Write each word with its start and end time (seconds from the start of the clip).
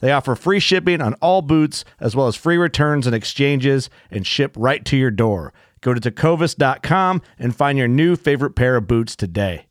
They 0.00 0.12
offer 0.12 0.34
free 0.34 0.60
shipping 0.60 1.00
on 1.00 1.14
all 1.14 1.42
boots, 1.42 1.84
as 2.00 2.14
well 2.14 2.26
as 2.26 2.36
free 2.36 2.56
returns 2.56 3.06
and 3.06 3.14
exchanges, 3.14 3.88
and 4.10 4.26
ship 4.26 4.54
right 4.56 4.84
to 4.84 4.96
your 4.96 5.10
door. 5.10 5.52
Go 5.80 5.94
to 5.94 6.00
tecovas.com 6.00 7.22
and 7.38 7.54
find 7.54 7.78
your 7.78 7.88
new 7.88 8.16
favorite 8.16 8.56
pair 8.56 8.76
of 8.76 8.86
boots 8.86 9.14
today. 9.16 9.66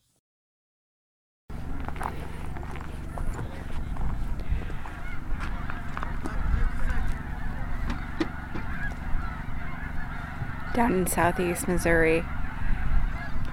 Down 10.73 10.93
in 10.93 11.07
southeast 11.07 11.69
Missouri, 11.69 12.25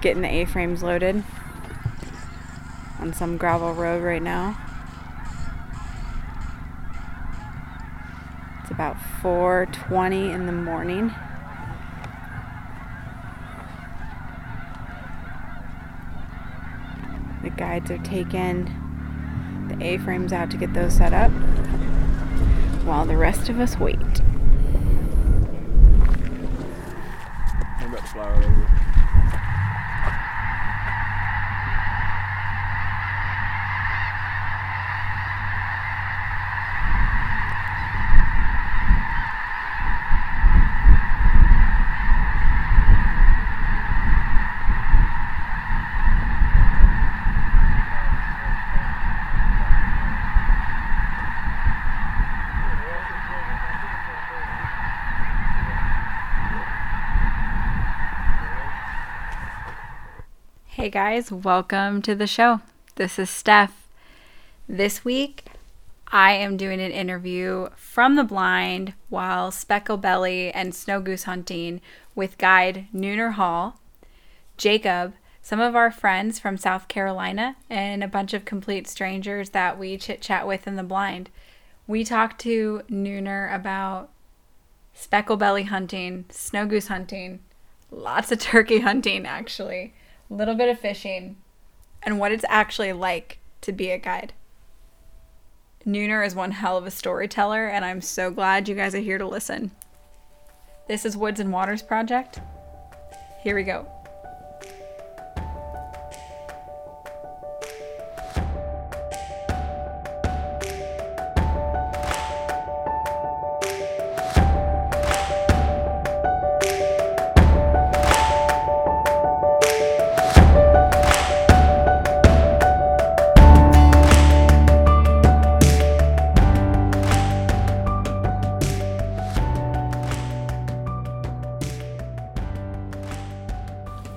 getting 0.01 0.21
the 0.21 0.27
A 0.27 0.45
frames 0.45 0.83
loaded 0.83 1.23
on 2.99 3.13
some 3.13 3.37
gravel 3.37 3.73
road 3.73 4.03
right 4.03 4.21
now. 4.21 4.57
About 8.83 8.97
4:20 9.21 10.33
in 10.33 10.45
the 10.45 10.51
morning. 10.51 11.13
The 17.43 17.49
guides 17.49 17.89
are 17.91 17.97
taking 17.99 18.65
the 19.69 19.81
A-frames 19.85 20.33
out 20.33 20.51
to 20.51 20.57
get 20.57 20.73
those 20.73 20.95
set 20.95 21.13
up 21.13 21.31
while 22.83 23.05
the 23.05 23.15
rest 23.15 23.47
of 23.47 23.57
us 23.61 23.79
wait. 23.79 24.21
Guys, 60.93 61.31
welcome 61.31 62.03
to 62.03 62.13
the 62.13 62.27
show. 62.27 62.61
This 62.97 63.17
is 63.17 63.27
Steph. 63.27 63.87
This 64.69 65.03
week, 65.03 65.45
I 66.09 66.33
am 66.33 66.55
doing 66.55 66.79
an 66.79 66.91
interview 66.91 67.69
from 67.75 68.15
the 68.15 68.23
blind 68.23 68.93
while 69.09 69.49
speckle 69.49 69.97
belly 69.97 70.51
and 70.51 70.75
snow 70.75 71.01
goose 71.01 71.23
hunting 71.23 71.81
with 72.13 72.37
guide 72.37 72.85
Nooner 72.93 73.33
Hall, 73.33 73.79
Jacob, 74.55 75.15
some 75.41 75.59
of 75.59 75.75
our 75.75 75.89
friends 75.89 76.37
from 76.37 76.57
South 76.57 76.87
Carolina, 76.87 77.55
and 77.71 78.03
a 78.03 78.07
bunch 78.07 78.35
of 78.35 78.45
complete 78.45 78.87
strangers 78.87 79.49
that 79.49 79.79
we 79.79 79.97
chit 79.97 80.21
chat 80.21 80.45
with 80.45 80.67
in 80.67 80.75
the 80.75 80.83
blind. 80.83 81.31
We 81.87 82.03
talked 82.03 82.39
to 82.41 82.83
Nooner 82.87 83.51
about 83.51 84.11
speckle 84.93 85.37
belly 85.37 85.63
hunting, 85.63 86.25
snow 86.29 86.67
goose 86.67 86.89
hunting, 86.89 87.39
lots 87.89 88.31
of 88.31 88.37
turkey 88.37 88.79
hunting, 88.81 89.25
actually, 89.25 89.95
a 90.33 90.35
little 90.35 90.55
bit 90.55 90.67
of 90.67 90.79
fishing, 90.79 91.37
and 92.01 92.19
what 92.19 92.31
it's 92.31 92.45
actually 92.49 92.91
like 92.91 93.37
to 93.61 93.71
be 93.71 93.91
a 93.91 93.99
guide. 93.99 94.33
Nooner 95.85 96.25
is 96.25 96.33
one 96.33 96.49
hell 96.49 96.75
of 96.75 96.87
a 96.87 96.91
storyteller, 96.91 97.67
and 97.67 97.85
I'm 97.85 98.01
so 98.01 98.31
glad 98.31 98.67
you 98.67 98.73
guys 98.73 98.95
are 98.95 98.99
here 98.99 99.19
to 99.19 99.27
listen. 99.27 99.69
This 100.87 101.05
is 101.05 101.15
Woods 101.15 101.39
and 101.39 101.53
Waters 101.53 101.83
Project. 101.83 102.39
Here 103.43 103.55
we 103.55 103.61
go. 103.61 103.87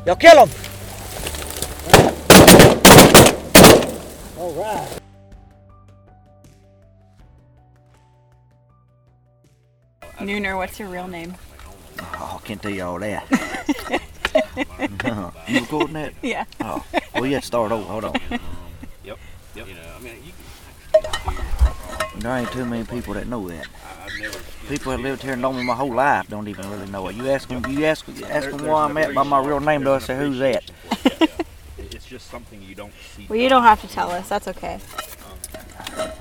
Y'all 0.07 0.15
kill 0.15 0.47
him! 0.47 0.51
All 4.39 4.53
right. 4.53 5.01
Nooner, 10.19 10.57
what's 10.57 10.79
your 10.79 10.89
real 10.91 11.09
name? 11.09 11.35
Oh, 11.99 12.39
I 12.41 12.47
can't 12.47 12.63
tell 12.63 12.71
you 12.71 12.85
all 12.85 13.01
that. 13.01 13.27
Uh-huh. 14.37 15.31
you 15.49 15.61
recording 15.61 15.95
that? 15.95 16.13
Yeah. 16.21 16.45
Oh, 16.61 16.85
well, 17.15 17.25
you 17.25 17.35
have 17.35 17.43
to 17.43 17.47
start 17.47 17.73
over. 17.73 17.85
Hold 17.85 18.05
on. 18.05 18.15
Yep. 19.03 19.19
Yep. 19.55 19.69
You 19.69 19.75
know, 19.75 19.81
I 19.97 20.03
mean, 20.03 20.15
you 20.27 22.21
There 22.21 22.37
ain't 22.37 22.53
too 22.53 22.67
many 22.67 22.85
people 22.85 23.15
that 23.15 23.27
know 23.27 23.49
that. 23.49 23.67
People 24.69 24.93
that 24.93 25.01
lived 25.01 25.23
here 25.23 25.33
and 25.35 25.43
known 25.43 25.57
me 25.57 25.63
my 25.63 25.75
whole 25.75 25.95
life 25.95 26.29
don't 26.29 26.49
even 26.49 26.69
really 26.71 26.91
know 26.91 27.07
it. 27.09 27.17
You 27.17 27.31
ask 27.31 27.49
them, 27.49 27.65
you 27.71 27.85
ask, 27.87 27.96
ask 28.25 28.51
them 28.51 28.63
where 28.63 28.75
I'm 28.75 28.97
at 28.97 29.15
by 29.15 29.23
my 29.23 29.41
real 29.41 29.61
name, 29.61 29.85
they'll 29.85 30.01
say, 30.01 30.17
who's 30.17 30.39
that? 30.39 30.65
It's 31.79 32.07
just 32.07 32.29
something 32.31 32.61
you 32.63 32.75
don't 32.75 32.93
see. 33.17 33.27
Well, 33.29 33.39
you 33.39 33.49
don't 33.49 33.63
have 33.63 33.81
to 33.83 33.89
tell 33.89 34.11
us. 34.11 34.29
That's 34.29 34.49
okay. 34.49 34.79
So 35.97 36.13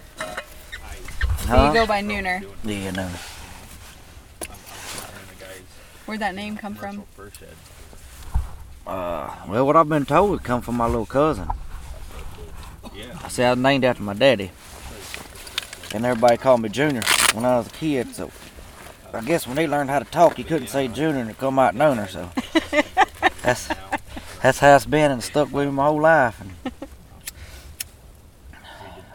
Huh? 1.47 1.67
you 1.67 1.73
go 1.73 1.85
by 1.85 2.01
Nooner. 2.01 2.43
Yeah, 2.63 2.91
no. 2.91 3.07
Where'd 6.05 6.19
that 6.21 6.35
name 6.35 6.55
come 6.57 6.75
from? 6.75 7.03
First 7.15 7.37
head. 7.37 7.49
Uh, 8.85 9.33
well, 9.47 9.65
what 9.65 9.75
I've 9.75 9.89
been 9.89 10.05
told 10.05 10.39
it 10.39 10.43
come 10.43 10.61
from 10.61 10.75
my 10.75 10.85
little 10.85 11.05
cousin. 11.05 11.49
Yeah. 12.93 13.17
I 13.23 13.27
said 13.29 13.47
I 13.47 13.49
was 13.51 13.59
named 13.59 13.83
after 13.85 14.03
my 14.03 14.13
daddy. 14.13 14.51
And 15.93 16.05
everybody 16.05 16.37
called 16.37 16.61
me 16.61 16.69
Junior 16.69 17.01
when 17.33 17.45
I 17.45 17.57
was 17.57 17.67
a 17.67 17.71
kid, 17.71 18.13
so 18.15 18.29
I 19.15 19.21
guess 19.21 19.47
when 19.47 19.57
he 19.57 19.67
learned 19.67 19.89
how 19.89 19.99
to 19.99 20.05
talk, 20.05 20.37
he 20.37 20.43
couldn't 20.43 20.67
say 20.67 20.87
Junior 20.87 21.21
and 21.21 21.29
it 21.29 21.37
come 21.37 21.57
out 21.59 21.73
Nooner. 21.75 22.07
So 22.09 22.29
that's 23.43 23.69
that's 24.41 24.59
how 24.59 24.75
it's 24.75 24.85
been 24.85 25.11
and 25.11 25.23
stuck 25.23 25.51
with 25.51 25.65
me 25.67 25.71
my 25.71 25.85
whole 25.85 26.01
life. 26.01 26.41
And 26.41 26.51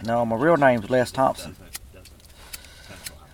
no, 0.07 0.25
my 0.25 0.37
real 0.37 0.57
name's 0.57 0.89
Les 0.89 1.11
Thompson. 1.11 1.55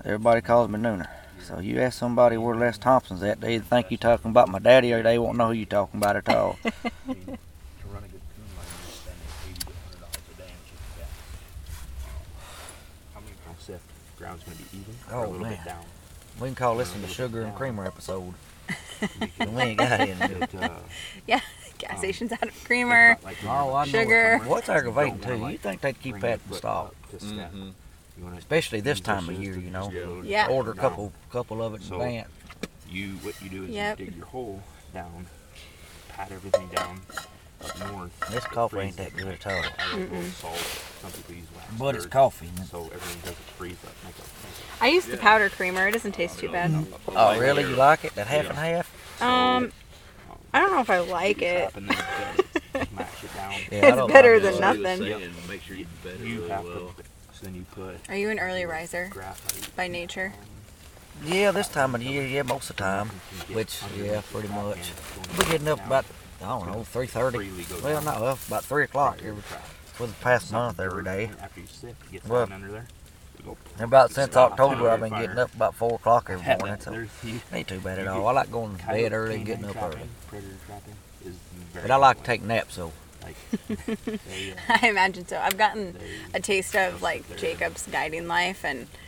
Everybody 0.05 0.41
calls 0.41 0.69
me 0.69 0.79
Nooner. 0.79 1.09
So 1.43 1.61
you 1.61 1.81
ask 1.81 1.97
somebody 1.99 2.37
where 2.37 2.57
Les 2.57 2.77
Thompson's 2.79 3.23
at, 3.23 3.41
they 3.41 3.55
either 3.55 3.65
think 3.65 3.91
you're 3.91 3.99
talking 3.99 4.31
about 4.33 4.49
my 4.49 4.59
daddy 4.59 4.93
or 4.93 5.03
they 5.03 5.19
won't 5.19 5.39
know 5.39 5.47
who 5.49 5.53
you're 5.53 5.67
talking 5.67 6.01
about 6.01 6.17
at 6.17 6.29
all. 6.29 6.59
To 6.65 6.69
run 6.69 6.75
a 6.83 8.09
good 8.09 8.21
coon 8.35 8.51
line, 8.57 8.67
you're 8.83 8.97
spending 8.97 9.29
eighty 9.49 9.61
to 9.61 9.67
hundred 9.67 10.01
dollars 10.01 10.27
a 10.35 10.39
day 10.39 10.51
on 10.51 10.59
chicken 10.67 10.87
fat. 10.99 11.09
How 13.15 13.21
many 13.21 13.37
pounds 13.47 13.63
Seth? 13.63 13.83
Ground's 14.19 14.43
gonna 14.43 14.57
be 14.57 14.65
even 14.77 14.95
or 15.13 15.15
oh, 15.15 15.19
a 15.23 15.27
Oh, 15.27 15.31
little 15.31 15.47
man. 15.47 15.53
bit 15.57 15.65
down. 15.65 15.85
We 16.41 16.49
can 16.49 16.55
call 16.55 16.77
this 16.77 16.93
one 16.93 17.03
the 17.03 17.09
Sugar 17.09 17.43
and 17.43 17.55
Creamer 17.55 17.87
episode. 17.87 18.35
And 19.41 19.55
we 19.57 19.63
ain't 19.63 19.79
got 19.79 20.01
any. 20.01 20.35
But, 20.35 20.55
uh, 20.55 20.69
Yeah, 21.27 21.41
gas 21.79 21.93
um, 21.93 21.99
stations 21.99 22.33
out 22.33 22.43
of 22.43 22.65
creamer. 22.65 23.17
like 23.25 23.37
when 23.39 23.51
Oh, 23.53 23.75
I 23.75 23.85
know. 23.87 23.91
Sugar. 23.91 24.39
What's 24.45 24.69
aggravating 24.69 25.19
don't 25.19 25.39
too? 25.41 25.49
You 25.49 25.59
think 25.59 25.81
they'd 25.81 26.01
keep 26.01 26.21
that 26.21 26.41
in 26.49 26.53
uh, 26.55 26.57
stock? 26.57 26.87
up 26.89 27.11
to 27.19 27.21
step. 27.25 27.53
You 27.55 28.25
wanna 28.25 28.37
Especially 28.39 28.81
this 28.81 29.01
time 29.01 29.29
of 29.29 29.41
year, 29.43 29.59
you 29.59 29.71
know. 29.71 29.91
just 29.91 30.25
Yeah. 30.29 30.49
Order 30.49 30.73
a 30.73 30.75
down. 30.75 30.83
couple 30.83 31.13
couple 31.31 31.63
of 31.63 31.75
it 31.75 31.83
in 31.83 31.83
So- 31.89 31.95
advance. 31.97 32.29
You 32.89 33.13
what 33.23 33.35
you 33.43 33.51
do 33.51 33.65
is 33.65 33.71
Yep. 33.71 33.99
you 34.01 34.07
dig 34.07 34.17
your 34.17 34.27
hole 34.27 34.63
down, 34.95 35.27
pat 36.09 36.31
everything 36.33 36.69
down 36.69 37.01
up 37.63 37.79
north. 37.93 38.13
This 38.31 38.45
it 38.45 38.51
coffee 38.51 38.79
ain't 38.79 38.97
that 38.97 39.15
good 39.17 39.27
at 39.29 39.47
all. 39.47 39.53
I 39.53 39.97
like 39.97 40.11
a 40.11 40.15
little 40.15 40.23
salt. 40.31 40.83
Some 41.03 41.11
people 41.13 41.35
use 41.35 41.47
wax. 41.55 41.67
But 41.79 41.95
it's 41.95 42.05
dirt, 42.05 42.13
coffee. 42.13 42.49
So 42.71 42.85
everything 42.85 43.21
doesn't 43.21 43.37
freeze 43.57 43.77
up. 43.85 43.93
Make 44.05 44.15
a, 44.15 44.21
make 44.21 44.83
I 44.83 44.89
use 44.89 45.07
the 45.07 45.17
powder 45.17 45.49
creamer. 45.49 45.89
It 45.89 45.93
doesn't 45.93 46.13
taste 46.13 46.39
too 46.39 46.49
bad. 46.51 46.71
a, 46.71 46.85
Oh, 47.09 47.39
really? 47.39 47.63
You 47.65 47.77
like 47.77 48.05
it? 48.05 48.15
That 48.15 48.27
half 48.27 48.49
and 48.49 48.59
half? 48.59 49.23
Um, 49.23 49.73
I 50.53 50.61
don't 50.61 50.73
know 50.73 50.81
if 50.81 50.91
I 50.91 50.99
like 50.99 51.43
it. 51.43 51.71
Trap 51.71 51.77
and 51.77 51.89
then 51.89 51.97
just 51.97 52.93
mash 52.93 53.25
it 53.25 53.35
down. 53.35 53.53
Yeah, 53.71 53.79
I 53.85 53.89
It's 53.89 53.97
don't 53.97 54.13
better 54.13 54.35
like 54.35 54.43
than 54.43 54.55
it. 54.55 54.61
nothing. 54.61 55.49
Make 55.49 55.63
sure 55.63 55.77
you 55.77 55.87
bed 56.05 56.15
it 56.21 56.27
You 56.27 56.37
really 56.39 56.49
have 56.51 56.65
well. 56.65 56.75
to. 56.97 57.03
So 57.33 57.45
then 57.45 57.55
you 57.55 57.65
put 57.73 57.97
Are 58.09 58.17
you 58.17 58.31
an 58.31 58.39
early 58.39 58.65
riser 58.65 59.09
graphite. 59.11 59.75
by 59.77 59.89
nature? 59.89 60.33
Yeah, 61.25 61.51
this 61.51 61.69
time 61.69 61.95
of 61.95 62.03
year, 62.03 62.27
yeah, 62.27 62.43
most 62.43 62.69
of 62.71 62.77
the 62.77 62.83
time. 62.83 63.09
Which, 63.53 63.81
yeah, 63.99 64.21
pretty 64.31 64.49
much. 64.49 64.93
We're 65.39 65.45
getting 65.51 65.69
up 65.69 65.85
about, 65.87 66.05
I 66.43 66.47
don't 66.49 66.67
know, 66.67 66.81
3.30. 66.81 67.83
Well, 67.83 68.03
not 68.03 68.21
well, 68.21 68.39
about 68.49 68.65
3 68.65 68.85
o'clock 68.85 69.19
every, 69.25 69.43
for 69.97 70.07
the 70.07 70.13
past 70.15 70.53
month 70.53 70.79
every 70.79 71.03
day. 71.03 71.31
After 71.43 71.61
you 71.61 71.67
sip, 71.67 71.97
it 72.05 72.13
gets 72.13 72.29
Well, 72.29 72.53
under 72.53 72.69
there. 72.71 72.87
Go, 73.45 73.57
about 73.79 74.11
since 74.11 74.37
October, 74.37 74.91
I've 74.91 75.01
been 75.01 75.11
getting 75.11 75.39
up 75.39 75.55
about 75.55 75.75
4 75.75 75.95
o'clock 75.95 76.29
every 76.31 76.43
Heaven, 76.45 76.67
morning. 76.67 76.81
So 76.83 76.91
there's 76.91 77.09
ain't 77.53 77.69
too 77.69 77.81
bad 77.81 77.99
at 78.01 78.07
all. 78.09 78.27
I 78.29 78.33
like 78.33 78.51
going 78.51 78.77
to 78.77 78.87
bed 78.87 79.13
early 79.13 79.37
and 79.37 79.47
getting 79.47 79.65
up 79.65 79.73
trapping, 79.73 79.99
early. 80.33 80.43
Trapping 80.67 80.95
is 81.25 81.35
very 81.73 81.83
But 81.87 81.91
I 81.93 81.97
like 81.97 82.19
to 82.19 82.23
take 82.25 82.43
naps, 82.43 82.75
so. 82.75 82.93
Like, 83.23 83.37
uh, 84.09 84.79
I 84.83 84.89
imagine 84.89 85.27
so. 85.27 85.39
I've 85.39 85.59
gotten 85.59 85.97
a 86.35 86.41
taste 86.41 86.75
of 86.77 87.03
like 87.03 87.37
Jacob's 87.37 87.87
guiding 87.87 88.27
life 88.29 88.65
and 88.65 88.79
and- 88.81 88.89
and 88.89 89.06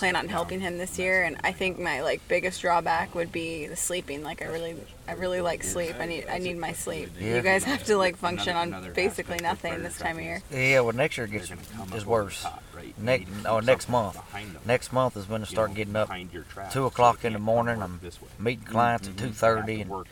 plan 0.00 0.16
on 0.16 0.28
helping 0.28 0.60
him 0.60 0.78
this 0.78 0.98
year. 0.98 1.22
And 1.22 1.36
I 1.44 1.52
think 1.52 1.78
my 1.78 2.02
like 2.02 2.26
biggest 2.26 2.60
drawback 2.62 3.14
would 3.14 3.30
be 3.30 3.66
the 3.66 3.76
sleeping. 3.76 4.24
Like 4.24 4.42
I 4.42 4.46
really, 4.46 4.74
I 5.06 5.12
really 5.12 5.40
like 5.42 5.62
sleep. 5.62 5.94
I 6.00 6.06
need, 6.06 6.26
I 6.28 6.38
need 6.38 6.56
my 6.58 6.72
sleep. 6.72 7.10
Yeah. 7.20 7.36
You 7.36 7.42
guys 7.42 7.62
have 7.64 7.84
to 7.84 7.96
like 7.96 8.16
function 8.16 8.56
on 8.56 8.92
basically 8.94 9.36
nothing 9.42 9.82
this 9.82 9.98
time 9.98 10.16
of 10.16 10.24
year. 10.24 10.42
Yeah, 10.50 10.80
well, 10.80 10.94
next 10.94 11.18
year 11.18 11.26
gets 11.26 11.48
gonna 11.50 11.60
is 11.60 11.68
up 11.78 11.80
over 11.92 12.00
the 12.00 12.08
worse. 12.08 12.42
top, 12.42 12.62
right? 12.74 12.86
You 12.86 12.94
Next, 12.98 13.28
need 13.30 13.42
to 13.44 13.50
or 13.52 13.60
keep 13.60 13.66
next 13.66 13.88
month. 13.90 14.18
Next 14.66 14.92
month 14.92 15.16
is 15.16 15.28
when 15.28 15.42
I 15.42 15.44
start 15.44 15.74
getting 15.74 15.94
up. 15.94 16.08
behind 16.08 16.32
your 16.32 16.42
trap, 16.44 16.72
two 16.72 16.86
o'clock 16.86 17.24
in 17.24 17.34
the 17.34 17.38
morning, 17.38 17.82
I'm 17.82 17.92
work 17.92 18.00
this 18.00 18.20
way. 18.22 18.28
meeting 18.38 18.64
clients 18.64 19.06
at 19.06 19.14
Mhm. 19.14 19.18
two 19.18 19.30
thirty 19.32 19.80
and 19.82 19.90
work 19.90 20.08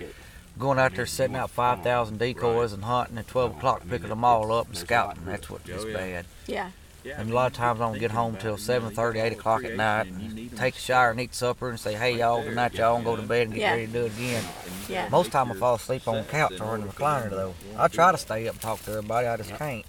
going 0.58 0.78
out 0.78 0.94
there 0.96 1.06
setting 1.06 1.36
out 1.36 1.48
five 1.50 1.82
thousand 1.82 2.18
decoys 2.18 2.72
and 2.74 2.84
hunting 2.84 3.16
at 3.16 3.26
twelve 3.28 3.56
o'clock, 3.56 3.82
picking 3.88 4.10
them 4.10 4.22
all 4.24 4.52
up 4.52 4.66
and 4.66 4.76
scouting. 4.76 5.22
That's 5.24 5.48
what 5.48 5.64
gets 5.64 5.84
Oh, 5.84 5.92
bad. 5.94 6.26
Yeah. 6.46 6.70
And 7.16 7.30
a 7.30 7.34
lot 7.34 7.46
of 7.46 7.52
times 7.54 7.80
I 7.80 7.84
don't 7.90 7.98
get 7.98 8.10
home 8.10 8.36
till 8.36 8.56
seven 8.56 8.94
thirty, 8.94 9.18
eight 9.20 9.32
o'clock 9.32 9.64
at 9.64 9.74
night. 9.76 10.06
And 10.08 10.56
take 10.56 10.74
a 10.76 10.78
shower 10.78 11.10
and 11.10 11.20
eat 11.20 11.34
supper 11.34 11.68
and 11.70 11.78
say, 11.80 11.94
"Hey 11.94 12.16
y'all, 12.18 12.42
good 12.42 12.54
night 12.54 12.74
y'all," 12.74 12.96
and 12.96 13.04
go 13.04 13.16
to 13.16 13.22
bed 13.22 13.42
and 13.48 13.54
get 13.54 13.60
Yeah. 13.60 13.70
ready 13.72 13.86
to 13.86 13.92
do 13.92 14.04
it 14.06 14.12
again. 14.16 14.44
Yeah. 14.88 15.08
Most 15.08 15.30
time 15.32 15.50
I 15.50 15.54
fall 15.54 15.74
asleep 15.76 16.06
on 16.08 16.16
the 16.16 16.24
couch 16.24 16.60
or 16.60 16.74
in 16.74 16.82
the 16.82 16.88
recliner 16.88 17.30
though. 17.30 17.54
I 17.76 17.88
try 17.88 18.12
to 18.12 18.18
stay 18.18 18.46
up 18.48 18.54
and 18.54 18.62
talk 18.62 18.82
to 18.84 18.90
everybody, 18.92 19.26
I 19.26 19.36
just 19.36 19.54
can't. 19.56 19.84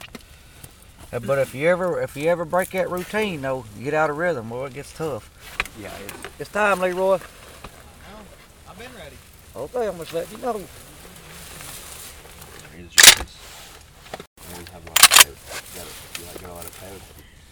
Uh, 1.11 1.19
But 1.19 1.39
if 1.39 1.55
you 1.55 1.67
ever 1.67 2.01
if 2.01 2.15
you 2.15 2.29
ever 2.29 2.45
break 2.45 2.69
that 2.71 2.89
routine 2.89 3.41
though, 3.41 3.65
you 3.77 3.83
get 3.85 3.93
out 3.95 4.09
of 4.09 4.17
rhythm, 4.17 4.49
boy, 4.49 4.65
it 4.67 4.73
gets 4.75 4.93
tough. 4.93 5.29
Yeah, 5.79 5.89
it's, 6.05 6.13
It's 6.39 6.49
time, 6.51 6.79
Leroy. 6.79 7.15
I've 8.69 8.77
been 8.77 8.91
ready. 8.95 9.15
Okay, 9.55 9.87
I'm 9.87 9.97
just 9.97 10.13
letting 10.13 10.37
you 10.37 10.43
know. 10.45 10.61
it's 12.77 12.93
just 12.93 13.17
this. 13.17 13.35
I 14.39 14.53
always 14.53 14.69
have 14.69 14.85
a 14.85 14.89
lot 14.89 15.03
of 15.03 15.09
coyotes. 15.09 15.73
You 15.73 15.79
got 15.79 15.87
a- 15.87 16.19
you 16.19 16.25
like, 16.27 16.41
got 16.41 16.49
a 16.49 16.53
lot 16.53 16.65
of 16.65 16.68
coyotes. 16.68 16.68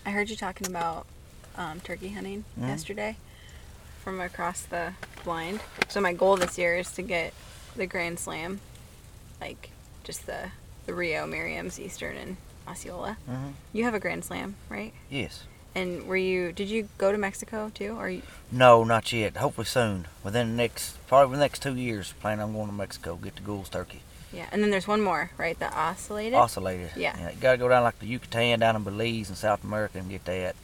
I 0.05 0.11
heard 0.11 0.29
you 0.29 0.35
talking 0.35 0.67
about 0.67 1.05
um, 1.55 1.79
turkey 1.81 2.09
hunting 2.09 2.45
Mhm. 2.59 2.67
yesterday 2.67 3.17
from 4.03 4.19
across 4.21 4.61
the 4.61 4.93
blind. 5.23 5.59
So 5.89 5.99
my 5.99 6.13
goal 6.13 6.37
this 6.37 6.57
year 6.57 6.77
is 6.77 6.91
to 6.91 7.01
get 7.01 7.33
the 7.75 7.87
Grand 7.87 8.19
Slam, 8.19 8.59
like 9.41 9.69
just 10.03 10.25
the 10.25 10.51
the 10.85 10.93
Rio, 10.93 11.27
Merriam's, 11.27 11.79
Eastern, 11.79 12.15
and 12.15 12.37
Osceola. 12.65 13.17
Mhm. 13.29 13.53
You 13.73 13.83
have 13.83 13.93
a 13.93 13.99
Grand 13.99 14.23
Slam, 14.23 14.55
right? 14.69 14.93
Yes. 15.09 15.43
And 15.75 16.07
were 16.07 16.15
you? 16.15 16.53
Did 16.53 16.69
you 16.69 16.87
go 16.97 17.11
to 17.11 17.17
Mexico 17.17 17.69
too, 17.73 17.97
or 17.97 18.09
you, 18.09 18.21
No, 18.51 18.83
not 18.85 19.11
yet. 19.11 19.35
Hopefully 19.37 19.65
soon. 19.65 20.07
Within 20.23 20.51
the 20.51 20.55
next, 20.55 21.05
probably 21.07 21.35
the 21.35 21.41
next 21.41 21.61
two 21.61 21.75
years, 21.75 22.13
plan 22.21 22.39
on 22.39 22.53
going 22.53 22.67
to 22.67 22.73
Mexico, 22.73 23.15
get 23.17 23.35
the 23.35 23.41
Gould's 23.41 23.69
turkey. 23.69 24.01
Yeah? 24.33 24.47
And 24.51 24.61
then 24.61 24.71
there's 24.71 24.87
one 24.87 25.01
more, 25.01 25.31
right? 25.37 25.57
The 25.57 25.65
ocellated. 25.65 26.33
Ocellated. 26.33 26.95
Yeah. 26.95 27.31
You 27.31 27.37
gotta 27.39 27.57
go 27.57 27.69
down 27.69 27.83
like 27.83 27.99
the 27.99 28.07
Yucatan, 28.07 28.59
down 28.59 28.75
in 28.75 28.83
Belize 28.83 29.29
and 29.29 29.37
South 29.37 29.63
America 29.63 29.97
and 29.99 30.09
get 30.09 30.25
that. 30.25 30.55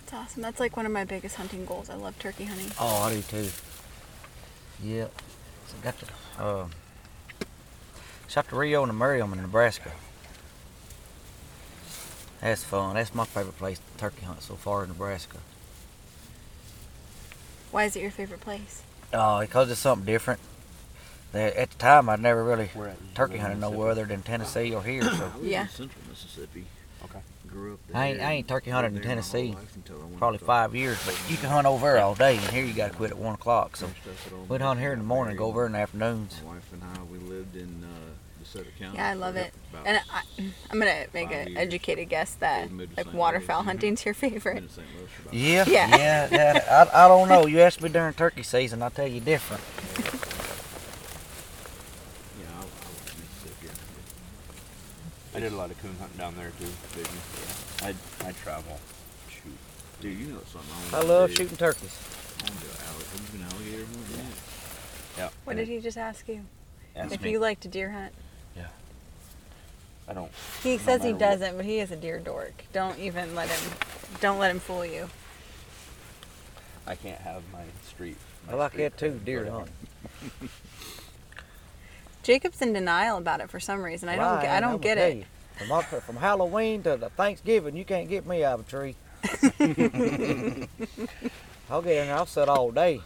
That's 0.00 0.12
awesome. 0.12 0.42
That's 0.42 0.60
like 0.60 0.76
one 0.76 0.86
of 0.86 0.92
my 0.92 1.04
biggest 1.04 1.36
hunting 1.36 1.64
goals. 1.66 1.90
I 1.90 1.94
love 1.94 2.18
turkey 2.18 2.44
hunting. 2.44 2.70
Oh, 2.80 3.02
I 3.02 3.14
do 3.14 3.22
too. 3.22 3.48
Yep. 4.82 5.22
So 5.66 5.74
got 5.82 5.94
the, 5.98 6.42
uh, 6.42 6.66
shot 8.28 8.48
the 8.48 8.56
Rio 8.56 8.82
and 8.82 8.90
the 8.90 8.94
Merriam 8.94 9.32
in 9.32 9.40
Nebraska. 9.40 9.92
That's 12.40 12.64
fun. 12.64 12.94
That's 12.94 13.14
my 13.14 13.24
favorite 13.24 13.56
place 13.56 13.78
to 13.78 13.98
turkey 13.98 14.26
hunt 14.26 14.42
so 14.42 14.54
far 14.54 14.82
in 14.82 14.88
Nebraska. 14.88 15.38
Why 17.70 17.84
is 17.84 17.96
it 17.96 18.02
your 18.02 18.10
favorite 18.10 18.40
place? 18.40 18.82
Oh, 19.12 19.40
because 19.40 19.70
it's 19.70 19.80
something 19.80 20.04
different. 20.04 20.40
There- 21.34 21.58
At 21.58 21.70
the 21.70 21.76
time, 21.78 22.08
I'd 22.08 22.20
never 22.20 22.44
really 22.44 22.70
turkey 23.14 23.38
hunted 23.38 23.58
nowhere 23.60 23.90
other 23.90 24.04
than 24.04 24.22
Tennessee 24.22 24.72
or 24.72 24.82
here. 24.82 25.02
So 25.02 25.32
Yeah. 25.42 25.66
central 25.66 26.00
Mississippi. 26.08 26.64
Okay. 27.04 27.18
Grew 27.48 27.74
up 27.74 27.80
there. 27.88 27.96
I 28.00 28.06
ain't, 28.06 28.20
I 28.20 28.32
ain't 28.32 28.48
turkey 28.48 28.70
hunted 28.70 28.88
in 28.88 28.94
Lived 28.94 29.04
there 29.04 29.16
my 29.16 29.20
whole 29.20 29.32
Tennessee 29.32 29.54
life 29.54 29.76
until 29.76 29.96
I 29.96 30.04
went 30.04 30.16
probably 30.18 30.38
five 30.38 30.74
years, 30.76 30.98
but 31.04 31.20
you 31.28 31.36
can 31.36 31.50
hunt 31.50 31.66
over 31.66 31.86
there 31.92 31.98
all 32.02 32.14
day, 32.14 32.36
and 32.36 32.46
here 32.46 32.64
you 32.64 32.72
got 32.72 32.92
to 32.92 32.96
quit 32.96 33.10
at 33.10 33.18
one 33.18 33.34
o'clock. 33.34 33.76
So 33.76 33.86
finished 33.88 34.26
up 34.32 34.48
we'd 34.48 34.60
hunt 34.60 34.78
here 34.80 34.92
in 34.92 35.00
the 35.00 35.04
morning, 35.04 35.30
married. 35.36 35.38
go 35.38 35.46
over 35.46 35.66
in 35.66 35.72
the 35.72 35.78
afternoons. 35.78 36.40
My 36.44 36.54
wife 36.54 36.72
and 36.72 36.82
I, 36.82 37.02
we 37.12 37.18
lived 37.18 37.56
in 37.56 37.84
uh, 37.84 38.44
DeSoto 38.44 38.66
County. 38.78 38.96
Yeah, 38.96 39.08
I 39.10 39.14
love 39.14 39.34
it. 39.36 39.52
And 39.84 40.00
I, 40.12 40.22
I'm 40.70 40.78
gonna 40.78 41.06
make 41.12 41.30
an 41.32 41.56
educated 41.56 42.08
guess 42.08 42.34
that 42.36 42.70
like 42.96 43.12
waterfowl 43.12 43.64
hunting's 43.64 44.04
your 44.04 44.14
favorite. 44.14 44.58
in 44.58 44.68
St. 44.68 44.86
Louis 44.96 45.08
for 45.08 45.22
about 45.22 45.34
Yeah, 45.34 45.64
Yeah. 45.66 45.96
yeah, 45.96 46.28
yeah. 46.30 46.88
I, 46.94 47.04
I 47.04 47.08
don't 47.08 47.28
know. 47.28 47.46
You 47.46 47.60
asked 47.60 47.82
me 47.82 47.88
during 47.88 48.14
turkey 48.14 48.42
season, 48.44 48.82
I'll 48.82 48.90
tell 48.90 49.06
you 49.08 49.20
different. 49.20 49.62
Yeah, 52.40 52.46
I, 52.50 52.56
I 52.56 52.60
like 52.60 52.68
Mississippi. 53.18 53.68
I 55.33 55.33
did 55.44 55.52
a 55.52 55.56
lot 55.56 55.70
of 55.70 55.78
coon 55.82 55.94
hunting 56.00 56.16
down 56.16 56.34
there 56.36 56.50
too. 56.58 56.64
Did 56.96 57.06
you? 57.06 57.20
Yeah. 57.82 57.88
I 57.88 58.28
I 58.28 58.32
travel. 58.32 58.78
Shoot. 59.28 59.52
Dude, 60.00 60.18
you 60.18 60.26
know 60.28 60.40
something 60.50 60.70
I 60.94 61.00
wanna 61.00 61.12
love 61.12 61.30
do. 61.30 61.36
shooting 61.36 61.56
turkeys. 61.58 61.98
I 62.40 62.44
wanna 62.44 62.60
do 62.60 62.66
alligator. 62.88 63.10
Have 63.10 63.20
you 63.20 63.38
been 63.38 63.46
alligator 63.52 63.84
hunting 63.84 64.16
yet? 64.16 64.24
Yeah. 65.18 65.28
What 65.44 65.56
did 65.56 65.68
he 65.68 65.80
just 65.80 65.98
ask 65.98 66.26
you? 66.28 66.46
Ask 66.96 67.12
if 67.12 67.20
me. 67.20 67.30
you 67.32 67.40
like 67.40 67.60
to 67.60 67.68
deer 67.68 67.90
hunt. 67.90 68.14
Yeah. 68.56 68.68
I 70.08 70.14
don't. 70.14 70.32
He 70.62 70.78
No 70.78 70.82
says 70.82 71.02
he 71.02 71.12
matter 71.12 71.12
what. 71.12 71.18
doesn't, 71.40 71.56
but 71.58 71.66
he 71.66 71.78
is 71.78 71.90
a 71.90 71.96
deer 71.96 72.18
dork. 72.18 72.64
Don't 72.72 72.98
even 72.98 73.34
let 73.34 73.50
him. 73.50 73.72
Don't 74.22 74.38
let 74.38 74.50
him 74.50 74.60
fool 74.60 74.86
you. 74.86 75.10
I 76.86 76.94
can't 76.94 77.20
have 77.20 77.42
my 77.52 77.64
street. 77.86 78.16
I 78.48 78.52
my 78.52 78.56
like 78.56 78.72
street 78.72 78.82
that 78.84 78.96
too, 78.98 79.20
deer 79.22 79.44
but, 79.44 79.52
hunting. 79.52 79.74
Jacob's 82.22 82.62
in 82.62 82.72
denial 82.72 83.18
about 83.18 83.40
it 83.42 83.50
for 83.50 83.60
some 83.60 83.82
reason. 83.82 84.08
I 84.08 84.16
don't. 84.16 84.24
Right, 84.24 84.42
Get, 84.42 84.56
I 84.56 84.60
don't 84.60 84.70
gonna 84.80 84.82
get 84.82 84.94
tell 84.94 85.18
it. 85.18 85.26
You. 85.60 85.66
From, 85.66 85.72
Oc- 85.72 86.02
from 86.02 86.16
Halloween 86.16 86.82
to 86.84 86.96
the 86.96 87.10
Thanksgiving, 87.10 87.76
you 87.76 87.84
can't 87.84 88.08
get 88.08 88.26
me 88.26 88.44
out 88.44 88.60
of 88.60 88.66
a 88.66 88.70
tree. 88.70 88.96
I'll 91.70 91.82
get 91.82 91.96
in 91.96 92.06
there, 92.08 92.16
I'll 92.16 92.26
sit 92.26 92.48
all 92.48 92.70
day. 92.70 93.00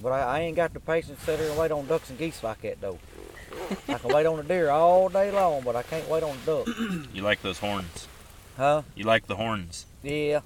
But 0.00 0.12
I, 0.12 0.20
I 0.20 0.40
ain't 0.40 0.56
got 0.56 0.72
the 0.72 0.80
patience 0.80 1.18
to 1.20 1.24
sit 1.24 1.38
here 1.40 1.48
and 1.50 1.58
wait 1.58 1.70
on 1.70 1.86
ducks 1.86 2.10
and 2.10 2.18
geese 2.18 2.42
like 2.42 2.62
that 2.62 2.80
though. 2.80 2.98
I 3.88 3.94
can 3.94 4.12
wait 4.12 4.26
on 4.26 4.36
the 4.36 4.42
deer 4.42 4.70
all 4.70 5.08
day 5.08 5.30
long, 5.30 5.62
but 5.62 5.76
I 5.76 5.82
can't 5.82 6.08
wait 6.08 6.22
on 6.22 6.36
the 6.44 6.64
duck. 6.64 7.08
You 7.14 7.22
like 7.22 7.42
those 7.42 7.58
horns? 7.58 8.08
Huh? 8.56 8.82
You 8.94 9.04
like 9.04 9.26
the 9.26 9.36
horns? 9.36 9.86
Yeah. 10.02 10.40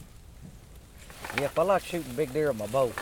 Yep, 1.38 1.58
I 1.58 1.62
like 1.62 1.84
shooting 1.84 2.12
big 2.14 2.32
deer 2.32 2.48
with 2.48 2.58
my 2.58 2.66
bow. 2.66 2.92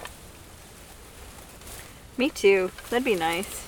Me 2.17 2.31
too. 2.31 2.71
That'd 2.91 3.05
be 3.05 3.15
nice. 3.15 3.67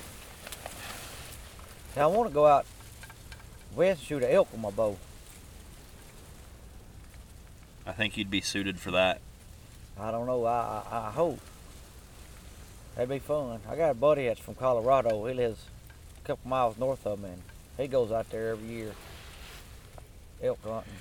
Now 1.96 2.04
I 2.04 2.06
want 2.14 2.28
to 2.30 2.34
go 2.34 2.46
out 2.46 2.64
west 3.74 4.00
and 4.00 4.06
shoot 4.08 4.22
an 4.22 4.30
elk 4.30 4.50
with 4.52 4.60
my 4.60 4.70
bow. 4.70 4.96
I 7.86 7.92
think 7.92 8.16
you'd 8.16 8.30
be 8.30 8.40
suited 8.40 8.78
for 8.78 8.90
that. 8.90 9.20
I 9.98 10.10
don't 10.10 10.26
know. 10.26 10.44
I, 10.44 10.82
I 10.90 11.08
I 11.08 11.10
hope 11.10 11.40
that'd 12.94 13.08
be 13.08 13.18
fun. 13.18 13.60
I 13.68 13.76
got 13.76 13.90
a 13.90 13.94
buddy 13.94 14.26
that's 14.26 14.40
from 14.40 14.54
Colorado. 14.54 15.24
He 15.26 15.34
lives 15.34 15.64
a 16.22 16.26
couple 16.26 16.48
miles 16.48 16.76
north 16.78 17.06
of 17.06 17.18
me, 17.20 17.30
and 17.30 17.42
he 17.76 17.88
goes 17.88 18.12
out 18.12 18.30
there 18.30 18.50
every 18.50 18.68
year 18.68 18.92
elk 20.42 20.58
hunting. 20.62 20.92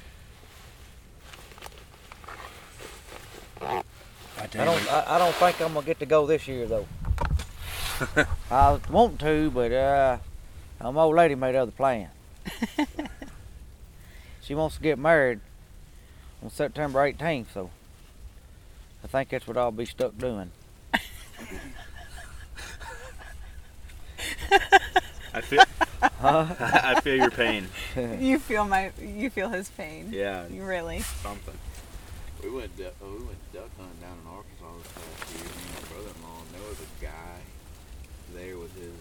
I 3.61 3.83
I 4.39 4.47
don't. 4.47 4.91
I, 4.91 5.15
I 5.15 5.17
don't 5.19 5.35
think 5.35 5.61
I'm 5.61 5.73
gonna 5.73 5.85
get 5.85 5.99
to 5.99 6.05
go 6.05 6.25
this 6.25 6.47
year 6.47 6.65
though. 6.65 6.87
I 8.51 8.79
want 8.89 9.19
to, 9.19 9.51
but 9.51 9.71
uh, 9.71 10.17
my 10.79 11.01
old 11.01 11.15
lady 11.15 11.35
made 11.35 11.55
other 11.55 11.71
plans. 11.71 12.09
she 14.41 14.55
wants 14.55 14.75
to 14.77 14.81
get 14.81 14.97
married 14.97 15.39
on 16.43 16.49
September 16.49 16.99
18th, 17.11 17.47
so 17.53 17.69
I 19.03 19.07
think 19.07 19.29
that's 19.29 19.47
what 19.47 19.57
I'll 19.57 19.71
be 19.71 19.85
stuck 19.85 20.17
doing. 20.17 20.51
I 25.33 25.41
feel, 25.41 25.63
Huh? 26.19 26.45
I 26.59 26.99
feel 27.01 27.15
your 27.15 27.29
pain. 27.31 27.67
You 27.95 28.39
feel 28.39 28.65
my 28.65 28.91
you 29.01 29.29
feel 29.29 29.49
his 29.49 29.69
pain. 29.69 30.09
Yeah, 30.11 30.47
You 30.47 30.63
really. 30.63 30.99
something. 30.99 31.53
We 32.43 32.49
went 32.51 32.75
du- 32.77 32.91
oh, 33.03 33.11
we 33.19 33.23
went 33.25 33.53
duck 33.53 33.69
hunting 33.77 33.97
down 34.01 34.17
in 34.21 34.27
Arkansas 34.29 34.77
this 34.77 34.91
past 34.93 35.33
year. 35.35 35.43
Me 35.43 35.49
and 35.65 35.73
my 35.73 35.81
brother-in-law, 35.89 36.37
and 36.41 36.49
there 36.53 36.69
was 36.69 36.79
a 36.79 37.03
guy 37.03 37.37
there 38.33 38.57
with 38.57 38.73
his 38.77 38.93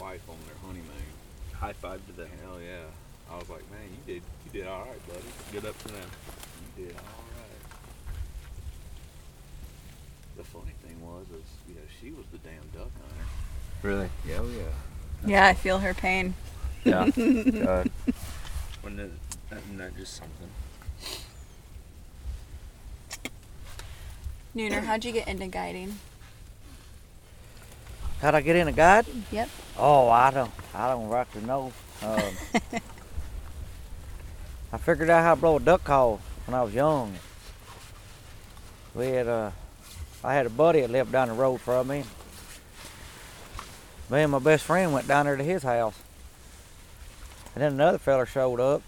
wife 0.00 0.22
on 0.28 0.36
their 0.46 0.56
honeymoon. 0.66 1.14
High 1.60 1.74
five 1.74 2.00
to 2.06 2.12
them. 2.12 2.28
Hell 2.42 2.58
yeah! 2.60 2.84
I 3.30 3.36
was 3.36 3.50
like, 3.50 3.70
man, 3.70 3.82
you 3.90 4.14
did 4.14 4.22
you 4.46 4.60
did 4.60 4.66
all 4.66 4.80
right, 4.80 5.06
buddy. 5.06 5.20
Good 5.52 5.66
up 5.66 5.78
to 5.78 5.88
them. 5.88 6.08
You 6.78 6.86
did 6.86 6.96
all 6.96 7.24
right. 7.36 8.14
The 10.38 10.44
funny 10.44 10.72
thing 10.82 10.98
was, 11.02 11.26
is 11.26 11.44
you 11.68 11.74
know 11.74 11.82
she 12.00 12.12
was 12.12 12.24
the 12.32 12.38
damn 12.38 12.62
duck 12.72 12.90
hunter. 12.94 13.26
Really? 13.82 14.08
Yeah, 14.26 14.38
oh 14.40 14.48
yeah. 14.48 15.26
Yeah, 15.26 15.46
I 15.48 15.54
feel 15.54 15.78
her 15.78 15.92
pain. 15.92 16.34
Yeah. 16.84 17.10
God. 17.10 17.90
Uh, 18.82 18.82
wasn't 18.82 19.12
that, 19.50 19.58
isn't 19.58 19.76
that 19.76 19.94
just 19.98 20.16
something? 20.16 20.48
Nooner, 24.56 24.82
how'd 24.82 25.04
you 25.04 25.12
get 25.12 25.28
into 25.28 25.46
guiding? 25.46 25.98
How'd 28.20 28.34
I 28.34 28.42
get 28.42 28.56
in 28.56 28.68
a 28.68 28.72
guide? 28.72 29.06
Yep. 29.32 29.48
Oh, 29.78 30.10
I 30.10 30.30
don't. 30.30 30.52
I 30.74 30.88
don't 30.88 31.08
rightly 31.08 31.40
know. 31.42 31.72
Um, 32.02 32.22
I 34.72 34.78
figured 34.78 35.08
out 35.08 35.22
how 35.22 35.34
to 35.34 35.40
blow 35.40 35.56
a 35.56 35.60
duck 35.60 35.84
call 35.84 36.20
when 36.46 36.54
I 36.54 36.62
was 36.62 36.74
young. 36.74 37.14
We 38.94 39.06
had 39.06 39.26
a, 39.26 39.54
I 40.22 40.34
had 40.34 40.44
a 40.44 40.50
buddy 40.50 40.82
that 40.82 40.90
lived 40.90 41.12
down 41.12 41.28
the 41.28 41.34
road 41.34 41.62
from 41.62 41.88
me. 41.88 42.04
Me 44.10 44.22
and 44.22 44.32
my 44.32 44.38
best 44.38 44.64
friend 44.64 44.92
went 44.92 45.08
down 45.08 45.24
there 45.24 45.36
to 45.36 45.44
his 45.44 45.62
house. 45.62 45.98
And 47.54 47.62
then 47.62 47.72
another 47.72 47.98
fella 47.98 48.26
showed 48.26 48.60
up. 48.60 48.82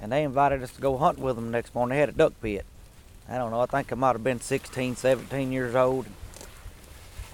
And 0.00 0.12
they 0.12 0.22
invited 0.22 0.62
us 0.62 0.72
to 0.72 0.80
go 0.80 0.96
hunt 0.96 1.18
with 1.18 1.34
them 1.34 1.46
the 1.46 1.50
next 1.50 1.74
morning. 1.74 1.96
They 1.96 2.00
had 2.00 2.10
a 2.10 2.12
duck 2.12 2.34
pit. 2.40 2.64
I 3.28 3.38
don't 3.38 3.50
know, 3.50 3.60
I 3.60 3.66
think 3.66 3.92
I 3.92 3.96
might 3.96 4.12
have 4.12 4.22
been 4.22 4.40
16, 4.40 4.96
17 4.96 5.52
years 5.52 5.74
old. 5.74 6.06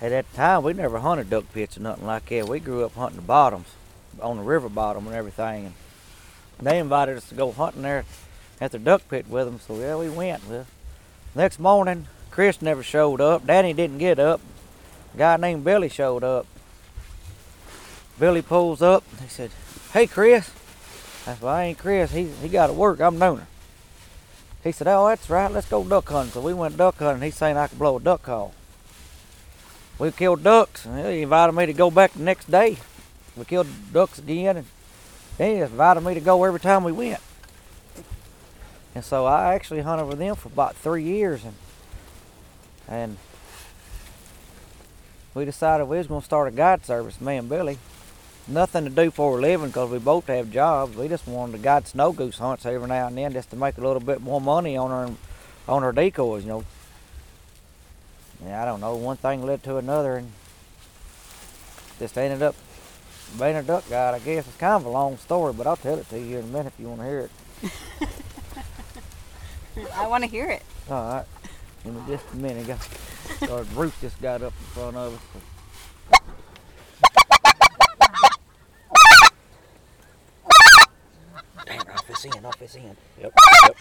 At 0.04 0.10
that 0.10 0.34
time, 0.34 0.64
we 0.64 0.74
never 0.74 0.98
hunted 0.98 1.30
duck 1.30 1.44
pits 1.54 1.78
or 1.78 1.80
nothing 1.80 2.04
like 2.04 2.26
that. 2.26 2.46
We 2.46 2.60
grew 2.60 2.84
up 2.84 2.94
hunting 2.94 3.16
the 3.16 3.22
bottoms, 3.22 3.68
on 4.20 4.36
the 4.36 4.42
river 4.42 4.68
bottom 4.68 5.06
and 5.06 5.16
everything. 5.16 5.72
And 6.58 6.66
they 6.66 6.78
invited 6.78 7.16
us 7.16 7.30
to 7.30 7.34
go 7.34 7.50
hunting 7.52 7.80
there 7.80 8.04
at 8.60 8.72
the 8.72 8.78
duck 8.78 9.08
pit 9.08 9.24
with 9.30 9.46
them, 9.46 9.60
so 9.66 9.76
yeah, 9.76 9.96
we 9.96 10.10
went. 10.10 10.46
Well, 10.46 10.66
next 11.34 11.58
morning, 11.58 12.06
Chris 12.30 12.60
never 12.60 12.82
showed 12.82 13.22
up. 13.22 13.46
Danny 13.46 13.72
didn't 13.72 13.96
get 13.96 14.18
up. 14.18 14.42
A 15.14 15.16
guy 15.16 15.38
named 15.38 15.64
Billy 15.64 15.88
showed 15.88 16.22
up. 16.22 16.46
Billy 18.20 18.42
pulls 18.42 18.82
up. 18.82 19.04
He 19.22 19.28
said, 19.28 19.52
"Hey, 19.94 20.06
Chris." 20.06 20.50
I 21.26 21.32
said, 21.32 21.40
well, 21.40 21.54
"I 21.54 21.64
ain't 21.64 21.78
Chris. 21.78 22.12
He 22.12 22.24
he 22.42 22.50
got 22.50 22.66
to 22.66 22.74
work. 22.74 23.00
I'm 23.00 23.16
Nooner." 23.16 23.46
He 24.62 24.70
said, 24.70 24.86
"Oh, 24.86 25.08
that's 25.08 25.30
right. 25.30 25.50
Let's 25.50 25.66
go 25.70 25.82
duck 25.82 26.10
hunting." 26.10 26.32
So 26.32 26.42
we 26.42 26.52
went 26.52 26.76
duck 26.76 26.98
hunting. 26.98 27.22
He's 27.22 27.36
saying 27.36 27.56
I 27.56 27.68
could 27.68 27.78
blow 27.78 27.96
a 27.96 28.00
duck 28.00 28.22
call. 28.22 28.52
We 29.98 30.10
killed 30.10 30.42
ducks, 30.42 30.84
and 30.84 31.06
he 31.06 31.22
invited 31.22 31.52
me 31.52 31.66
to 31.66 31.72
go 31.72 31.90
back 31.90 32.12
the 32.12 32.22
next 32.22 32.50
day. 32.50 32.78
We 33.36 33.44
killed 33.44 33.68
ducks 33.92 34.18
again, 34.18 34.56
and 34.58 34.66
he 35.38 35.60
invited 35.60 36.00
me 36.02 36.14
to 36.14 36.20
go 36.20 36.42
every 36.44 36.60
time 36.60 36.84
we 36.84 36.92
went. 36.92 37.20
And 38.94 39.04
so 39.04 39.26
I 39.26 39.54
actually 39.54 39.82
hunted 39.82 40.06
with 40.06 40.18
them 40.18 40.36
for 40.36 40.48
about 40.48 40.76
three 40.76 41.02
years, 41.02 41.44
and 41.44 41.54
and 42.86 43.16
we 45.34 45.44
decided 45.44 45.86
we 45.86 45.98
was 45.98 46.06
gonna 46.06 46.22
start 46.22 46.48
a 46.48 46.50
guide 46.52 46.84
service, 46.84 47.20
me 47.20 47.36
and 47.36 47.48
Billy. 47.48 47.78
Nothing 48.46 48.84
to 48.84 48.90
do 48.90 49.10
for 49.10 49.38
a 49.38 49.40
living 49.40 49.68
because 49.68 49.90
we 49.90 49.98
both 49.98 50.26
have 50.26 50.50
jobs. 50.50 50.96
We 50.96 51.08
just 51.08 51.26
wanted 51.26 51.52
to 51.52 51.58
guide 51.58 51.88
snow 51.88 52.12
goose 52.12 52.38
hunts 52.38 52.66
every 52.66 52.86
now 52.86 53.06
and 53.06 53.16
then 53.16 53.32
just 53.32 53.50
to 53.50 53.56
make 53.56 53.78
a 53.78 53.80
little 53.80 54.00
bit 54.00 54.20
more 54.20 54.40
money 54.40 54.76
on 54.76 54.90
our 54.90 55.10
on 55.66 55.82
our 55.82 55.92
decoys, 55.92 56.44
you 56.44 56.50
know. 56.50 56.64
Yeah, 58.46 58.62
I 58.62 58.64
don't 58.64 58.80
know. 58.80 58.94
One 58.96 59.16
thing 59.16 59.44
led 59.44 59.62
to 59.64 59.76
another, 59.78 60.16
and 60.16 60.30
just 61.98 62.18
ended 62.18 62.42
up 62.42 62.54
being 63.38 63.56
a 63.56 63.62
duck 63.62 63.88
guide. 63.88 64.14
I 64.14 64.18
guess 64.18 64.46
it's 64.46 64.56
kind 64.56 64.74
of 64.74 64.84
a 64.84 64.90
long 64.90 65.16
story, 65.18 65.52
but 65.52 65.66
I'll 65.66 65.76
tell 65.76 65.98
it 65.98 66.08
to 66.10 66.18
you 66.18 66.38
in 66.38 66.44
a 66.44 66.48
minute 66.48 66.72
if 66.76 66.80
you 66.80 66.88
want 66.88 67.00
to 67.00 67.06
hear 67.06 67.20
it. 67.20 67.30
I 69.94 70.06
want 70.06 70.24
to 70.24 70.30
hear 70.30 70.50
it. 70.50 70.62
All 70.90 71.14
right. 71.14 71.24
Give 71.82 71.94
me 71.94 72.02
just 72.06 72.24
a 72.32 72.36
minute. 72.36 72.66
Got, 72.66 73.50
our 73.50 73.62
roof 73.74 73.96
just 74.00 74.20
got 74.20 74.42
up 74.42 74.52
in 74.58 74.66
front 74.66 74.96
of 74.96 75.14
us. 75.14 75.20
Damn, 81.66 81.80
off 81.80 82.06
his 82.06 82.24
end, 82.26 82.46
off 82.46 82.58
his 82.58 82.76
end. 82.76 82.96
Yep. 83.20 83.32
Yep. 83.64 83.76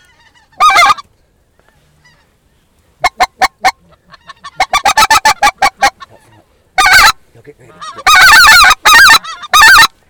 Get 7.43 7.59
ready. 7.59 7.73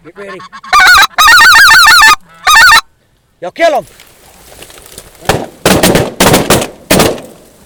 Get 0.03 0.17
ready. 0.17 0.39
Yo, 3.41 3.51
kill 3.51 3.81
him. 3.81 3.85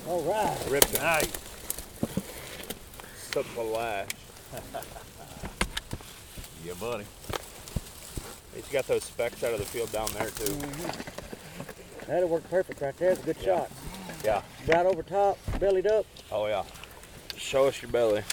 All 0.07 0.21
right. 0.21 0.57
Ripped 0.69 0.93
it. 0.93 1.01
Nice. 1.01 1.31
Took 3.31 3.55
the 3.55 3.63
lash. 3.63 4.09
Yeah, 6.65 6.73
buddy. 6.81 7.05
He's 8.53 8.67
got 8.67 8.87
those 8.87 9.05
specks 9.05 9.41
out 9.41 9.53
of 9.53 9.59
the 9.59 9.65
field 9.65 9.89
down 9.93 10.09
there 10.11 10.29
too. 10.31 10.51
Mm-hmm. 10.51 12.07
That'll 12.07 12.27
work 12.27 12.49
perfect 12.49 12.81
right 12.81 12.97
there. 12.97 13.11
It's 13.11 13.21
a 13.21 13.25
good 13.25 13.39
shot. 13.41 13.71
Yeah. 14.25 14.41
Right 14.67 14.85
over 14.85 15.01
top, 15.01 15.37
bellied 15.59 15.87
up. 15.87 16.05
Oh 16.29 16.47
yeah. 16.47 16.63
Show 17.37 17.67
us 17.67 17.81
your 17.81 17.89
belly. 17.89 18.23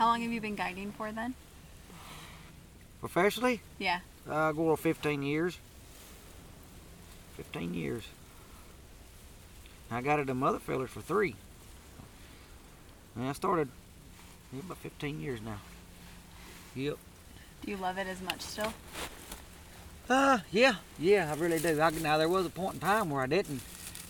How 0.00 0.06
long 0.06 0.22
have 0.22 0.32
you 0.32 0.40
been 0.40 0.54
guiding 0.54 0.92
for 0.92 1.12
then? 1.12 1.34
Professionally, 3.00 3.60
Yeah. 3.78 4.00
uh, 4.26 4.50
go 4.52 4.70
on 4.70 4.78
15 4.78 5.22
years. 5.22 5.58
15 7.36 7.74
years. 7.74 8.04
I 9.90 10.00
got 10.00 10.18
it 10.18 10.24
to 10.24 10.34
mother 10.34 10.58
fellers 10.58 10.88
for 10.88 11.02
three. 11.02 11.36
And 13.14 13.28
I 13.28 13.32
started 13.34 13.68
yeah, 14.54 14.60
about 14.60 14.78
15 14.78 15.20
years 15.20 15.42
now. 15.42 15.58
Yep. 16.74 16.96
Do 17.62 17.70
you 17.70 17.76
love 17.76 17.98
it 17.98 18.06
as 18.06 18.22
much 18.22 18.40
still? 18.40 18.72
Uh, 20.08 20.38
yeah, 20.50 20.76
yeah, 20.98 21.30
I 21.30 21.38
really 21.38 21.58
do. 21.58 21.78
I, 21.78 21.90
now 21.90 22.16
there 22.16 22.26
was 22.26 22.46
a 22.46 22.50
point 22.50 22.72
in 22.76 22.80
time 22.80 23.10
where 23.10 23.20
I 23.20 23.26
didn't, 23.26 23.60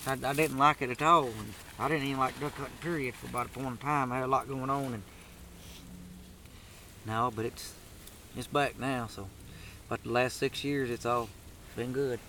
I, 0.06 0.12
I 0.12 0.34
didn't 0.34 0.56
like 0.56 0.82
it 0.82 0.90
at 0.90 1.02
all, 1.02 1.24
and 1.24 1.52
I 1.80 1.88
didn't 1.88 2.04
even 2.04 2.20
like 2.20 2.38
duck 2.38 2.54
hunting. 2.54 2.76
Period. 2.80 3.16
For 3.16 3.26
about 3.26 3.46
a 3.46 3.48
point 3.48 3.66
in 3.66 3.76
time, 3.78 4.12
I 4.12 4.18
had 4.18 4.26
a 4.26 4.28
lot 4.28 4.46
going 4.46 4.70
on, 4.70 4.94
and 4.94 5.02
no, 7.10 7.32
but 7.34 7.44
it's 7.44 7.74
it's 8.36 8.46
back 8.46 8.78
now. 8.78 9.08
So, 9.08 9.26
but 9.88 10.02
the 10.04 10.10
last 10.10 10.36
six 10.36 10.62
years, 10.62 10.90
it's 10.90 11.04
all 11.04 11.28
been 11.76 11.92
good. 11.92 12.20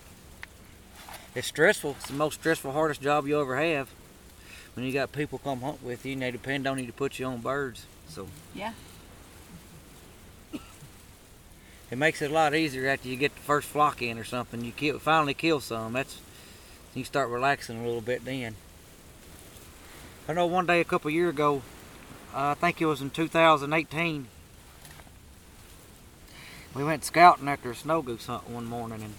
It's 1.34 1.46
stressful. 1.46 1.92
It's 1.98 2.08
the 2.08 2.14
most 2.14 2.40
stressful, 2.40 2.72
hardest 2.72 3.00
job 3.00 3.26
you 3.26 3.40
ever 3.40 3.56
have. 3.56 3.88
When 4.74 4.84
you 4.84 4.92
got 4.92 5.12
people 5.12 5.38
come 5.38 5.60
hunt 5.60 5.82
with 5.82 6.04
you, 6.04 6.14
and 6.14 6.22
they 6.22 6.30
depend 6.32 6.66
on 6.66 6.78
you 6.78 6.86
to 6.86 6.92
put 6.92 7.18
you 7.18 7.26
on 7.26 7.38
birds. 7.40 7.86
So 8.08 8.26
Yeah. 8.54 8.72
it 11.90 11.96
makes 11.98 12.20
it 12.20 12.30
a 12.30 12.34
lot 12.34 12.54
easier 12.54 12.88
after 12.88 13.08
you 13.08 13.16
get 13.16 13.34
the 13.34 13.42
first 13.42 13.68
flock 13.68 14.02
in 14.02 14.18
or 14.18 14.24
something. 14.24 14.64
You 14.64 14.72
kill, 14.72 14.98
finally 14.98 15.34
kill 15.34 15.60
some. 15.60 15.92
That's 15.92 16.18
You 16.94 17.04
start 17.04 17.28
relaxing 17.30 17.80
a 17.80 17.86
little 17.86 18.00
bit 18.02 18.24
then. 18.24 18.56
I 20.28 20.32
know 20.34 20.46
one 20.46 20.66
day 20.66 20.80
a 20.80 20.84
couple 20.84 21.10
years 21.10 21.30
ago, 21.30 21.62
uh, 22.34 22.50
I 22.50 22.54
think 22.54 22.80
it 22.82 22.86
was 22.86 23.00
in 23.00 23.10
2018, 23.10 24.26
we 26.74 26.84
went 26.84 27.04
scouting 27.04 27.48
after 27.48 27.70
a 27.70 27.76
snow 27.76 28.02
goose 28.02 28.26
hunt 28.26 28.48
one 28.48 28.64
morning 28.64 29.02
and 29.02 29.14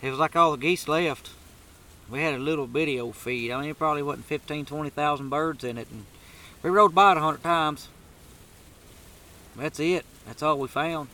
it 0.00 0.10
was 0.10 0.18
like 0.18 0.36
all 0.36 0.52
the 0.52 0.56
geese 0.56 0.88
left. 0.88 1.30
We 2.08 2.22
had 2.22 2.34
a 2.34 2.38
little 2.38 2.66
bitty 2.66 2.98
old 2.98 3.16
feed. 3.16 3.50
I 3.50 3.60
mean, 3.60 3.70
it 3.70 3.78
probably 3.78 4.02
wasn't 4.02 4.26
15, 4.26 4.64
20,000 4.64 5.28
birds 5.28 5.64
in 5.64 5.76
it. 5.76 5.88
And 5.90 6.06
we 6.62 6.70
rode 6.70 6.94
by 6.94 7.12
it 7.12 7.18
a 7.18 7.20
hundred 7.20 7.42
times. 7.42 7.88
That's 9.56 9.80
it. 9.80 10.06
That's 10.24 10.42
all 10.42 10.58
we 10.58 10.68
found. 10.68 11.08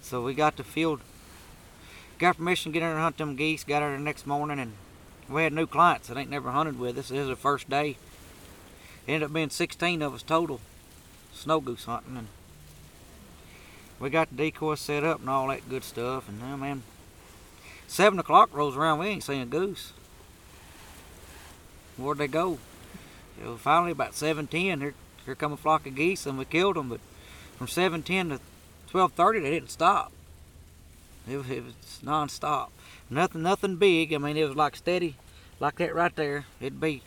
So 0.00 0.22
we 0.22 0.32
got 0.32 0.56
the 0.56 0.64
field. 0.64 1.00
Got 2.18 2.36
permission 2.36 2.72
to 2.72 2.78
get 2.78 2.84
in 2.84 2.92
and 2.92 3.00
hunt 3.00 3.18
them 3.18 3.36
geese. 3.36 3.64
Got 3.64 3.82
out 3.82 3.88
there 3.88 3.98
the 3.98 4.04
next 4.04 4.26
morning 4.26 4.58
and 4.58 4.72
we 5.28 5.42
had 5.42 5.52
new 5.52 5.66
clients 5.66 6.08
that 6.08 6.16
ain't 6.16 6.30
never 6.30 6.52
hunted 6.52 6.78
with 6.78 6.96
us. 6.96 7.08
This 7.08 7.18
is 7.18 7.28
the 7.28 7.36
first 7.36 7.68
day. 7.68 7.96
ended 9.08 9.24
up 9.24 9.32
being 9.32 9.50
16 9.50 10.02
of 10.02 10.14
us 10.14 10.22
total 10.22 10.60
snow 11.34 11.60
goose 11.60 11.84
hunting. 11.84 12.16
And 12.16 12.28
we 14.02 14.10
got 14.10 14.28
the 14.30 14.36
decoy 14.36 14.74
set 14.74 15.04
up 15.04 15.20
and 15.20 15.30
all 15.30 15.48
that 15.48 15.68
good 15.68 15.84
stuff. 15.84 16.28
And, 16.28 16.40
oh 16.42 16.56
man, 16.56 16.82
Seven 17.92 18.18
o'clock 18.18 18.48
rolls 18.56 18.74
around, 18.74 19.00
we 19.00 19.08
ain't 19.08 19.22
seen 19.22 19.42
a 19.42 19.44
goose. 19.44 19.92
Where'd 21.98 22.16
they 22.16 22.26
go? 22.26 22.58
Finally, 23.58 23.92
about 23.92 24.14
seven 24.14 24.46
ten, 24.46 24.80
here 24.80 24.94
here 25.26 25.34
come 25.34 25.52
a 25.52 25.58
flock 25.58 25.86
of 25.86 25.94
geese, 25.94 26.24
and 26.24 26.38
we 26.38 26.46
killed 26.46 26.76
them. 26.76 26.88
But 26.88 27.00
from 27.58 27.68
seven 27.68 28.02
ten 28.02 28.30
to 28.30 28.40
twelve 28.88 29.12
thirty, 29.12 29.40
they 29.40 29.50
didn't 29.50 29.70
stop. 29.70 30.10
It 31.28 31.36
was, 31.36 31.50
it 31.50 31.62
was 31.62 31.74
non-stop. 32.02 32.72
Nothing, 33.10 33.42
nothing 33.42 33.76
big. 33.76 34.14
I 34.14 34.16
mean, 34.16 34.38
it 34.38 34.48
was 34.48 34.56
like 34.56 34.74
steady, 34.74 35.16
like 35.60 35.76
that 35.76 35.94
right 35.94 36.16
there. 36.16 36.46
It'd 36.58 36.80
be. 36.80 37.02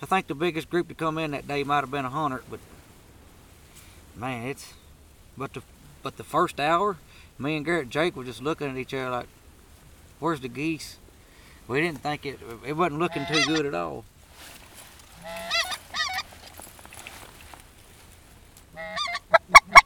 I 0.00 0.06
think 0.06 0.28
the 0.28 0.36
biggest 0.36 0.70
group 0.70 0.86
to 0.86 0.94
come 0.94 1.18
in 1.18 1.32
that 1.32 1.48
day 1.48 1.64
might 1.64 1.80
have 1.80 1.90
been 1.90 2.04
a 2.04 2.10
hundred, 2.10 2.44
but 2.48 2.60
man, 4.14 4.46
it's. 4.46 4.72
But 5.36 5.54
the 5.54 5.62
but 6.02 6.16
the 6.16 6.24
first 6.24 6.60
hour, 6.60 6.96
me 7.38 7.56
and 7.56 7.64
Garrett 7.64 7.90
Jake 7.90 8.16
were 8.16 8.24
just 8.24 8.42
looking 8.42 8.68
at 8.68 8.76
each 8.76 8.94
other 8.94 9.10
like, 9.10 9.28
Where's 10.20 10.40
the 10.40 10.48
geese? 10.48 10.96
We 11.68 11.80
didn't 11.80 12.02
think 12.02 12.26
it, 12.26 12.40
it 12.66 12.72
wasn't 12.72 12.98
looking 12.98 13.24
too 13.26 13.44
good 13.44 13.66
at 13.66 13.74
all. 13.74 14.04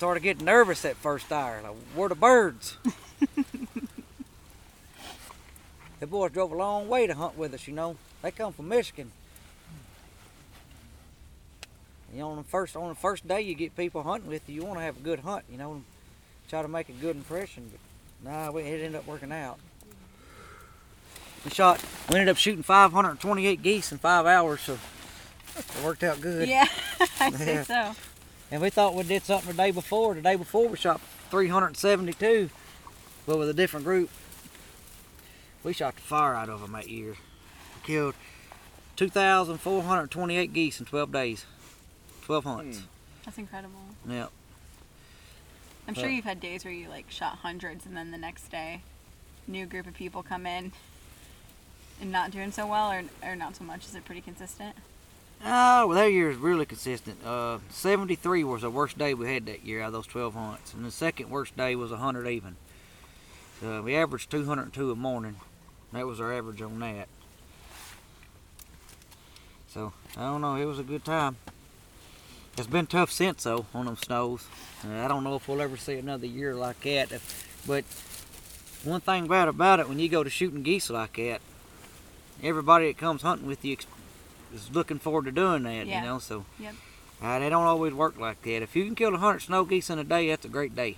started 0.00 0.22
getting 0.22 0.46
nervous 0.46 0.80
that 0.80 0.96
first 0.96 1.30
hour. 1.30 1.60
Like, 1.62 1.74
where 1.94 2.08
the 2.08 2.14
birds? 2.14 2.78
the 6.00 6.06
boys 6.06 6.32
drove 6.32 6.52
a 6.52 6.56
long 6.56 6.88
way 6.88 7.06
to 7.06 7.12
hunt 7.14 7.36
with 7.36 7.52
us, 7.52 7.68
you 7.68 7.74
know. 7.74 7.96
They 8.22 8.30
come 8.30 8.54
from 8.54 8.68
Michigan. 8.68 9.12
You 12.14 12.20
know, 12.20 12.30
on 12.30 12.38
the 12.38 12.44
first 12.44 12.76
on 12.76 12.88
the 12.88 12.94
first 12.94 13.28
day 13.28 13.42
you 13.42 13.54
get 13.54 13.76
people 13.76 14.02
hunting 14.02 14.30
with 14.30 14.48
you, 14.48 14.54
you 14.54 14.64
want 14.64 14.78
to 14.78 14.84
have 14.84 14.96
a 14.96 15.00
good 15.00 15.18
hunt, 15.18 15.44
you 15.52 15.58
know, 15.58 15.82
try 16.48 16.62
to 16.62 16.68
make 16.68 16.88
a 16.88 16.92
good 16.92 17.16
impression. 17.16 17.70
But 18.24 18.30
nah, 18.30 18.50
we, 18.52 18.62
it 18.62 18.82
ended 18.82 18.94
up 18.94 19.06
working 19.06 19.32
out. 19.32 19.58
We 21.44 21.50
shot. 21.50 21.84
We 22.08 22.20
ended 22.20 22.30
up 22.30 22.38
shooting 22.38 22.62
528 22.62 23.62
geese 23.62 23.92
in 23.92 23.98
five 23.98 24.24
hours, 24.24 24.62
so 24.62 24.78
it 25.58 25.84
worked 25.84 26.02
out 26.02 26.22
good. 26.22 26.48
Yeah, 26.48 26.66
I 27.20 27.30
think 27.30 27.66
so. 27.66 27.92
And 28.50 28.60
we 28.60 28.70
thought 28.70 28.94
we 28.94 29.04
did 29.04 29.22
something 29.22 29.52
the 29.54 29.62
day 29.62 29.70
before. 29.70 30.14
The 30.14 30.22
day 30.22 30.36
before 30.36 30.68
we 30.68 30.76
shot 30.76 31.00
372, 31.30 32.50
but 33.26 33.38
with 33.38 33.48
a 33.48 33.54
different 33.54 33.86
group. 33.86 34.10
We 35.62 35.72
shot 35.72 35.94
the 35.94 36.02
fire 36.02 36.34
out 36.34 36.48
of 36.48 36.60
them 36.62 36.72
that 36.72 36.88
year. 36.88 37.10
We 37.10 37.86
killed 37.86 38.14
2,428 38.96 40.52
geese 40.52 40.80
in 40.80 40.86
12 40.86 41.12
days. 41.12 41.46
12 42.24 42.44
hunts. 42.44 42.78
Mm. 42.78 42.82
That's 43.24 43.38
incredible. 43.38 43.80
Yep. 44.08 44.30
I'm 45.86 45.94
sure 45.94 46.08
you've 46.08 46.24
had 46.24 46.40
days 46.40 46.64
where 46.64 46.72
you 46.72 46.88
like 46.88 47.10
shot 47.10 47.38
hundreds 47.38 47.84
and 47.84 47.96
then 47.96 48.10
the 48.10 48.18
next 48.18 48.50
day, 48.50 48.82
new 49.46 49.66
group 49.66 49.86
of 49.86 49.94
people 49.94 50.22
come 50.22 50.46
in 50.46 50.72
and 52.00 52.12
not 52.12 52.30
doing 52.30 52.52
so 52.52 52.66
well 52.66 52.90
or, 52.90 53.02
or 53.22 53.36
not 53.36 53.56
so 53.56 53.64
much. 53.64 53.86
Is 53.86 53.94
it 53.94 54.04
pretty 54.04 54.20
consistent? 54.20 54.76
Oh, 55.42 55.86
well, 55.86 55.96
that 55.96 56.12
year 56.12 56.30
is 56.30 56.36
really 56.36 56.66
consistent. 56.66 57.24
Uh, 57.24 57.58
73 57.70 58.44
was 58.44 58.60
the 58.60 58.70
worst 58.70 58.98
day 58.98 59.14
we 59.14 59.32
had 59.32 59.46
that 59.46 59.64
year 59.64 59.80
out 59.80 59.88
of 59.88 59.92
those 59.94 60.06
12 60.06 60.34
hunts, 60.34 60.74
and 60.74 60.84
the 60.84 60.90
second 60.90 61.30
worst 61.30 61.56
day 61.56 61.74
was 61.74 61.90
100 61.90 62.28
even. 62.28 62.56
Uh, 63.64 63.80
we 63.82 63.96
averaged 63.96 64.30
202 64.30 64.90
a 64.90 64.96
morning. 64.96 65.36
That 65.92 66.06
was 66.06 66.20
our 66.20 66.32
average 66.32 66.60
on 66.60 66.78
that. 66.80 67.08
So 69.68 69.92
I 70.16 70.22
don't 70.22 70.40
know. 70.40 70.56
It 70.56 70.64
was 70.66 70.78
a 70.78 70.84
good 70.84 71.04
time. 71.04 71.36
It's 72.58 72.66
been 72.66 72.86
tough 72.86 73.10
since 73.10 73.44
though 73.44 73.66
on 73.72 73.86
them 73.86 73.96
snows. 73.96 74.46
Uh, 74.84 74.92
I 74.92 75.08
don't 75.08 75.24
know 75.24 75.36
if 75.36 75.48
we'll 75.48 75.62
ever 75.62 75.76
see 75.76 75.96
another 75.96 76.26
year 76.26 76.54
like 76.54 76.80
that. 76.82 77.08
But 77.66 77.84
one 78.84 79.00
thing 79.00 79.26
bad 79.26 79.48
about 79.48 79.80
it, 79.80 79.88
when 79.88 79.98
you 79.98 80.08
go 80.08 80.22
to 80.22 80.30
shooting 80.30 80.62
geese 80.62 80.90
like 80.90 81.16
that, 81.16 81.40
everybody 82.42 82.88
that 82.88 82.98
comes 82.98 83.22
hunting 83.22 83.46
with 83.46 83.64
you 83.64 83.76
is 84.54 84.70
looking 84.72 84.98
forward 84.98 85.24
to 85.26 85.32
doing 85.32 85.62
that, 85.64 85.86
yeah. 85.86 86.00
you 86.00 86.06
know. 86.06 86.18
So 86.18 86.44
yep. 86.58 86.74
uh, 87.22 87.38
they 87.38 87.48
don't 87.48 87.66
always 87.66 87.92
work 87.92 88.18
like 88.18 88.42
that. 88.42 88.62
If 88.62 88.76
you 88.76 88.84
can 88.84 88.94
kill 88.94 89.14
a 89.14 89.18
hundred 89.18 89.40
snow 89.40 89.64
geese 89.64 89.90
in 89.90 89.98
a 89.98 90.04
day, 90.04 90.28
that's 90.28 90.44
a 90.44 90.48
great 90.48 90.74
day. 90.74 90.96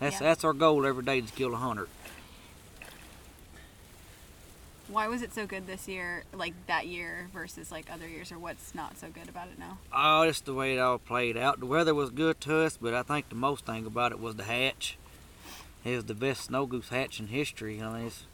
That's 0.00 0.14
yep. 0.14 0.22
that's 0.22 0.44
our 0.44 0.52
goal 0.52 0.86
every 0.86 1.04
day 1.04 1.20
to 1.20 1.32
kill 1.32 1.54
a 1.54 1.58
hundred. 1.58 1.88
Why 4.88 5.06
was 5.06 5.20
it 5.20 5.34
so 5.34 5.46
good 5.46 5.66
this 5.66 5.86
year, 5.86 6.24
like 6.32 6.54
that 6.66 6.86
year 6.86 7.28
versus 7.34 7.70
like 7.70 7.92
other 7.92 8.08
years, 8.08 8.32
or 8.32 8.38
what's 8.38 8.74
not 8.74 8.98
so 8.98 9.08
good 9.08 9.28
about 9.28 9.48
it 9.48 9.58
now? 9.58 9.76
Oh, 9.92 10.26
just 10.26 10.46
the 10.46 10.54
way 10.54 10.76
it 10.76 10.78
all 10.78 10.96
played 10.96 11.36
out. 11.36 11.60
The 11.60 11.66
weather 11.66 11.94
was 11.94 12.08
good 12.08 12.40
to 12.42 12.60
us, 12.60 12.78
but 12.80 12.94
I 12.94 13.02
think 13.02 13.28
the 13.28 13.34
most 13.34 13.66
thing 13.66 13.84
about 13.84 14.12
it 14.12 14.20
was 14.20 14.36
the 14.36 14.44
hatch. 14.44 14.96
It 15.84 15.94
was 15.94 16.06
the 16.06 16.14
best 16.14 16.44
snow 16.44 16.64
goose 16.64 16.88
hatch 16.88 17.20
in 17.20 17.26
history. 17.26 17.82
I 17.82 17.92
mean, 17.92 18.06
it's 18.06 18.24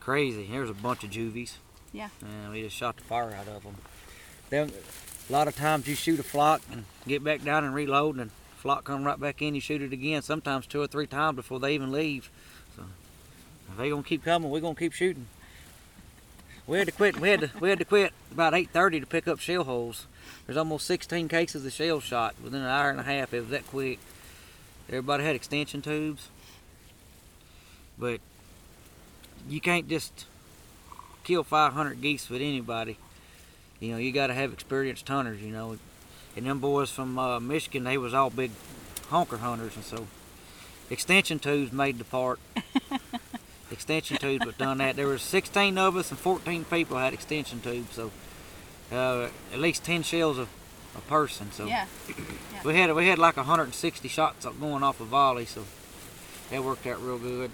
crazy. 0.00 0.48
There's 0.50 0.70
a 0.70 0.74
bunch 0.74 1.04
of 1.04 1.10
juvies. 1.10 1.58
Yeah. 1.92 2.08
And 2.22 2.52
we 2.52 2.62
just 2.62 2.76
shot 2.76 2.96
the 2.96 3.04
fire 3.04 3.32
out 3.32 3.48
of 3.48 3.62
them. 3.62 3.76
Then 4.48 4.72
a 5.28 5.32
lot 5.32 5.48
of 5.48 5.56
times 5.56 5.86
you 5.86 5.94
shoot 5.94 6.20
a 6.20 6.24
flock 6.24 6.62
and 6.70 6.84
get 7.06 7.22
back 7.22 7.42
down 7.42 7.64
and 7.64 7.74
reload, 7.74 8.16
and 8.16 8.30
flock 8.56 8.84
come 8.84 9.04
right 9.04 9.18
back 9.18 9.42
in. 9.42 9.54
You 9.54 9.60
shoot 9.60 9.82
it 9.82 9.92
again, 9.92 10.22
sometimes 10.22 10.66
two 10.66 10.80
or 10.80 10.86
three 10.86 11.06
times 11.06 11.36
before 11.36 11.60
they 11.60 11.74
even 11.74 11.92
leave. 11.92 12.30
So 12.76 12.84
if 13.70 13.78
they 13.78 13.90
gonna 13.90 14.02
keep 14.02 14.24
coming, 14.24 14.50
we're 14.50 14.60
gonna 14.60 14.74
keep 14.74 14.92
shooting. 14.92 15.26
We 16.66 16.78
had 16.78 16.86
to 16.86 16.92
quit. 16.92 17.18
We 17.18 17.28
had 17.30 17.40
to 17.40 17.50
we 17.58 17.68
had 17.68 17.78
to 17.80 17.84
quit 17.84 18.12
about 18.30 18.52
8:30 18.52 19.00
to 19.00 19.06
pick 19.06 19.26
up 19.26 19.40
shell 19.40 19.64
holes. 19.64 20.06
There's 20.46 20.56
almost 20.56 20.86
16 20.86 21.28
cases 21.28 21.64
of 21.66 21.72
shell 21.72 22.00
shot 22.00 22.34
within 22.42 22.60
an 22.60 22.68
hour 22.68 22.90
and 22.90 23.00
a 23.00 23.04
half. 23.04 23.34
It 23.34 23.40
was 23.40 23.50
that 23.50 23.66
quick. 23.66 23.98
Everybody 24.88 25.24
had 25.24 25.34
extension 25.36 25.82
tubes, 25.82 26.28
but 27.98 28.20
you 29.48 29.60
can't 29.60 29.88
just 29.88 30.26
kill 31.24 31.44
500 31.44 32.00
geese 32.00 32.28
with 32.28 32.40
anybody. 32.40 32.96
You 33.78 33.92
know, 33.92 33.98
you 33.98 34.12
got 34.12 34.28
to 34.28 34.34
have 34.34 34.52
experienced 34.52 35.08
hunters. 35.08 35.40
You 35.42 35.50
know, 35.50 35.78
and 36.36 36.46
them 36.46 36.58
boys 36.60 36.90
from 36.90 37.18
uh, 37.18 37.40
Michigan, 37.40 37.84
they 37.84 37.98
was 37.98 38.14
all 38.14 38.30
big 38.30 38.50
honker 39.08 39.38
hunters, 39.38 39.76
and 39.76 39.84
so 39.84 40.06
extension 40.90 41.38
tubes 41.38 41.72
made 41.72 41.98
the 41.98 42.04
part. 42.04 42.38
extension 43.70 44.16
tubes, 44.16 44.44
but 44.44 44.58
done 44.58 44.78
that. 44.78 44.96
There 44.96 45.06
was 45.06 45.22
16 45.22 45.76
of 45.78 45.96
us, 45.96 46.10
and 46.10 46.18
14 46.18 46.64
people 46.64 46.98
had 46.98 47.14
extension 47.14 47.60
tubes, 47.60 47.94
so 47.94 48.10
uh, 48.92 49.28
at 49.52 49.58
least 49.58 49.84
10 49.84 50.02
shells 50.02 50.38
a, 50.38 50.46
a 50.96 51.00
person. 51.08 51.50
So 51.52 51.66
yeah. 51.66 51.86
yeah. 52.08 52.62
we 52.64 52.76
had 52.76 52.94
we 52.94 53.06
had 53.08 53.18
like 53.18 53.36
160 53.36 54.08
shots 54.08 54.46
going 54.60 54.82
off 54.82 55.00
a 55.00 55.04
volley, 55.04 55.46
so 55.46 55.64
that 56.50 56.62
worked 56.62 56.86
out 56.86 57.02
real 57.02 57.18
good. 57.18 57.50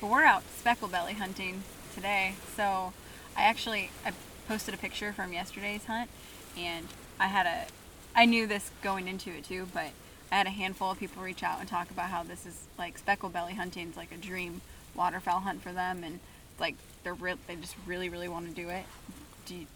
But 0.00 0.10
we're 0.10 0.24
out 0.24 0.42
speckle 0.58 0.88
belly 0.88 1.14
hunting 1.14 1.62
today. 1.94 2.34
So 2.56 2.92
I 3.36 3.42
actually 3.42 3.90
I 4.04 4.12
posted 4.48 4.74
a 4.74 4.76
picture 4.78 5.12
from 5.12 5.32
yesterday's 5.32 5.84
hunt, 5.86 6.10
and 6.56 6.86
I 7.18 7.26
had 7.28 7.46
a 7.46 7.66
I 8.16 8.26
knew 8.26 8.46
this 8.46 8.70
going 8.82 9.08
into 9.08 9.30
it 9.30 9.44
too, 9.44 9.66
but 9.72 9.90
I 10.30 10.36
had 10.36 10.46
a 10.46 10.50
handful 10.50 10.90
of 10.90 10.98
people 10.98 11.22
reach 11.22 11.42
out 11.42 11.60
and 11.60 11.68
talk 11.68 11.90
about 11.90 12.06
how 12.10 12.22
this 12.22 12.46
is 12.46 12.64
like 12.78 12.98
speckle 12.98 13.28
belly 13.28 13.54
hunting 13.54 13.88
is 13.90 13.96
like 13.96 14.12
a 14.12 14.16
dream 14.16 14.60
waterfowl 14.94 15.40
hunt 15.40 15.62
for 15.62 15.72
them, 15.72 16.04
and 16.04 16.20
like 16.58 16.76
they're 17.02 17.14
real, 17.14 17.36
they 17.46 17.56
just 17.56 17.74
really, 17.86 18.08
really 18.08 18.28
want 18.28 18.48
to 18.48 18.54
do 18.54 18.68
it. 18.68 18.84
Do 19.46 19.54
you, 19.56 19.66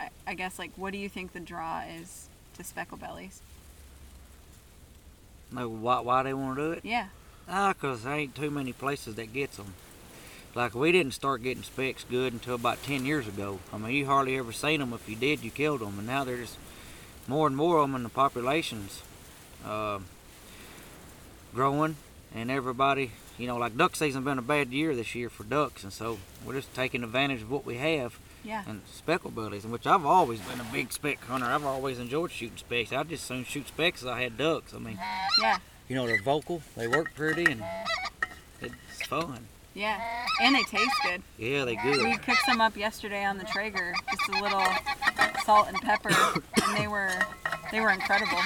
I, 0.00 0.08
I 0.26 0.34
guess 0.34 0.58
like 0.58 0.70
what 0.76 0.92
do 0.92 0.98
you 0.98 1.08
think 1.08 1.32
the 1.32 1.40
draw 1.40 1.82
is 1.82 2.28
to 2.56 2.64
speckle 2.64 2.96
bellies? 2.96 3.40
Know 5.52 5.68
why, 5.68 6.00
why 6.00 6.22
they 6.24 6.34
want 6.34 6.56
to 6.56 6.62
do 6.62 6.72
it? 6.72 6.84
Yeah. 6.84 7.08
Ah, 7.48 7.72
'cause 7.72 8.02
there 8.02 8.14
ain't 8.14 8.34
too 8.34 8.50
many 8.50 8.72
places 8.72 9.14
that 9.14 9.32
gets 9.32 9.58
them. 9.58 9.74
Like 10.56 10.74
we 10.74 10.90
didn't 10.90 11.12
start 11.12 11.42
getting 11.42 11.62
specks 11.62 12.04
good 12.08 12.32
until 12.32 12.54
about 12.54 12.82
ten 12.82 13.04
years 13.04 13.28
ago. 13.28 13.58
I 13.74 13.76
mean, 13.76 13.92
you 13.92 14.06
hardly 14.06 14.38
ever 14.38 14.52
seen 14.52 14.80
them. 14.80 14.94
If 14.94 15.06
you 15.06 15.14
did, 15.14 15.44
you 15.44 15.50
killed 15.50 15.80
them, 15.80 15.98
and 15.98 16.06
now 16.06 16.24
there's 16.24 16.56
more 17.28 17.46
and 17.46 17.54
more 17.54 17.76
of 17.76 17.82
them, 17.82 17.94
and 17.94 18.04
the 18.04 18.08
populations 18.08 19.02
uh, 19.66 19.98
growing, 21.54 21.96
and 22.34 22.50
everybody, 22.50 23.10
you 23.36 23.46
know, 23.46 23.58
like 23.58 23.76
duck 23.76 23.94
season 23.96 24.24
been 24.24 24.38
a 24.38 24.42
bad 24.42 24.72
year 24.72 24.96
this 24.96 25.14
year 25.14 25.28
for 25.28 25.44
ducks, 25.44 25.84
and 25.84 25.92
so 25.92 26.18
we're 26.46 26.54
just 26.54 26.74
taking 26.74 27.04
advantage 27.04 27.42
of 27.42 27.50
what 27.50 27.66
we 27.66 27.76
have. 27.76 28.18
Yeah. 28.42 28.62
And 28.66 28.80
speckled 28.90 29.34
bellies, 29.34 29.66
which 29.66 29.86
I've 29.86 30.06
always 30.06 30.38
been 30.40 30.60
a 30.60 30.66
big 30.72 30.92
speck 30.92 31.18
hunter. 31.24 31.46
I've 31.46 31.64
always 31.64 31.98
enjoyed 31.98 32.30
shooting 32.30 32.56
specks. 32.56 32.92
I 32.92 33.02
just 33.02 33.26
soon 33.26 33.44
shoot 33.44 33.66
specks 33.68 34.02
as 34.02 34.08
I 34.08 34.22
had 34.22 34.38
ducks. 34.38 34.72
I 34.72 34.78
mean, 34.78 34.98
Yeah. 35.40 35.58
you 35.88 35.96
know, 35.96 36.06
they're 36.06 36.22
vocal, 36.22 36.62
they 36.76 36.86
work 36.86 37.12
pretty, 37.14 37.44
and 37.44 37.62
it's 38.62 39.06
fun. 39.06 39.48
Yeah. 39.76 40.00
And 40.40 40.54
they 40.54 40.62
taste 40.62 40.90
good. 41.04 41.22
Yeah, 41.36 41.66
they 41.66 41.76
do. 41.76 42.02
We 42.02 42.16
cooked 42.16 42.40
some 42.46 42.62
up 42.62 42.78
yesterday 42.78 43.24
on 43.24 43.36
the 43.36 43.44
Traeger, 43.44 43.94
just 44.10 44.28
a 44.30 44.42
little 44.42 44.64
salt 45.44 45.68
and 45.68 45.76
pepper, 45.76 46.08
and 46.64 46.76
they 46.78 46.88
were 46.88 47.12
they 47.70 47.80
were 47.80 47.90
incredible. 47.90 48.38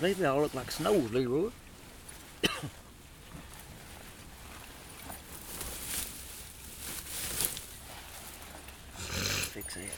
They 0.00 0.24
all 0.24 0.40
look 0.42 0.54
like 0.54 0.70
snows, 0.70 1.10
Leroy. 1.10 1.50
Fix 9.52 9.76
it. 9.76 9.90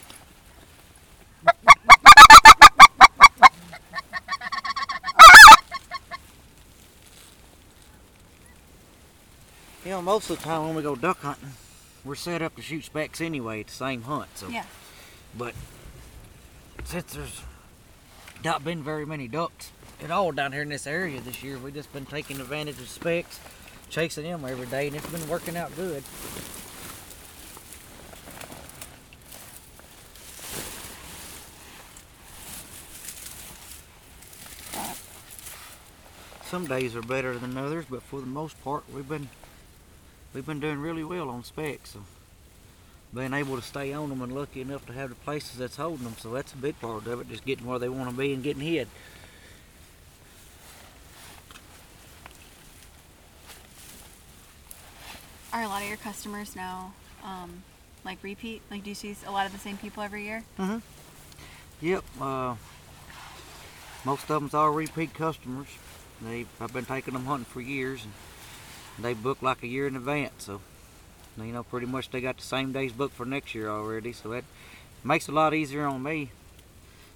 You 9.84 9.92
know, 9.92 10.02
most 10.02 10.28
of 10.30 10.38
the 10.38 10.44
time 10.44 10.66
when 10.66 10.74
we 10.76 10.82
go 10.82 10.94
duck 10.94 11.20
hunting, 11.22 11.50
we're 12.04 12.14
set 12.14 12.42
up 12.42 12.54
to 12.56 12.62
shoot 12.62 12.84
specks 12.84 13.20
anyway 13.20 13.60
at 13.60 13.68
the 13.68 13.72
same 13.72 14.02
hunt. 14.02 14.28
So, 14.36 14.48
Yeah. 14.48 14.64
but 15.36 15.54
since 16.84 17.14
there's 17.14 17.42
not 18.44 18.62
been 18.64 18.82
very 18.82 19.06
many 19.06 19.26
ducks 19.28 19.70
at 20.02 20.10
all 20.10 20.32
down 20.32 20.52
here 20.52 20.62
in 20.62 20.68
this 20.68 20.86
area 20.86 21.20
this 21.20 21.42
year, 21.42 21.58
we've 21.58 21.74
just 21.74 21.92
been 21.92 22.06
taking 22.06 22.40
advantage 22.40 22.78
of 22.78 22.88
specks, 22.88 23.38
chasing 23.88 24.24
them 24.24 24.44
every 24.44 24.66
day, 24.66 24.86
and 24.86 24.96
it's 24.96 25.06
been 25.08 25.28
working 25.28 25.56
out 25.56 25.74
good. 25.76 26.02
Some 36.50 36.66
days 36.66 36.96
are 36.96 37.02
better 37.02 37.38
than 37.38 37.56
others, 37.56 37.84
but 37.88 38.02
for 38.02 38.20
the 38.20 38.26
most 38.26 38.60
part, 38.64 38.82
we've 38.92 39.08
been 39.08 39.28
we've 40.34 40.46
been 40.46 40.58
doing 40.58 40.80
really 40.80 41.04
well 41.04 41.28
on 41.28 41.44
specs. 41.44 41.90
So 41.90 42.00
being 43.14 43.34
able 43.34 43.56
to 43.56 43.62
stay 43.62 43.92
on 43.92 44.08
them 44.08 44.20
and 44.22 44.34
lucky 44.34 44.60
enough 44.60 44.84
to 44.86 44.92
have 44.92 45.10
the 45.10 45.14
places 45.16 45.58
that's 45.58 45.76
holding 45.76 46.04
them. 46.04 46.16
So 46.18 46.30
that's 46.30 46.52
a 46.52 46.56
big 46.56 46.80
part 46.80 47.06
of 47.06 47.20
it, 47.20 47.28
just 47.28 47.44
getting 47.44 47.66
where 47.66 47.78
they 47.78 47.88
want 47.88 48.10
to 48.10 48.16
be 48.16 48.32
and 48.32 48.42
getting 48.42 48.62
hid. 48.62 48.88
Are 55.52 55.62
a 55.62 55.68
lot 55.68 55.79
of 55.79 55.79
your 55.90 55.98
customers 55.98 56.56
now 56.56 56.94
um, 57.24 57.62
like 58.04 58.22
repeat? 58.22 58.62
Like, 58.70 58.84
do 58.84 58.90
you 58.90 58.94
see 58.94 59.14
a 59.26 59.30
lot 59.30 59.44
of 59.44 59.52
the 59.52 59.58
same 59.58 59.76
people 59.76 60.02
every 60.02 60.24
year? 60.24 60.42
Mm-hmm. 60.58 60.78
Yep. 61.84 62.04
Uh, 62.18 62.54
most 64.04 64.22
of 64.22 64.28
them's 64.28 64.54
all 64.54 64.70
repeat 64.70 65.12
customers. 65.12 65.66
They 66.22 66.46
I've 66.60 66.72
been 66.72 66.86
taking 66.86 67.14
them 67.14 67.26
hunting 67.26 67.44
for 67.44 67.60
years, 67.60 68.04
and 68.04 69.04
they 69.04 69.14
book 69.14 69.42
like 69.42 69.62
a 69.62 69.66
year 69.66 69.86
in 69.86 69.96
advance. 69.96 70.44
So, 70.44 70.60
you 71.36 71.52
know, 71.52 71.64
pretty 71.64 71.86
much 71.86 72.10
they 72.10 72.20
got 72.20 72.36
the 72.36 72.42
same 72.42 72.72
days 72.72 72.92
booked 72.92 73.14
for 73.14 73.26
next 73.26 73.54
year 73.54 73.68
already. 73.68 74.12
So 74.12 74.30
that 74.30 74.44
makes 75.02 75.28
it 75.28 75.32
a 75.32 75.34
lot 75.34 75.54
easier 75.54 75.84
on 75.86 76.02
me. 76.02 76.30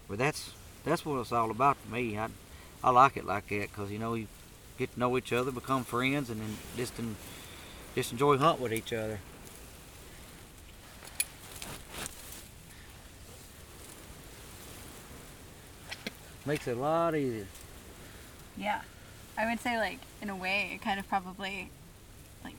But 0.09 0.19
that's 0.19 0.51
that's 0.85 1.07
what 1.07 1.21
it's 1.21 1.33
all 1.33 1.51
about 1.51 1.77
for 1.77 1.95
me. 1.95 2.19
I 2.19 2.29
I 2.83 2.91
like 2.91 3.17
it 3.17 3.25
like 3.25 3.49
that 3.49 3.71
because 3.71 3.91
you 3.91 3.99
know 3.99 4.15
you 4.15 4.27
get 4.79 4.93
to 4.95 5.01
know 5.01 5.17
each 5.17 5.33
other, 5.33 5.53
become 5.53 5.85
friends, 5.85 6.29
and 6.29 6.41
then 6.41 6.57
just 6.77 6.99
en- 6.99 7.17
just 7.95 8.13
enjoy 8.13 8.37
hunt 8.39 8.61
with 8.61 8.73
each 8.73 8.93
other. 8.93 9.19
Makes 16.47 16.69
it 16.69 16.77
a 16.77 16.81
lot 16.81 17.15
easier. 17.15 17.47
Yeah. 18.57 18.83
I 19.37 19.47
would 19.47 19.61
say, 19.61 19.79
like, 19.79 19.99
in 20.21 20.29
a 20.31 20.37
way, 20.37 20.73
it 20.75 20.83
kind 20.83 21.01
of 21.01 21.09
probably 21.09 21.71
like 22.45 22.55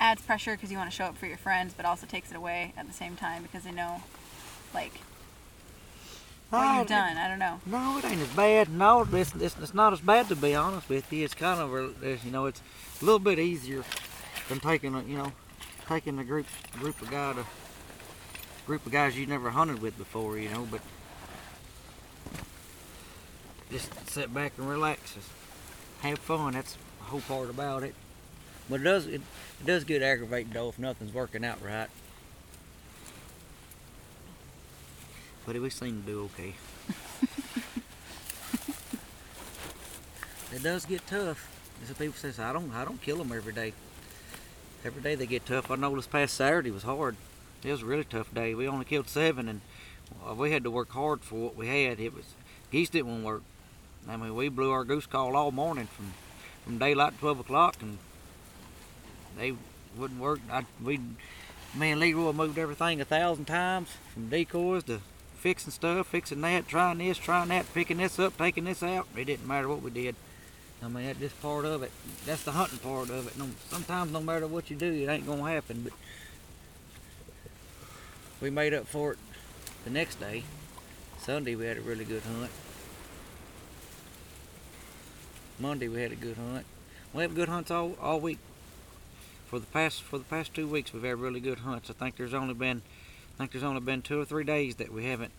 adds 0.00 0.20
pressure 0.22 0.52
because 0.52 0.70
you 0.70 0.76
want 0.76 0.90
to 0.90 0.96
show 0.96 1.04
up 1.04 1.16
for 1.16 1.26
your 1.26 1.36
friends, 1.36 1.72
but 1.76 1.86
also 1.86 2.06
takes 2.06 2.30
it 2.30 2.36
away 2.36 2.72
at 2.76 2.86
the 2.86 2.92
same 2.92 3.16
time 3.16 3.42
because 3.42 3.62
they 3.64 3.70
know, 3.70 4.02
like, 4.74 4.92
what 6.50 6.58
Ah, 6.58 6.78
you've 6.80 6.88
done. 6.88 7.16
I 7.16 7.28
don't 7.28 7.38
know. 7.38 7.60
No, 7.64 7.98
it 7.98 8.04
ain't 8.04 8.20
as 8.20 8.28
bad. 8.28 8.68
No, 8.70 9.06
it's, 9.10 9.34
it's, 9.36 9.56
it's 9.58 9.72
not 9.72 9.92
as 9.94 10.00
bad 10.00 10.28
to 10.28 10.36
be 10.36 10.54
honest 10.54 10.88
with 10.88 11.10
you. 11.12 11.24
It's 11.24 11.34
kind 11.34 11.60
of, 11.60 12.04
you 12.24 12.30
know, 12.30 12.46
it's 12.46 12.60
a 13.00 13.04
little 13.04 13.20
bit 13.20 13.38
easier 13.38 13.84
than 14.48 14.60
taking, 14.60 14.94
a, 14.94 15.02
you 15.02 15.16
know, 15.16 15.32
taking 15.88 16.18
a 16.18 16.24
group 16.24 16.46
group 16.78 17.00
of 17.02 17.10
guy 17.10 17.32
to 17.34 17.44
group 18.66 18.86
of 18.86 18.92
guys 18.92 19.18
you 19.18 19.26
never 19.26 19.50
hunted 19.50 19.82
with 19.82 19.96
before, 19.98 20.38
you 20.38 20.48
know. 20.48 20.66
But 20.70 20.80
just 23.70 24.08
sit 24.08 24.32
back 24.32 24.52
and 24.58 24.68
relax, 24.68 25.14
just 25.14 25.28
have 26.00 26.18
fun. 26.18 26.54
That's 26.54 26.76
the 26.98 27.04
whole 27.04 27.20
part 27.20 27.50
about 27.50 27.82
it. 27.82 27.94
But 28.68 28.80
it 28.80 28.84
does 28.84 29.06
it, 29.06 29.20
it 29.60 29.66
does 29.66 29.84
get 29.84 30.02
aggravating 30.02 30.52
though 30.52 30.68
if 30.68 30.78
nothing's 30.78 31.12
working 31.12 31.44
out 31.44 31.62
right. 31.62 31.88
But 35.44 35.60
we 35.60 35.70
seem 35.70 36.02
to 36.02 36.06
do 36.06 36.30
okay. 36.36 36.54
it 40.54 40.62
does 40.62 40.86
get 40.86 41.04
tough. 41.06 41.48
The 41.88 41.94
people 41.94 42.14
says, 42.14 42.38
I 42.38 42.52
don't, 42.52 42.72
I 42.72 42.84
don't 42.84 43.02
kill 43.02 43.16
them 43.16 43.32
every 43.32 43.52
day. 43.52 43.72
Every 44.84 45.00
day 45.00 45.14
they 45.14 45.26
get 45.26 45.46
tough. 45.46 45.70
I 45.70 45.76
know 45.76 45.94
this 45.94 46.08
past 46.08 46.34
Saturday 46.34 46.72
was 46.72 46.82
hard. 46.82 47.14
It 47.62 47.70
was 47.70 47.82
a 47.82 47.86
really 47.86 48.04
tough 48.04 48.34
day. 48.34 48.52
We 48.52 48.66
only 48.66 48.84
killed 48.84 49.08
seven, 49.08 49.48
and 49.48 49.60
we 50.36 50.50
had 50.50 50.64
to 50.64 50.72
work 50.72 50.90
hard 50.90 51.20
for 51.20 51.36
what 51.36 51.56
we 51.56 51.68
had. 51.68 52.00
It 52.00 52.12
was 52.12 52.24
geese 52.72 52.90
didn't 52.90 53.22
work. 53.22 53.42
I 54.08 54.16
mean, 54.16 54.34
we 54.34 54.48
blew 54.48 54.72
our 54.72 54.82
goose 54.82 55.06
call 55.06 55.36
all 55.36 55.52
morning 55.52 55.86
from 55.86 56.14
from 56.64 56.78
daylight 56.78 57.12
to 57.14 57.18
twelve 57.18 57.38
o'clock, 57.38 57.76
and 57.80 57.98
they 59.36 59.54
wouldn't 59.96 60.20
work. 60.20 60.40
I, 60.50 60.64
we, 60.82 60.98
me 61.76 61.92
and 61.92 62.00
Leroy 62.00 62.32
moved 62.32 62.58
everything 62.58 63.00
a 63.00 63.04
thousand 63.04 63.44
times 63.44 63.88
from 64.12 64.28
decoys 64.28 64.82
to 64.84 65.00
fixing 65.36 65.72
stuff, 65.72 66.08
fixing 66.08 66.40
that, 66.40 66.66
trying 66.66 66.98
this, 66.98 67.18
trying 67.18 67.48
that, 67.48 67.72
picking 67.72 67.98
this 67.98 68.18
up, 68.18 68.36
taking 68.36 68.64
this 68.64 68.82
out. 68.82 69.06
It 69.16 69.26
didn't 69.26 69.46
matter 69.46 69.68
what 69.68 69.82
we 69.82 69.90
did. 69.90 70.16
I 70.82 70.88
mean, 70.88 71.06
that's 71.06 71.18
just 71.18 71.40
part 71.40 71.64
of 71.64 71.82
it. 71.82 71.92
That's 72.26 72.42
the 72.42 72.52
hunting 72.52 72.78
part 72.78 73.08
of 73.10 73.26
it. 73.28 73.38
No, 73.38 73.48
sometimes, 73.68 74.12
no 74.12 74.20
matter 74.20 74.46
what 74.48 74.68
you 74.68 74.76
do, 74.76 74.92
it 74.92 75.08
ain't 75.08 75.26
gonna 75.26 75.48
happen. 75.50 75.82
But 75.84 75.92
we 78.40 78.50
made 78.50 78.74
up 78.74 78.86
for 78.86 79.12
it 79.12 79.18
the 79.84 79.90
next 79.90 80.18
day. 80.18 80.42
Sunday 81.18 81.54
we 81.54 81.66
had 81.66 81.76
a 81.76 81.80
really 81.82 82.04
good 82.04 82.22
hunt. 82.22 82.50
Monday 85.60 85.86
we 85.86 86.02
had 86.02 86.10
a 86.10 86.16
good 86.16 86.36
hunt. 86.36 86.66
We 87.14 87.22
have 87.22 87.34
good 87.34 87.48
hunts 87.48 87.70
all, 87.70 87.94
all 88.00 88.18
week. 88.18 88.38
for 89.46 89.58
the 89.60 89.66
past 89.66 90.02
for 90.02 90.18
the 90.18 90.24
past 90.24 90.54
two 90.54 90.66
weeks 90.66 90.92
we've 90.92 91.02
had 91.04 91.18
really 91.18 91.38
good 91.38 91.58
hunts. 91.60 91.90
I 91.90 91.92
think 91.92 92.16
there's 92.16 92.34
only 92.34 92.54
been 92.54 92.82
I 93.34 93.38
think 93.38 93.52
there's 93.52 93.62
only 93.64 93.80
been 93.80 94.02
two 94.02 94.18
or 94.20 94.24
three 94.24 94.44
days 94.44 94.76
that 94.76 94.92
we 94.92 95.04
haven't 95.04 95.32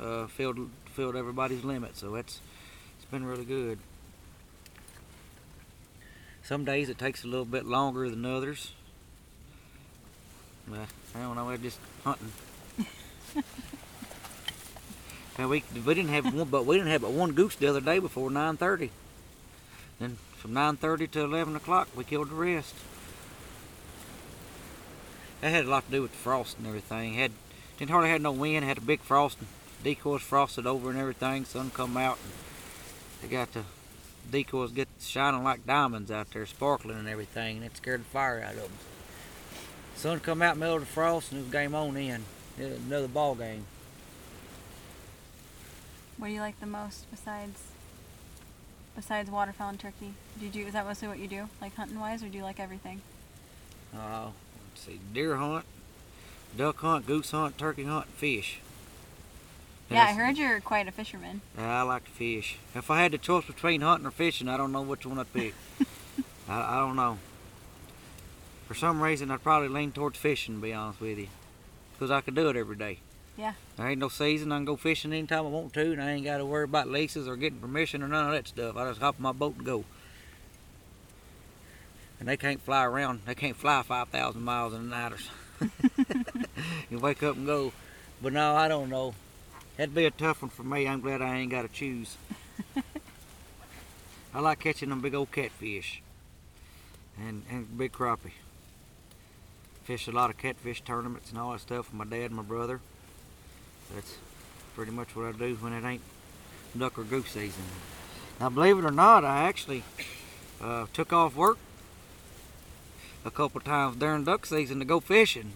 uh, 0.00 0.26
filled 0.26 0.70
filled 0.92 1.16
everybody's 1.16 1.64
limit. 1.64 1.96
So 1.96 2.16
it's 2.16 2.40
it's 2.96 3.10
been 3.10 3.24
really 3.24 3.44
good. 3.44 3.78
Some 6.44 6.64
days 6.64 6.88
it 6.88 6.98
takes 6.98 7.22
a 7.24 7.28
little 7.28 7.44
bit 7.44 7.64
longer 7.64 8.10
than 8.10 8.24
others. 8.24 8.72
But 10.66 10.88
I 11.14 11.20
don't 11.20 11.36
know. 11.36 11.46
We're 11.46 11.56
just 11.56 11.78
hunting. 12.04 12.32
and 15.38 15.48
we 15.48 15.62
we 15.86 15.94
didn't 15.94 16.10
have 16.10 16.34
one, 16.34 16.48
but 16.48 16.66
we 16.66 16.76
didn't 16.76 16.90
have 16.90 17.02
but 17.02 17.12
one 17.12 17.32
goose 17.32 17.54
the 17.56 17.68
other 17.68 17.80
day 17.80 17.98
before 17.98 18.30
9:30. 18.30 18.90
Then 19.98 20.18
from 20.36 20.52
9:30 20.52 21.10
to 21.12 21.20
11 21.20 21.56
o'clock, 21.56 21.88
we 21.94 22.04
killed 22.04 22.30
the 22.30 22.34
rest. 22.34 22.74
That 25.40 25.50
had 25.50 25.64
a 25.64 25.70
lot 25.70 25.86
to 25.86 25.90
do 25.90 26.02
with 26.02 26.12
the 26.12 26.18
frost 26.18 26.58
and 26.58 26.66
everything. 26.66 27.14
Had 27.14 27.32
didn't 27.78 27.90
hardly 27.90 28.10
had 28.10 28.22
no 28.22 28.32
wind. 28.32 28.64
Had 28.64 28.78
a 28.78 28.82
big 28.82 29.00
frost. 29.00 29.38
And 29.38 29.48
decoys 29.82 30.22
frosted 30.22 30.66
over 30.66 30.90
and 30.90 30.98
everything. 30.98 31.44
Sun 31.44 31.70
come 31.70 31.96
out. 31.96 32.18
And 32.22 33.30
they 33.30 33.36
got 33.36 33.52
the 33.52 33.64
decoys 34.30 34.72
get 34.72 34.88
shining 35.00 35.44
like 35.44 35.66
diamonds 35.66 36.10
out 36.10 36.30
there, 36.32 36.46
sparkling 36.46 36.98
and 36.98 37.08
everything, 37.08 37.58
and 37.58 37.66
it 37.66 37.76
scared 37.76 38.00
the 38.00 38.04
fire 38.04 38.42
out 38.42 38.54
of 38.54 38.62
them. 38.62 38.72
Sun 39.96 40.20
come 40.20 40.42
out 40.42 40.56
middle 40.56 40.76
of 40.76 40.80
the 40.80 40.86
frost, 40.86 41.32
and 41.32 41.40
it 41.40 41.44
was 41.44 41.52
game 41.52 41.74
on 41.74 41.96
in. 41.96 42.24
It 42.58 42.70
was 42.70 42.78
another 42.78 43.08
ball 43.08 43.34
game. 43.34 43.66
What 46.16 46.28
do 46.28 46.34
you 46.34 46.40
like 46.40 46.58
the 46.60 46.66
most 46.66 47.10
besides 47.10 47.60
besides 48.94 49.30
waterfowl 49.30 49.70
and 49.70 49.80
turkey? 49.80 50.14
Do 50.38 50.46
you 50.46 50.52
do 50.52 50.66
is 50.66 50.72
that 50.72 50.86
mostly 50.86 51.08
what 51.08 51.18
you 51.18 51.28
do, 51.28 51.48
like 51.60 51.74
hunting 51.74 51.98
wise, 51.98 52.22
or 52.22 52.28
do 52.28 52.38
you 52.38 52.44
like 52.44 52.60
everything? 52.60 53.02
Uh, 53.94 54.28
let's 54.70 54.82
see, 54.86 55.00
deer 55.12 55.36
hunt, 55.36 55.64
duck 56.56 56.78
hunt, 56.78 57.06
goose 57.06 57.30
hunt, 57.30 57.58
turkey 57.58 57.84
hunt, 57.84 58.06
fish. 58.06 58.60
Yeah, 59.94 60.04
I 60.04 60.12
heard 60.12 60.38
you're 60.38 60.60
quite 60.60 60.88
a 60.88 60.92
fisherman. 60.92 61.40
Yeah, 61.56 61.80
I 61.80 61.82
like 61.82 62.04
to 62.04 62.10
fish. 62.10 62.58
If 62.74 62.90
I 62.90 63.02
had 63.02 63.12
the 63.12 63.18
choice 63.18 63.44
between 63.44 63.80
hunting 63.80 64.06
or 64.06 64.10
fishing, 64.10 64.48
I 64.48 64.56
don't 64.56 64.72
know 64.72 64.82
which 64.82 65.06
one 65.06 65.18
I'd 65.18 65.32
pick. 65.32 65.54
I, 66.48 66.76
I 66.76 66.80
don't 66.80 66.96
know. 66.96 67.18
For 68.66 68.74
some 68.74 69.02
reason, 69.02 69.30
I'd 69.30 69.42
probably 69.42 69.68
lean 69.68 69.92
towards 69.92 70.18
fishing, 70.18 70.56
to 70.56 70.60
be 70.62 70.72
honest 70.72 71.00
with 71.00 71.18
you. 71.18 71.28
Because 71.92 72.10
I 72.10 72.20
could 72.20 72.34
do 72.34 72.48
it 72.48 72.56
every 72.56 72.76
day. 72.76 72.98
Yeah. 73.36 73.54
There 73.76 73.88
ain't 73.88 74.00
no 74.00 74.08
season. 74.08 74.52
I 74.52 74.56
can 74.56 74.64
go 74.64 74.76
fishing 74.76 75.12
anytime 75.12 75.46
I 75.46 75.48
want 75.48 75.72
to, 75.74 75.92
and 75.92 76.02
I 76.02 76.12
ain't 76.12 76.24
got 76.24 76.38
to 76.38 76.46
worry 76.46 76.64
about 76.64 76.88
leases 76.88 77.28
or 77.28 77.36
getting 77.36 77.60
permission 77.60 78.02
or 78.02 78.08
none 78.08 78.26
of 78.26 78.32
that 78.32 78.48
stuff. 78.48 78.76
I 78.76 78.88
just 78.88 79.00
hop 79.00 79.16
in 79.18 79.22
my 79.22 79.32
boat 79.32 79.56
and 79.56 79.64
go. 79.64 79.84
And 82.20 82.28
they 82.28 82.36
can't 82.36 82.60
fly 82.60 82.84
around. 82.84 83.22
They 83.26 83.34
can't 83.34 83.56
fly 83.56 83.82
5,000 83.82 84.42
miles 84.42 84.74
in 84.74 84.88
the 84.88 84.96
night 84.96 85.12
or 85.12 85.18
something. 85.18 85.36
you 86.90 86.98
wake 86.98 87.22
up 87.22 87.36
and 87.36 87.46
go. 87.46 87.72
But 88.22 88.32
no, 88.32 88.54
I 88.54 88.68
don't 88.68 88.88
know. 88.88 89.14
That'd 89.82 89.96
be 89.96 90.04
a 90.04 90.12
tough 90.12 90.42
one 90.42 90.48
for 90.48 90.62
me. 90.62 90.86
I'm 90.86 91.00
glad 91.00 91.20
I 91.20 91.38
ain't 91.38 91.50
got 91.50 91.62
to 91.62 91.68
choose. 91.68 92.16
I 94.32 94.38
like 94.38 94.60
catching 94.60 94.90
them 94.90 95.00
big 95.00 95.12
old 95.12 95.32
catfish 95.32 96.00
and, 97.18 97.42
and 97.50 97.76
big 97.76 97.90
crappie. 97.90 98.30
Fish 99.82 100.06
a 100.06 100.12
lot 100.12 100.30
of 100.30 100.38
catfish 100.38 100.82
tournaments 100.82 101.30
and 101.30 101.38
all 101.40 101.50
that 101.50 101.62
stuff 101.62 101.90
with 101.90 101.94
my 101.94 102.04
dad 102.04 102.26
and 102.26 102.36
my 102.36 102.44
brother. 102.44 102.78
That's 103.92 104.18
pretty 104.76 104.92
much 104.92 105.16
what 105.16 105.26
I 105.26 105.32
do 105.32 105.56
when 105.56 105.72
it 105.72 105.84
ain't 105.84 106.02
duck 106.78 106.96
or 106.96 107.02
goose 107.02 107.30
season. 107.30 107.64
Now, 108.38 108.50
believe 108.50 108.78
it 108.78 108.84
or 108.84 108.92
not, 108.92 109.24
I 109.24 109.48
actually 109.48 109.82
uh, 110.60 110.86
took 110.92 111.12
off 111.12 111.34
work 111.34 111.58
a 113.24 113.32
couple 113.32 113.60
times 113.60 113.96
during 113.96 114.22
duck 114.22 114.46
season 114.46 114.78
to 114.78 114.84
go 114.84 115.00
fishing. 115.00 115.54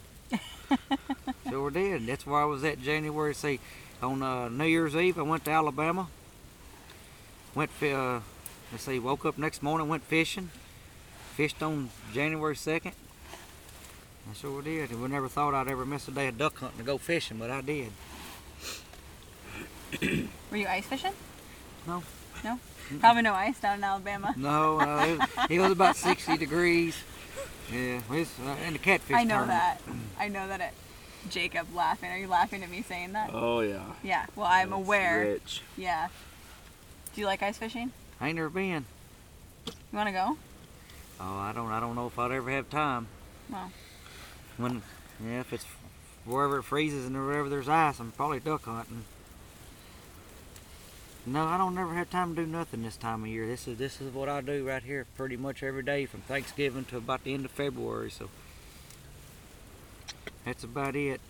sure 1.48 1.70
did. 1.70 2.06
That's 2.08 2.26
where 2.26 2.40
I 2.40 2.44
was 2.44 2.64
at 2.64 2.82
January. 2.82 3.32
See, 3.32 3.60
on 4.06 4.22
uh, 4.22 4.48
New 4.48 4.64
Year's 4.64 4.94
Eve, 4.94 5.18
I 5.18 5.22
went 5.22 5.44
to 5.46 5.50
Alabama. 5.50 6.08
Went, 7.54 7.70
uh, 7.82 8.20
let's 8.70 8.84
see, 8.84 8.98
woke 8.98 9.24
up 9.24 9.36
next 9.36 9.62
morning, 9.62 9.88
went 9.88 10.04
fishing. 10.04 10.50
Fished 11.34 11.62
on 11.62 11.90
January 12.12 12.54
2nd. 12.54 12.92
I 14.30 14.34
sure 14.34 14.62
did. 14.62 14.90
And 14.90 15.02
we 15.02 15.08
never 15.08 15.28
thought 15.28 15.54
I'd 15.54 15.68
ever 15.68 15.84
miss 15.84 16.08
a 16.08 16.10
day 16.10 16.28
of 16.28 16.38
duck 16.38 16.58
hunting 16.58 16.78
to 16.78 16.84
go 16.84 16.98
fishing, 16.98 17.38
but 17.38 17.50
I 17.50 17.60
did. 17.60 17.92
Were 20.50 20.56
you 20.56 20.66
ice 20.66 20.86
fishing? 20.86 21.12
No. 21.86 22.02
No. 22.42 22.58
Probably 23.00 23.22
no 23.22 23.34
ice 23.34 23.58
down 23.58 23.78
in 23.78 23.84
Alabama. 23.84 24.34
No, 24.36 24.80
uh, 24.80 25.04
it, 25.06 25.18
was, 25.18 25.28
it 25.50 25.60
was 25.60 25.72
about 25.72 25.96
60 25.96 26.36
degrees. 26.36 26.96
Yeah, 27.72 28.00
uh, 28.08 28.24
and 28.64 28.76
the 28.76 28.78
catfish 28.78 29.16
I 29.16 29.24
know 29.24 29.38
tournament. 29.38 29.48
that. 29.48 29.80
I 30.18 30.28
know 30.28 30.46
that. 30.46 30.60
It. 30.60 30.72
Jacob 31.30 31.74
laughing. 31.74 32.10
Are 32.10 32.18
you 32.18 32.28
laughing 32.28 32.62
at 32.62 32.70
me 32.70 32.82
saying 32.82 33.12
that? 33.12 33.30
Oh 33.32 33.60
yeah. 33.60 33.84
Yeah. 34.02 34.26
Well, 34.36 34.46
I'm 34.46 34.72
It's 34.72 34.76
aware. 34.76 35.20
Rich. 35.20 35.62
Yeah. 35.76 36.08
Do 37.14 37.20
you 37.20 37.26
like 37.26 37.42
ice 37.42 37.58
fishing? 37.58 37.92
I 38.20 38.28
ain't 38.28 38.36
never 38.36 38.50
been. 38.50 38.84
You 39.66 39.72
want 39.96 40.08
to 40.08 40.12
go? 40.12 40.36
Oh, 41.20 41.36
I 41.38 41.52
don't. 41.54 41.70
I 41.70 41.80
don't 41.80 41.94
know 41.94 42.06
if 42.06 42.18
I'd 42.18 42.30
ever 42.32 42.50
have 42.50 42.68
time. 42.70 43.08
Well. 43.50 43.70
When, 44.56 44.82
yeah, 45.24 45.40
if 45.40 45.52
it's 45.52 45.64
wherever 46.24 46.58
it 46.58 46.62
freezes 46.64 47.06
and 47.06 47.14
wherever 47.14 47.48
there's 47.48 47.68
ice, 47.68 48.00
I'm 48.00 48.12
probably 48.12 48.40
duck 48.40 48.64
hunting. 48.64 49.04
No, 51.28 51.44
I 51.44 51.58
don't 51.58 51.74
never 51.74 51.94
have 51.94 52.08
time 52.10 52.36
to 52.36 52.44
do 52.44 52.50
nothing 52.50 52.82
this 52.82 52.96
time 52.96 53.22
of 53.22 53.28
year. 53.28 53.46
This 53.46 53.66
is 53.66 53.78
this 53.78 54.00
is 54.00 54.14
what 54.14 54.28
I 54.28 54.40
do 54.40 54.66
right 54.66 54.82
here, 54.82 55.06
pretty 55.16 55.36
much 55.36 55.62
every 55.62 55.82
day 55.82 56.06
from 56.06 56.20
Thanksgiving 56.20 56.84
to 56.86 56.98
about 56.98 57.24
the 57.24 57.34
end 57.34 57.44
of 57.44 57.50
February. 57.50 58.10
So 58.10 58.28
that's 60.46 60.62
about 60.64 60.94
it. 60.96 61.20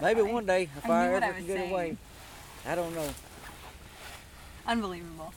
Maybe 0.00 0.20
funny? 0.20 0.32
one 0.32 0.46
day 0.46 0.62
if 0.76 0.88
I 0.88 1.04
I, 1.04 1.08
ever 1.08 1.20
can 1.20 1.34
was 1.36 1.44
get 1.44 1.70
away. 1.70 1.96
I 2.66 2.74
don't 2.74 2.94
know. 2.94 3.10
Unbelievable. 4.66 5.34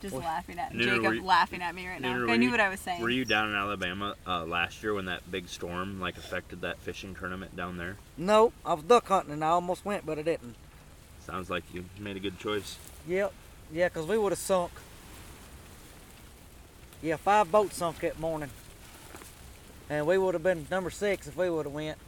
Just 0.00 0.14
What? 0.14 0.24
laughing 0.24 0.58
at 0.58 0.72
Nooner, 0.72 0.84
Jacob 1.02 1.14
you- 1.14 1.24
laughing 1.24 1.60
at 1.60 1.74
me 1.74 1.86
right 1.88 2.00
now. 2.00 2.14
Nooner, 2.14 2.30
I 2.30 2.36
knew 2.36 2.46
you- 2.46 2.50
what 2.52 2.60
I 2.60 2.68
was 2.68 2.80
saying. 2.80 3.02
Were 3.02 3.10
you 3.10 3.24
down 3.24 3.48
in 3.50 3.54
Alabama 3.56 4.14
uh, 4.26 4.44
last 4.44 4.82
year 4.82 4.94
when 4.94 5.06
that 5.06 5.30
big 5.30 5.48
storm 5.48 6.00
like 6.00 6.16
affected 6.16 6.60
that 6.62 6.78
fishing 6.80 7.14
tournament 7.14 7.56
down 7.56 7.76
there? 7.78 7.96
No, 8.16 8.52
I 8.64 8.74
was 8.74 8.84
duck 8.84 9.08
hunting 9.08 9.32
and 9.32 9.44
I 9.44 9.48
almost 9.48 9.84
went, 9.84 10.06
but 10.06 10.18
I 10.18 10.22
didn't. 10.22 10.54
Sounds 11.26 11.50
like 11.50 11.64
you 11.74 11.84
made 11.98 12.16
a 12.16 12.20
good 12.20 12.38
choice. 12.38 12.76
Yep. 13.08 13.32
Yeah, 13.72 13.88
'cause 13.88 14.06
we 14.06 14.16
would 14.18 14.32
have 14.32 14.38
sunk. 14.38 14.72
Yeah, 17.02 17.16
five 17.16 17.50
boats 17.50 17.76
sunk 17.76 18.00
that 18.00 18.18
morning. 18.18 18.50
And 19.90 20.06
we 20.06 20.16
would 20.16 20.34
have 20.34 20.44
been 20.44 20.68
number 20.70 20.88
six 20.88 21.26
if 21.26 21.36
we 21.36 21.50
would 21.50 21.66
have 21.66 21.74
went. 21.74 21.98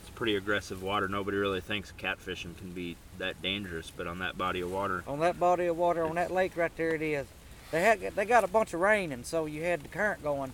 It's 0.00 0.10
pretty 0.10 0.36
aggressive 0.36 0.80
water. 0.80 1.08
Nobody 1.08 1.36
really 1.36 1.60
thinks 1.60 1.92
catfishing 1.98 2.56
can 2.56 2.70
be 2.70 2.96
that 3.18 3.42
dangerous, 3.42 3.90
but 3.94 4.06
on 4.06 4.20
that 4.20 4.38
body 4.38 4.60
of 4.60 4.70
water, 4.70 5.02
On 5.08 5.18
that 5.18 5.40
body 5.40 5.66
of 5.66 5.76
water, 5.76 6.04
on 6.04 6.14
that 6.14 6.30
lake 6.30 6.56
right 6.56 6.74
there 6.76 6.94
it 6.94 7.02
is. 7.02 7.26
They 7.72 7.82
had 7.82 8.00
they 8.00 8.24
got 8.24 8.44
a 8.44 8.48
bunch 8.48 8.74
of 8.74 8.80
rain 8.80 9.10
and 9.10 9.26
so 9.26 9.46
you 9.46 9.64
had 9.64 9.82
the 9.82 9.88
current 9.88 10.22
going. 10.22 10.52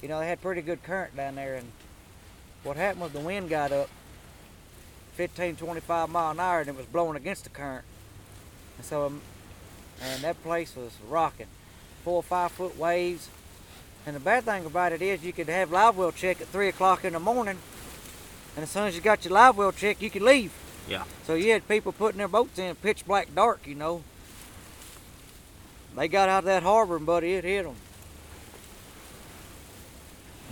You 0.00 0.08
know, 0.08 0.20
they 0.20 0.28
had 0.28 0.40
pretty 0.40 0.62
good 0.62 0.82
current 0.84 1.16
down 1.16 1.34
there 1.34 1.56
and 1.56 1.72
what 2.62 2.76
happened 2.76 3.02
was 3.02 3.12
the 3.12 3.20
wind 3.20 3.48
got 3.48 3.72
up 3.72 3.88
15, 5.14 5.56
25 5.56 6.08
mile 6.08 6.30
an 6.30 6.40
hour 6.40 6.60
and 6.60 6.68
it 6.68 6.76
was 6.76 6.86
blowing 6.86 7.16
against 7.16 7.44
the 7.44 7.50
current. 7.50 7.84
And 8.76 8.86
so 8.86 9.06
um, 9.06 9.22
and 10.00 10.22
that 10.22 10.40
place 10.44 10.76
was 10.76 10.92
rocking. 11.08 11.46
Four 12.04 12.16
or 12.16 12.22
five 12.22 12.52
foot 12.52 12.78
waves. 12.78 13.28
And 14.06 14.14
the 14.14 14.20
bad 14.20 14.44
thing 14.44 14.64
about 14.64 14.92
it 14.92 15.02
is 15.02 15.24
you 15.24 15.32
could 15.32 15.48
have 15.48 15.72
live 15.72 15.96
well 15.96 16.12
check 16.12 16.40
at 16.40 16.46
three 16.46 16.68
o'clock 16.68 17.04
in 17.04 17.12
the 17.12 17.18
morning 17.18 17.58
and 18.54 18.62
as 18.62 18.70
soon 18.70 18.86
as 18.86 18.94
you 18.94 19.00
got 19.00 19.24
your 19.24 19.34
live 19.34 19.56
well 19.56 19.72
check 19.72 20.00
you 20.00 20.10
could 20.10 20.22
leave. 20.22 20.52
Yeah. 20.88 21.02
So 21.26 21.34
you 21.34 21.50
had 21.50 21.66
people 21.66 21.90
putting 21.90 22.18
their 22.18 22.28
boats 22.28 22.56
in 22.56 22.76
pitch 22.76 23.04
black 23.04 23.34
dark, 23.34 23.66
you 23.66 23.74
know. 23.74 24.04
They 25.96 26.06
got 26.06 26.28
out 26.28 26.40
of 26.40 26.44
that 26.44 26.62
harbor 26.62 26.96
and 26.96 27.04
buddy, 27.04 27.32
it 27.32 27.42
hit 27.42 27.64
them. 27.64 27.74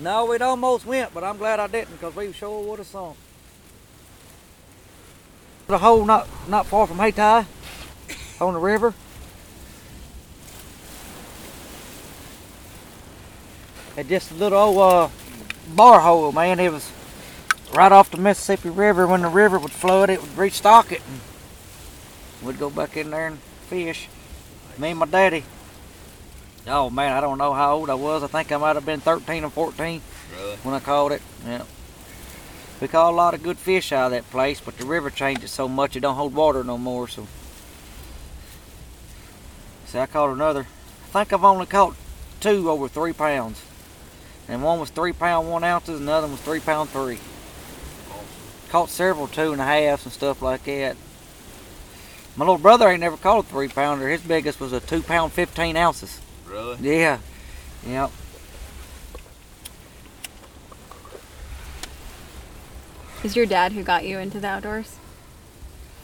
No, 0.01 0.33
it 0.33 0.43
almost 0.43 0.85
went, 0.85 1.15
but 1.15 1.23
I'm 1.23 1.39
glad 1.39 1.61
I 1.61 1.69
didn't 1.69 1.93
because 1.93 2.17
we 2.17 2.33
sure 2.33 2.61
would 2.65 2.81
have 2.81 2.89
sunk. 2.89 3.17
The 5.69 5.79
hole 5.79 6.05
not 6.05 6.29
not 6.49 6.67
far 6.67 6.89
from 6.89 6.99
Hayti 6.99 7.47
on 8.41 8.55
the 8.55 8.59
river. 8.59 8.95
It 13.97 14.09
just 14.09 14.31
a 14.33 14.35
little 14.35 14.59
old 14.59 14.79
uh, 14.79 15.09
bar 15.75 16.01
hole, 16.01 16.33
man. 16.33 16.59
It 16.59 16.73
was 16.73 16.91
right 17.75 17.93
off 17.93 18.11
the 18.11 18.17
Mississippi 18.17 18.71
River. 18.71 19.07
When 19.07 19.23
the 19.23 19.29
river 19.29 19.59
would 19.59 19.71
flood, 19.71 20.11
it 20.11 20.21
would 20.21 20.37
restock 20.37 20.91
it, 20.91 21.01
and 21.07 22.47
we'd 22.47 22.59
go 22.59 22.71
back 22.71 22.97
in 22.97 23.11
there 23.11 23.29
and 23.29 23.39
fish. 23.69 24.09
Me 24.79 24.91
and 24.91 24.99
my 24.99 25.07
daddy. 25.07 25.45
Oh 26.67 26.91
man, 26.91 27.13
I 27.13 27.21
don't 27.21 27.39
know 27.39 27.53
how 27.53 27.75
old 27.77 27.91
I 27.91 27.95
was. 27.95 28.23
I 28.23 28.27
think 28.27 28.51
I 28.51 28.57
might 28.57 28.75
have 28.75 28.87
been 28.87 29.01
13 29.01 29.45
or 29.45 29.51
14 29.51 30.01
Really? 30.37 30.57
when 30.57 30.75
I 30.75 30.81
caught 30.81 31.13
it. 31.13 31.23
Yeah. 31.47 31.63
We 32.81 32.89
caught 32.89 33.13
a 33.13 33.17
lot 33.17 33.35
of 33.35 33.43
good 33.43 33.59
fish 33.59 33.93
out 33.93 34.07
of 34.07 34.13
that 34.13 34.31
place, 34.31 34.61
but 34.61 34.77
the 34.79 34.85
river 34.85 35.11
changed 35.11 35.45
it 35.45 35.49
so 35.49 35.69
much 35.69 35.95
it 35.95 36.01
don't 36.01 36.17
hold 36.17 36.35
water 36.35 36.65
no 36.65 36.77
more. 36.77 37.07
So, 37.07 37.27
See, 39.87 39.99
I 39.99 40.07
caught 40.07 40.31
another. 40.33 40.63
I 41.05 41.07
think 41.13 41.33
I've 41.33 41.45
only 41.45 41.67
caught 41.67 41.95
two 42.41 42.69
over 42.69 42.89
three 42.89 43.13
pounds. 43.13 43.63
And 44.49 44.63
one 44.63 44.79
was 44.79 44.91
three 44.91 45.13
pound 45.13 45.51
one 45.51 45.65
ounces, 45.65 46.01
another 46.01 46.27
was 46.27 46.41
three 46.41 46.61
pound 46.61 46.91
three. 46.91 47.19
Caught 48.69 48.91
several 48.91 49.27
two 49.27 49.53
and 49.53 49.61
a 49.61 49.65
halves 49.65 50.05
and 50.05 50.13
stuff 50.13 50.43
like 50.43 50.65
that. 50.65 50.97
My 52.37 52.45
little 52.45 52.59
brother 52.59 52.89
ain't 52.89 53.01
never 53.01 53.17
caught 53.17 53.45
a 53.45 53.49
three 53.49 53.69
pounder. 53.69 54.09
His 54.09 54.23
biggest 54.23 54.61
was 54.61 54.73
a 54.73 54.81
two 54.81 55.03
pound 55.03 55.33
fifteen 55.33 55.77
ounces. 55.77 56.21
Really? 56.47 56.79
Yeah. 56.81 57.19
Yep. 57.87 58.11
Is 63.23 63.37
your 63.37 63.47
dad 63.47 63.73
who 63.73 63.83
got 63.83 64.05
you 64.05 64.19
into 64.19 64.39
the 64.39 64.49
outdoors? 64.49 64.97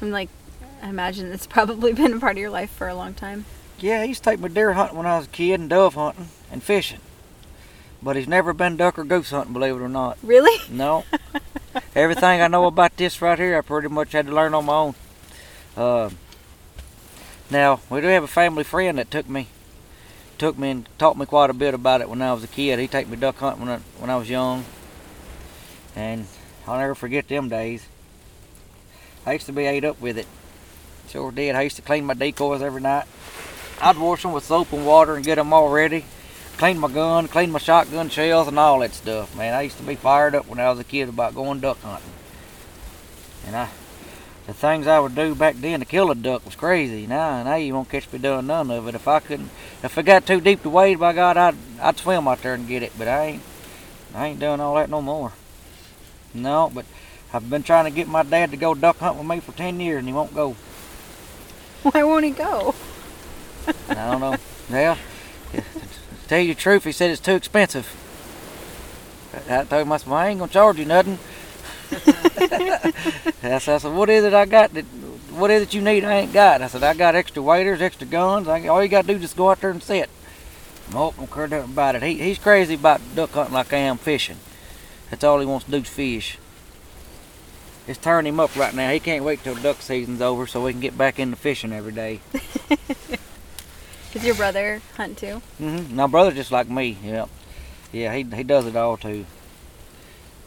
I'm 0.01 0.11
like, 0.11 0.31
I 0.83 0.89
imagine 0.89 1.31
it's 1.33 1.47
probably 1.47 1.93
been 1.95 2.15
a 2.15 2.21
part 2.21 2.37
of 2.37 2.39
your 2.39 2.51
life 2.51 2.71
for 2.71 2.89
a 2.89 2.95
long 2.95 3.13
time. 3.13 3.45
Yeah, 3.79 4.03
he 4.03 4.09
used 4.09 4.25
to 4.25 4.31
take 4.31 4.41
me 4.41 4.49
deer 4.49 4.73
hunting 4.73 4.97
when 4.97 5.07
I 5.07 5.19
was 5.19 5.27
a 5.27 5.31
kid 5.31 5.61
and 5.61 5.69
dove 5.69 5.95
hunting 5.95 6.29
and 6.51 6.63
fishing. 6.63 7.01
But 8.03 8.17
he's 8.17 8.29
never 8.29 8.53
been 8.53 8.77
duck 8.77 8.99
or 8.99 9.05
goose 9.05 9.31
hunting, 9.31 9.53
believe 9.53 9.77
it 9.77 9.83
or 9.83 9.89
not. 9.89 10.19
Really? 10.23 10.59
No. 10.71 11.05
Everything 11.95 12.41
I 12.41 12.49
know 12.49 12.67
about 12.67 12.97
this 12.97 13.21
right 13.21 13.39
here, 13.39 13.59
I 13.59 13.61
pretty 13.61 13.89
much 13.89 14.13
had 14.13 14.27
to 14.27 14.35
learn 14.35 14.55
on 14.55 14.65
my 14.65 14.75
own. 14.75 14.95
Uh, 15.77 16.11
now, 17.51 17.81
we 17.91 18.01
do 18.01 18.07
have 18.07 18.25
a 18.25 18.29
family 18.29 18.65
friend 18.65 18.99
that 18.99 19.11
took 19.11 19.29
me 19.29 19.49
took 20.41 20.57
me 20.57 20.71
and 20.71 20.89
taught 20.99 21.19
me 21.19 21.27
quite 21.27 21.51
a 21.51 21.53
bit 21.53 21.75
about 21.75 22.01
it 22.01 22.09
when 22.09 22.23
I 22.23 22.33
was 22.33 22.43
a 22.43 22.49
kid. 22.49 22.79
He 22.79 22.89
take 22.89 23.07
me 23.07 23.17
duck 23.19 23.37
hunting 23.37 23.67
when 23.67 23.77
I, 23.77 23.81
when 23.99 24.09
I 24.09 24.17
was 24.17 24.31
young. 24.31 24.65
And 25.95 26.27
I'll 26.67 26.79
never 26.79 26.95
forget 26.95 27.29
them 27.29 27.51
days. 27.51 27.87
I 29.27 29.35
used 29.35 29.45
to 29.47 29.53
be 29.53 29.67
ate 29.67 29.85
up 29.85 30.01
with 30.01 30.17
it. 30.17 30.27
Sure 31.11 31.31
did. 31.31 31.55
I 31.55 31.61
used 31.61 31.77
to 31.77 31.83
clean 31.83 32.07
my 32.07 32.15
decoys 32.15 32.63
every 32.63 32.81
night. 32.81 33.05
I'd 33.83 33.99
wash 33.99 34.23
them 34.23 34.33
with 34.33 34.45
soap 34.45 34.73
and 34.73 34.87
water 34.87 35.15
and 35.15 35.25
get 35.25 35.35
them 35.35 35.53
all 35.53 35.69
ready. 35.69 36.07
Clean 36.61 36.79
my 36.79 36.89
gun, 36.89 37.27
clean 37.27 37.53
my 37.53 37.59
shotgun 37.59 38.11
shells 38.11 38.47
and 38.47 38.59
all 38.59 38.81
that 38.81 38.93
stuff, 38.93 39.35
man. 39.35 39.55
I 39.55 39.63
used 39.63 39.79
to 39.79 39.83
be 39.83 39.95
fired 39.95 40.35
up 40.35 40.47
when 40.47 40.61
I 40.61 40.69
was 40.69 40.79
a 40.79 40.85
kid 40.85 41.09
about 41.09 41.35
going 41.35 41.61
duck 41.61 41.81
hunting. 41.81 42.11
And 43.47 43.57
I, 43.57 43.71
the 44.47 44.53
things 44.53 44.87
I 44.87 44.99
would 45.01 45.15
do 45.15 45.35
back 45.35 45.55
then 45.57 45.81
to 45.81 45.87
kill 45.87 46.11
a 46.11 46.15
duck 46.15 46.45
was 46.45 46.55
crazy. 46.55 47.07
Now, 47.07 47.43
now 47.45 47.55
you 47.55 47.73
won't 47.73 47.89
catch 47.89 48.13
me 48.13 48.19
doing 48.19 48.47
none 48.47 48.71
of 48.71 48.87
it. 48.87 48.95
If 48.95 49.09
I 49.09 49.21
couldn't, 49.21 49.49
if 49.83 49.97
it 49.97 50.03
got 50.03 50.27
too 50.27 50.39
deep 50.43 50.63
to 50.65 50.69
wade, 50.69 51.01
by 51.01 51.15
God, 51.15 51.39
I'd, 51.39 51.57
I'd 51.81 51.97
swim 51.97 52.29
out 52.29 52.43
there 52.43 52.53
and 52.53 52.69
get 52.69 52.83
it. 52.83 52.93
But 52.99 53.09
I 53.09 53.25
ain't, 53.25 53.43
I 54.15 54.27
ain't 54.27 54.41
doing 54.41 54.61
all 54.61 54.75
that 54.75 54.91
no 54.91 55.01
more. 55.01 55.33
No, 56.35 56.71
but 56.75 56.85
I've 57.33 57.49
been 57.49 57.63
trying 57.63 57.87
to 57.87 57.91
get 57.91 58.07
my 58.07 58.23
dad 58.23 58.51
to 58.51 58.59
go 58.59 58.75
duck 58.75 58.99
hunt 58.99 59.17
with 59.17 59.27
me 59.27 59.41
for 59.41 59.53
10 59.53 59.81
years 59.81 60.01
and 60.01 60.09
he 60.09 60.13
won't 60.13 60.35
go. 60.35 60.57
Why 61.85 62.03
won't 62.03 62.27
he 62.27 62.33
go? 62.33 62.75
I 63.89 63.95
don't 63.95 64.21
know. 64.21 64.37
To 64.69 64.99
tell 66.31 66.39
you 66.39 66.55
the 66.55 66.61
truth, 66.61 66.85
he 66.85 66.93
said 66.93 67.11
it's 67.11 67.21
too 67.21 67.35
expensive. 67.35 67.89
I 69.49 69.65
told 69.65 69.83
him, 69.83 69.93
I 69.93 69.97
said, 69.97 70.09
well, 70.09 70.17
I 70.17 70.29
ain't 70.29 70.39
gonna 70.39 70.53
charge 70.53 70.79
you 70.79 70.85
nothing. 70.85 71.19
I 73.43 73.59
said, 73.59 73.83
what 73.83 74.09
is 74.09 74.23
it 74.23 74.33
I 74.33 74.47
got 74.47 74.73
that, 74.75 74.85
what 75.33 75.51
is 75.51 75.63
it 75.63 75.75
you 75.75 75.81
need 75.81 76.05
I 76.05 76.21
ain't 76.21 76.33
got? 76.33 76.63
I 76.63 76.69
said, 76.69 76.85
I 76.85 76.95
got 76.95 77.17
extra 77.17 77.43
waders, 77.43 77.83
extra 77.83 78.07
guns. 78.07 78.47
I, 78.47 78.69
all 78.69 78.81
you 78.81 78.89
gotta 78.89 79.09
do 79.09 79.15
is 79.15 79.23
just 79.23 79.37
go 79.37 79.51
out 79.51 79.61
there 79.61 79.71
and 79.71 79.83
sit. 79.83 80.09
Don't 80.93 81.33
care 81.33 81.49
nothing 81.49 81.73
about 81.73 81.97
it. 81.97 82.03
He, 82.05 82.15
he's 82.15 82.39
crazy 82.39 82.75
about 82.75 83.01
duck 83.17 83.31
hunting 83.31 83.55
like 83.55 83.73
I 83.73 83.79
am 83.79 83.99
fishing. 83.99 84.37
That's 85.11 85.25
all 85.25 85.41
he 85.41 85.47
wants 85.47 85.65
to 85.65 85.73
do 85.73 85.79
is 85.79 85.89
fish. 85.89 86.39
It's 87.89 87.99
turning 87.99 88.35
him 88.35 88.39
up 88.39 88.55
right 88.55 88.73
now. 88.73 88.91
He 88.91 89.01
can't 89.01 89.25
wait 89.25 89.43
till 89.43 89.57
duck 89.57 89.83
season's 89.83 90.21
over 90.21 90.47
so 90.47 90.63
we 90.63 90.71
can 90.71 90.81
get 90.81 90.97
back 90.97 91.19
into 91.19 91.37
fishing 91.37 91.73
every 91.73 91.93
day. 91.93 92.21
Does 94.13 94.25
your 94.25 94.35
brother 94.35 94.83
hunt 94.97 95.19
too? 95.19 95.41
Mm-hmm. 95.61 95.95
My 95.95 96.07
brother's 96.07 96.35
just 96.35 96.51
like 96.51 96.69
me. 96.69 96.99
Yep. 97.05 97.29
Yeah, 97.93 98.15
he 98.15 98.23
he 98.25 98.43
does 98.43 98.67
it 98.67 98.77
all 98.77 98.97
too. 98.97 99.25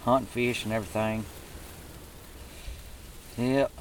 Hunt, 0.03 0.27
fish, 0.27 0.65
and 0.65 0.73
everything. 0.73 1.25
Yep. 3.37 3.71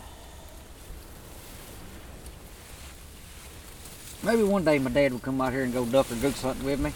Maybe 4.22 4.44
one 4.44 4.64
day 4.64 4.78
my 4.78 4.90
dad 4.90 5.12
will 5.12 5.18
come 5.18 5.40
out 5.40 5.52
here 5.52 5.64
and 5.64 5.72
go 5.72 5.84
duck 5.84 6.10
or 6.12 6.14
goose 6.14 6.40
hunting 6.42 6.64
with 6.64 6.78
me. 6.78 6.92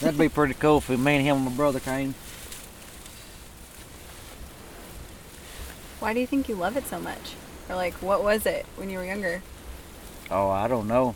That'd 0.00 0.18
be 0.18 0.28
pretty 0.28 0.54
cool 0.54 0.78
if 0.78 0.88
me 0.88 1.16
and 1.16 1.24
him 1.24 1.36
and 1.36 1.44
my 1.44 1.52
brother 1.52 1.78
came. 1.78 2.14
Why 6.00 6.12
do 6.12 6.18
you 6.18 6.26
think 6.26 6.48
you 6.48 6.56
love 6.56 6.76
it 6.76 6.86
so 6.86 6.98
much? 6.98 7.34
Or 7.68 7.76
like, 7.76 7.94
what 8.02 8.24
was 8.24 8.46
it 8.46 8.66
when 8.74 8.90
you 8.90 8.98
were 8.98 9.04
younger? 9.04 9.42
Oh, 10.28 10.50
I 10.50 10.66
don't 10.66 10.88
know. 10.88 11.14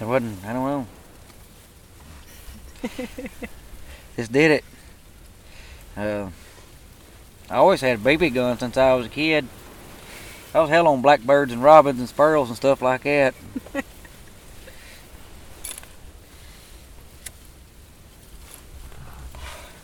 It 0.00 0.04
wasn't. 0.04 0.44
I 0.44 0.52
don't 0.52 0.64
know. 0.66 0.86
Just 4.16 4.30
did 4.30 4.50
it. 4.50 4.64
Uh, 5.96 6.28
I 7.48 7.56
always 7.56 7.80
had 7.80 7.98
a 7.98 8.02
BB 8.02 8.34
gun 8.34 8.58
since 8.58 8.76
I 8.76 8.92
was 8.94 9.06
a 9.06 9.08
kid. 9.08 9.46
I 10.54 10.60
was 10.60 10.68
hell 10.68 10.86
on 10.88 11.00
blackbirds 11.00 11.50
and 11.52 11.62
robins 11.62 11.98
and 11.98 12.08
sparrows 12.08 12.48
and 12.48 12.56
stuff 12.56 12.82
like 12.82 13.04
that. 13.04 13.34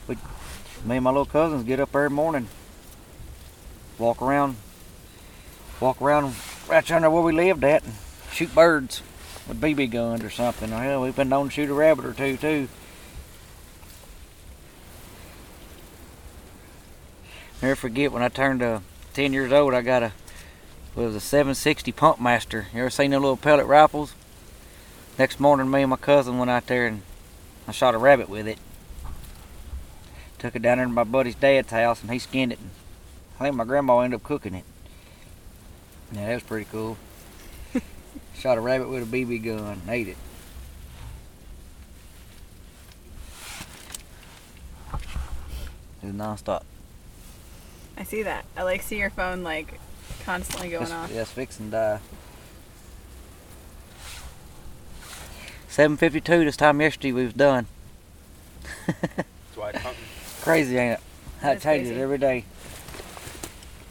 we, 0.09 0.17
me 0.85 0.97
and 0.97 1.05
my 1.05 1.11
little 1.11 1.25
cousins 1.25 1.65
get 1.65 1.81
up 1.81 1.95
every 1.95 2.11
morning, 2.11 2.49
walk 3.99 4.21
around, 4.21 4.57
walk 5.81 6.03
around 6.03 6.35
right 6.69 6.91
under 6.91 7.09
where 7.11 7.23
we 7.23 7.33
lived 7.33 7.65
at, 7.65 7.83
and 7.85 7.95
shoot 8.31 8.55
birds 8.55 9.03
with 9.49 9.61
BB 9.61 9.91
guns 9.91 10.23
or 10.25 10.31
something. 10.31 10.71
Hell, 10.71 11.03
we've 11.03 11.17
been 11.17 11.29
known 11.29 11.49
to 11.49 11.53
shoot 11.53 11.71
a 11.71 11.75
rabbit 11.75 12.05
or 12.05 12.13
two 12.13 12.37
too. 12.37 12.69
Never 17.61 17.77
forget 17.77 18.13
when 18.13 18.23
I 18.23 18.29
turned 18.29 18.63
uh, 18.63 18.81
10 19.15 19.33
years 19.33 19.53
old, 19.53 19.75
I 19.75 19.83
got 19.83 20.03
a 20.03 20.13
was 20.95 21.15
a 21.15 21.21
760 21.21 21.91
Pump 21.93 22.21
Master. 22.21 22.67
You 22.75 22.81
ever 22.81 22.91
seen 22.91 23.13
them 23.13 23.23
little 23.23 23.37
pellet 23.37 23.67
rifles? 23.67 24.15
Next 25.19 25.41
morning, 25.41 25.71
me 25.71 25.83
and 25.83 25.91
my 25.91 25.97
cousin 25.97 26.39
went 26.39 26.51
out 26.51 26.67
there 26.67 26.87
and 26.87 27.03
I 27.67 27.73
shot 27.73 27.95
a 27.95 27.99
rabbit 27.99 28.29
with 28.29 28.47
it. 28.47 28.59
Took 30.39 30.57
it 30.57 30.63
down 30.63 30.79
there 30.79 30.87
to 30.87 30.93
my 30.93 31.05
buddy's 31.05 31.35
dad's 31.35 31.71
house 31.71 32.03
and 32.03 32.11
he 32.11 32.19
skinned 32.19 32.53
it. 32.53 32.59
And 32.59 32.71
I 33.39 33.45
think 33.45 33.57
my 33.57 33.65
grandma 33.65 34.01
ended 34.01 34.21
up 34.21 34.25
cooking 34.25 34.55
it. 34.55 34.65
Yeah, 36.13 36.27
that 36.27 36.35
was 36.35 36.43
pretty 36.43 36.67
cool. 36.71 36.99
Shot 38.39 38.59
a 38.59 38.61
rabbit 38.61 38.89
with 38.89 39.03
a 39.03 39.07
BB 39.25 39.45
gun 39.45 39.59
and 39.81 39.89
ate 39.89 40.09
it. 40.09 40.17
It 46.03 46.07
was 46.07 46.15
non-stop. 46.15 46.65
I 47.97 48.05
see 48.05 48.23
that. 48.23 48.45
I 48.57 48.63
like 48.63 48.83
see 48.83 48.99
your 48.99 49.11
phone 49.11 49.43
like 49.43 49.79
constantly 50.25 50.71
going 50.71 50.83
It's, 50.85 50.93
off. 50.93 51.11
yeah, 51.13 51.21
it's 51.23 51.31
fixing 51.31 51.67
to 51.67 51.71
die. 51.73 52.01
7.52 55.71 56.25
this 56.45 56.57
time 56.57 56.81
yesterday 56.81 57.13
we 57.13 57.25
was 57.25 57.33
done. 57.33 57.67
That's 58.87 59.57
why 59.57 59.71
it's. 59.71 59.83
Crazy, 60.43 60.77
ain't 60.77 60.95
it? 60.95 61.01
I 61.41 61.47
That's 61.55 61.63
tell 61.63 61.75
you 61.77 61.81
crazy. 61.83 61.95
it 61.95 62.03
every 62.03 62.19
day. 62.19 62.45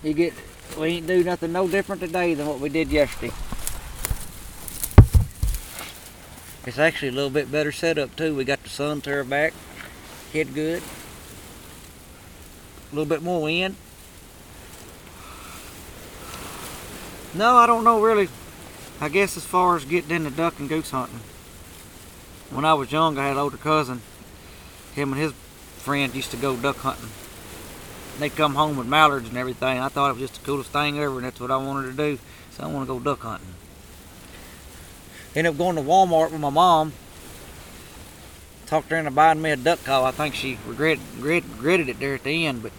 You 0.04 0.14
get, 0.14 0.34
we 0.78 0.88
ain't 0.88 1.08
do 1.08 1.24
nothing 1.24 1.52
no 1.54 1.68
different 1.68 2.02
today 2.02 2.34
than 2.34 2.46
what 2.48 2.60
we 2.60 2.70
did 2.70 2.90
yesterday. 2.90 3.34
It's 6.66 6.78
actually 6.78 7.10
a 7.10 7.14
little 7.14 7.30
bit 7.30 7.52
better 7.52 7.72
setup 7.72 8.16
too. 8.16 8.36
We 8.36 8.44
got 8.44 8.64
the 8.64 8.70
sun 8.70 9.02
to 9.02 9.14
our 9.14 9.24
back, 9.24 9.54
hit 10.32 10.54
good. 10.54 10.84
A 12.92 12.96
little 12.96 13.10
bit 13.10 13.24
more 13.24 13.42
wind. 13.42 13.76
No, 17.34 17.56
I 17.56 17.66
don't 17.66 17.84
know 17.84 18.02
really. 18.02 18.30
I 19.00 19.10
guess 19.10 19.38
as 19.38 19.44
far 19.44 19.76
as 19.76 19.86
getting 19.86 20.12
into 20.12 20.30
duck 20.30 20.60
and 20.60 20.70
goose 20.70 20.92
hunting. 20.92 21.22
When 22.52 22.66
I 22.66 22.74
was 22.74 22.92
young, 22.92 23.18
I 23.18 23.24
had 23.24 23.32
an 23.32 23.40
older 23.40 23.58
cousin. 23.58 24.02
Him 24.94 25.14
and 25.14 25.22
his 25.22 25.32
friends 25.78 26.16
used 26.16 26.32
to 26.32 26.38
go 26.38 26.56
duck 26.56 26.78
hunting. 26.78 27.10
They'd 28.20 28.36
come 28.36 28.54
home 28.54 28.76
with 28.76 28.88
mallards 28.88 29.30
and 29.30 29.38
everything. 29.38 29.80
I 29.80 29.88
thought 29.88 30.10
it 30.10 30.20
was 30.20 30.30
just 30.30 30.42
the 30.42 30.46
coolest 30.46 30.72
thing 30.72 31.00
ever, 31.00 31.16
and 31.16 31.24
that's 31.24 31.40
what 31.40 31.50
I 31.50 31.58
wanted 31.58 31.92
to 31.92 31.98
do. 31.98 32.20
So 32.52 32.64
I 32.64 32.68
want 32.68 32.88
to 32.88 32.94
go 32.94 33.00
duck 33.00 33.22
hunting. 33.22 33.56
Ended 35.36 35.54
up 35.54 35.58
going 35.58 35.78
to 35.78 35.82
Walmart 35.82 36.32
with 36.32 36.42
my 36.42 36.50
mom. 36.50 36.94
Talked 38.66 38.90
her 38.90 38.98
into 38.98 39.12
buying 39.12 39.42
me 39.42 39.52
a 39.52 39.56
duck 39.56 39.84
call. 39.84 40.06
I 40.06 40.12
think 40.12 40.36
she 40.36 40.58
regret, 40.68 41.00
regret, 41.16 41.44
regretted 41.52 41.90
it 41.90 42.00
there 42.00 42.16
at 42.16 42.24
the 42.24 42.46
end, 42.46 42.64
but 42.64 42.72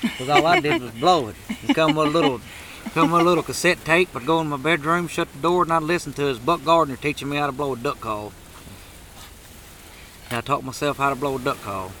because 0.00 0.28
all 0.28 0.46
I 0.46 0.60
did 0.60 0.82
was 0.82 0.90
blow 0.92 1.28
it. 1.28 1.36
It 1.62 1.74
come 1.74 1.94
with 1.94 2.08
a 2.08 2.10
little, 2.10 2.40
come 2.92 3.12
with 3.12 3.22
a 3.22 3.24
little 3.24 3.42
cassette 3.42 3.84
tape. 3.84 4.14
I'd 4.14 4.26
go 4.26 4.40
in 4.40 4.48
my 4.48 4.56
bedroom, 4.56 5.08
shut 5.08 5.32
the 5.32 5.38
door, 5.38 5.62
and 5.62 5.72
I'd 5.72 5.82
listen 5.82 6.12
to 6.14 6.22
his 6.22 6.38
Buck 6.38 6.64
Gardner 6.64 6.96
teaching 6.96 7.28
me 7.28 7.36
how 7.36 7.46
to 7.46 7.52
blow 7.52 7.74
a 7.74 7.76
duck 7.76 8.00
call. 8.00 8.32
And 10.28 10.38
I 10.38 10.40
taught 10.40 10.64
myself 10.64 10.98
how 10.98 11.10
to 11.10 11.16
blow 11.16 11.36
a 11.36 11.40
duck 11.40 11.60
call. 11.62 11.92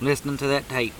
Listening 0.00 0.36
to 0.38 0.46
that 0.48 0.68
tape. 0.68 0.94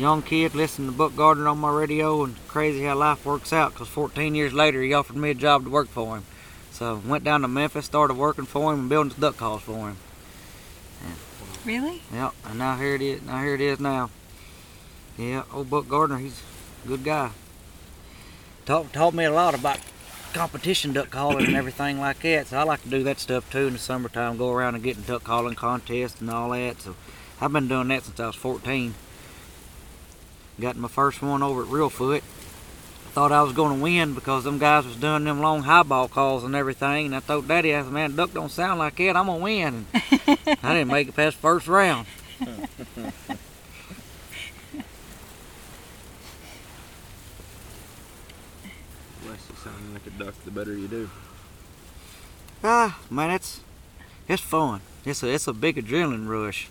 Young 0.00 0.22
kid 0.22 0.54
listening 0.54 0.88
to 0.88 0.96
Buck 0.96 1.14
Gardner 1.14 1.46
on 1.46 1.58
my 1.58 1.70
radio 1.70 2.24
and 2.24 2.34
crazy 2.48 2.84
how 2.84 2.96
life 2.96 3.26
works 3.26 3.52
out 3.52 3.74
because 3.74 3.88
14 3.88 4.34
years 4.34 4.54
later 4.54 4.80
he 4.80 4.94
offered 4.94 5.16
me 5.16 5.30
a 5.30 5.34
job 5.34 5.64
to 5.64 5.70
work 5.70 5.88
for 5.88 6.16
him. 6.16 6.24
So 6.72 7.02
went 7.06 7.22
down 7.22 7.42
to 7.42 7.48
Memphis, 7.48 7.84
started 7.84 8.16
working 8.16 8.46
for 8.46 8.72
him 8.72 8.80
and 8.80 8.88
building 8.88 9.14
duck 9.20 9.36
calls 9.36 9.60
for 9.60 9.90
him. 9.90 9.96
Really? 11.66 12.00
Yep, 12.14 12.32
and 12.46 12.58
now 12.58 12.76
here 12.76 12.94
it 12.94 13.02
is. 13.02 13.20
Now 13.20 13.42
here 13.42 13.54
it 13.54 13.60
is 13.60 13.78
now. 13.78 14.08
Yeah, 15.18 15.42
old 15.52 15.68
Buck 15.68 15.86
Gardner, 15.86 16.16
he's 16.16 16.40
a 16.86 16.88
good 16.88 17.04
guy. 17.04 17.32
Taught, 18.64 18.94
taught 18.94 19.12
me 19.12 19.24
a 19.24 19.30
lot 19.30 19.54
about 19.54 19.80
competition 20.32 20.94
duck 20.94 21.10
calling 21.10 21.44
and 21.44 21.56
everything 21.56 22.00
like 22.00 22.20
that. 22.20 22.46
So 22.46 22.56
I 22.56 22.62
like 22.62 22.82
to 22.84 22.88
do 22.88 23.02
that 23.02 23.18
stuff 23.18 23.50
too 23.50 23.66
in 23.66 23.74
the 23.74 23.78
summertime. 23.78 24.38
Go 24.38 24.50
around 24.50 24.76
and 24.76 24.82
get 24.82 24.96
in 24.96 25.02
duck 25.02 25.24
calling 25.24 25.56
contests 25.56 26.22
and 26.22 26.30
all 26.30 26.50
that. 26.50 26.80
So 26.80 26.96
I've 27.38 27.52
been 27.52 27.68
doing 27.68 27.88
that 27.88 28.04
since 28.04 28.18
I 28.18 28.28
was 28.28 28.36
14. 28.36 28.94
Got 30.60 30.76
my 30.76 30.88
first 30.88 31.22
one 31.22 31.42
over 31.42 31.62
at 31.62 31.68
Reelfoot. 31.68 32.20
Thought 33.12 33.32
I 33.32 33.42
was 33.42 33.54
going 33.54 33.78
to 33.78 33.82
win 33.82 34.14
because 34.14 34.44
them 34.44 34.58
guys 34.58 34.84
was 34.84 34.96
doing 34.96 35.24
them 35.24 35.40
long 35.40 35.62
highball 35.62 36.06
calls 36.06 36.44
and 36.44 36.54
everything. 36.54 37.06
And 37.06 37.16
I 37.16 37.20
told 37.20 37.48
Daddy, 37.48 37.74
I 37.74 37.82
said, 37.82 37.90
man, 37.90 38.14
duck 38.14 38.34
don't 38.34 38.50
sound 38.50 38.78
like 38.78 38.96
that. 38.96 39.16
I'm 39.16 39.26
going 39.26 39.38
to 39.38 39.44
win. 39.44 39.86
And 39.92 40.58
I 40.62 40.74
didn't 40.74 40.88
make 40.88 41.08
it 41.08 41.16
past 41.16 41.36
first 41.36 41.66
round. 41.66 42.06
The 42.38 42.46
less 49.26 49.48
it 49.48 49.56
sounds 49.56 49.92
like 49.94 50.06
a 50.06 50.10
duck, 50.22 50.34
the 50.44 50.50
better 50.50 50.76
you 50.76 50.86
do. 50.86 51.10
Ah, 52.62 52.98
man, 53.08 53.30
it's 53.30 53.60
it's 54.28 54.42
fun. 54.42 54.82
It's 55.06 55.22
a 55.22 55.28
it's 55.28 55.48
a 55.48 55.54
big 55.54 55.76
adrenaline 55.76 56.28
rush. 56.28 56.68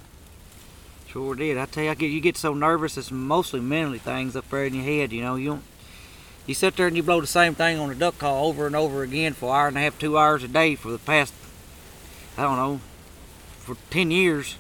Sure 1.12 1.34
did. 1.34 1.58
I 1.58 1.66
tell 1.66 1.84
you, 1.84 1.90
I 1.90 1.96
get 1.96 2.12
you 2.12 2.22
get 2.22 2.38
so 2.38 2.54
nervous. 2.54 2.98
It's 2.98 3.10
mostly 3.12 3.60
mentally 3.60 3.98
things 3.98 4.36
up 4.36 4.48
there 4.50 4.66
in 4.66 4.76
your 4.76 4.84
head. 4.84 5.12
You 5.12 5.22
know, 5.22 5.36
you 5.36 5.50
don't, 5.50 5.64
you 6.46 6.54
sit 6.54 6.76
there 6.76 6.86
and 6.88 6.96
you 6.96 7.02
blow 7.02 7.20
the 7.20 7.28
same 7.28 7.56
thing 7.56 7.80
on 7.80 7.90
a 7.90 7.96
duck 7.96 8.20
call 8.20 8.48
over 8.48 8.68
and 8.68 8.76
over 8.76 9.02
again 9.02 9.34
for 9.34 9.50
an 9.50 9.56
hour 9.56 9.68
and 9.70 9.78
a 9.78 9.82
half, 9.82 9.98
two 9.98 10.18
hours 10.18 10.44
a 10.44 10.48
day 10.48 10.76
for 10.76 10.92
the 10.92 11.00
past 11.00 11.34
I 12.38 12.44
don't 12.44 12.56
know 12.56 12.80
for 13.58 13.76
ten 13.90 14.12
years, 14.12 14.56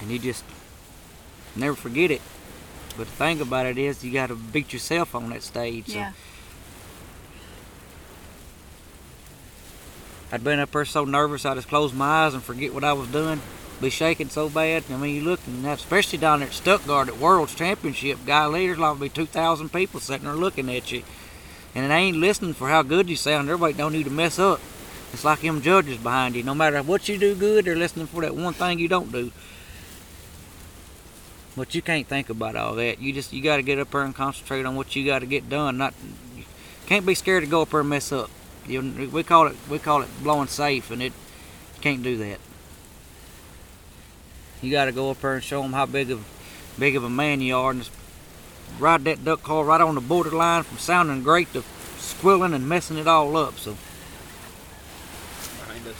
and 0.00 0.10
you 0.10 0.18
just 0.18 0.42
never 1.54 1.76
forget 1.76 2.10
it. 2.10 2.22
But 2.96 3.06
the 3.06 3.12
thing 3.12 3.40
about 3.40 3.66
it 3.66 3.78
is, 3.78 4.02
you 4.02 4.12
got 4.12 4.26
to 4.28 4.34
beat 4.34 4.72
yourself 4.72 5.14
on 5.14 5.30
that 5.30 5.42
stage. 5.42 5.88
So 5.88 5.94
Yeah. 5.98 6.12
I'd 10.32 10.42
been 10.42 10.58
up 10.58 10.72
there 10.72 10.84
so 10.84 11.04
nervous 11.04 11.44
I 11.44 11.54
just 11.54 11.68
closed 11.68 11.94
my 11.94 12.24
eyes 12.24 12.34
and 12.34 12.42
forget 12.42 12.74
what 12.74 12.84
I 12.84 12.94
was 12.94 13.06
doing. 13.08 13.40
Be 13.82 13.90
shaking 13.90 14.28
so 14.28 14.48
bad. 14.48 14.84
I 14.90 14.96
mean, 14.96 15.16
you 15.16 15.22
look, 15.22 15.40
and 15.44 15.66
especially 15.66 16.18
down 16.18 16.38
there 16.38 16.48
at 16.48 16.54
Stuttgart 16.54 17.08
at 17.08 17.18
World's 17.18 17.52
Championship, 17.56 18.20
guy 18.24 18.46
leaders 18.46 18.78
like 18.78 19.00
be 19.00 19.08
two 19.08 19.26
thousand 19.26 19.72
people 19.72 19.98
sitting 19.98 20.24
there 20.24 20.36
looking 20.36 20.70
at 20.70 20.92
you, 20.92 21.02
and 21.74 21.90
they 21.90 21.96
ain't 21.96 22.16
listening 22.16 22.54
for 22.54 22.68
how 22.68 22.82
good 22.82 23.10
you 23.10 23.16
sound. 23.16 23.48
Everybody 23.48 23.72
don't 23.72 23.92
need 23.92 24.04
to 24.04 24.10
mess 24.10 24.38
up. 24.38 24.60
It's 25.12 25.24
like 25.24 25.40
them 25.40 25.62
judges 25.62 25.98
behind 25.98 26.36
you. 26.36 26.44
No 26.44 26.54
matter 26.54 26.80
what 26.80 27.08
you 27.08 27.18
do 27.18 27.34
good, 27.34 27.64
they're 27.64 27.74
listening 27.74 28.06
for 28.06 28.20
that 28.20 28.36
one 28.36 28.54
thing 28.54 28.78
you 28.78 28.86
don't 28.86 29.10
do. 29.10 29.32
But 31.56 31.74
you 31.74 31.82
can't 31.82 32.06
think 32.06 32.30
about 32.30 32.54
all 32.54 32.76
that. 32.76 33.00
You 33.00 33.12
just 33.12 33.32
you 33.32 33.42
got 33.42 33.56
to 33.56 33.62
get 33.62 33.80
up 33.80 33.90
there 33.90 34.02
and 34.02 34.14
concentrate 34.14 34.64
on 34.64 34.76
what 34.76 34.94
you 34.94 35.04
got 35.04 35.18
to 35.18 35.26
get 35.26 35.50
done. 35.50 35.76
Not 35.76 35.92
can't 36.86 37.04
be 37.04 37.16
scared 37.16 37.42
to 37.42 37.50
go 37.50 37.62
up 37.62 37.70
there 37.70 37.80
and 37.80 37.88
mess 37.88 38.12
up. 38.12 38.30
You, 38.64 39.10
we 39.12 39.24
call 39.24 39.48
it 39.48 39.56
we 39.68 39.80
call 39.80 40.02
it 40.02 40.08
blowing 40.22 40.46
safe, 40.46 40.92
and 40.92 41.02
it 41.02 41.12
can't 41.80 42.04
do 42.04 42.16
that. 42.18 42.38
You 44.62 44.70
got 44.70 44.84
to 44.84 44.92
go 44.92 45.10
up 45.10 45.20
there 45.20 45.34
and 45.34 45.42
show 45.42 45.60
them 45.60 45.72
how 45.72 45.86
big 45.86 46.12
of 46.12 46.24
big 46.78 46.94
of 46.94 47.02
a 47.02 47.10
man 47.10 47.40
you 47.40 47.56
are, 47.56 47.72
and 47.72 47.80
just 47.80 47.92
ride 48.78 49.04
that 49.04 49.24
duck 49.24 49.42
call 49.42 49.64
right 49.64 49.80
on 49.80 49.96
the 49.96 50.00
borderline 50.00 50.62
from 50.62 50.78
sounding 50.78 51.24
great 51.24 51.52
to 51.52 51.64
squilling 51.98 52.54
and 52.54 52.68
messing 52.68 52.96
it 52.96 53.08
all 53.08 53.36
up. 53.36 53.58
So 53.58 53.76
Behind 55.66 55.86
us. 55.88 55.96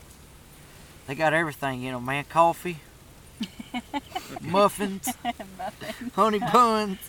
They 1.08 1.16
got 1.16 1.34
everything, 1.34 1.82
you 1.82 1.91
know, 1.91 1.99
man. 1.99 2.26
Coffee, 2.26 2.80
muffins, 4.41 5.14
honey 6.16 6.39
buns. 6.39 6.99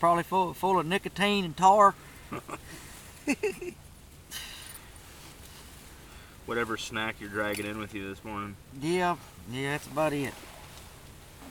Probably 0.00 0.22
full 0.22 0.54
full 0.54 0.78
of 0.78 0.86
nicotine 0.86 1.44
and 1.44 1.56
tar. 1.56 1.94
Whatever 6.46 6.76
snack 6.76 7.16
you're 7.20 7.28
dragging 7.28 7.66
in 7.66 7.78
with 7.78 7.92
you 7.92 8.08
this 8.08 8.22
morning. 8.24 8.54
Yeah, 8.80 9.16
yeah, 9.50 9.72
that's 9.72 9.86
about 9.88 10.12
it. 10.12 10.32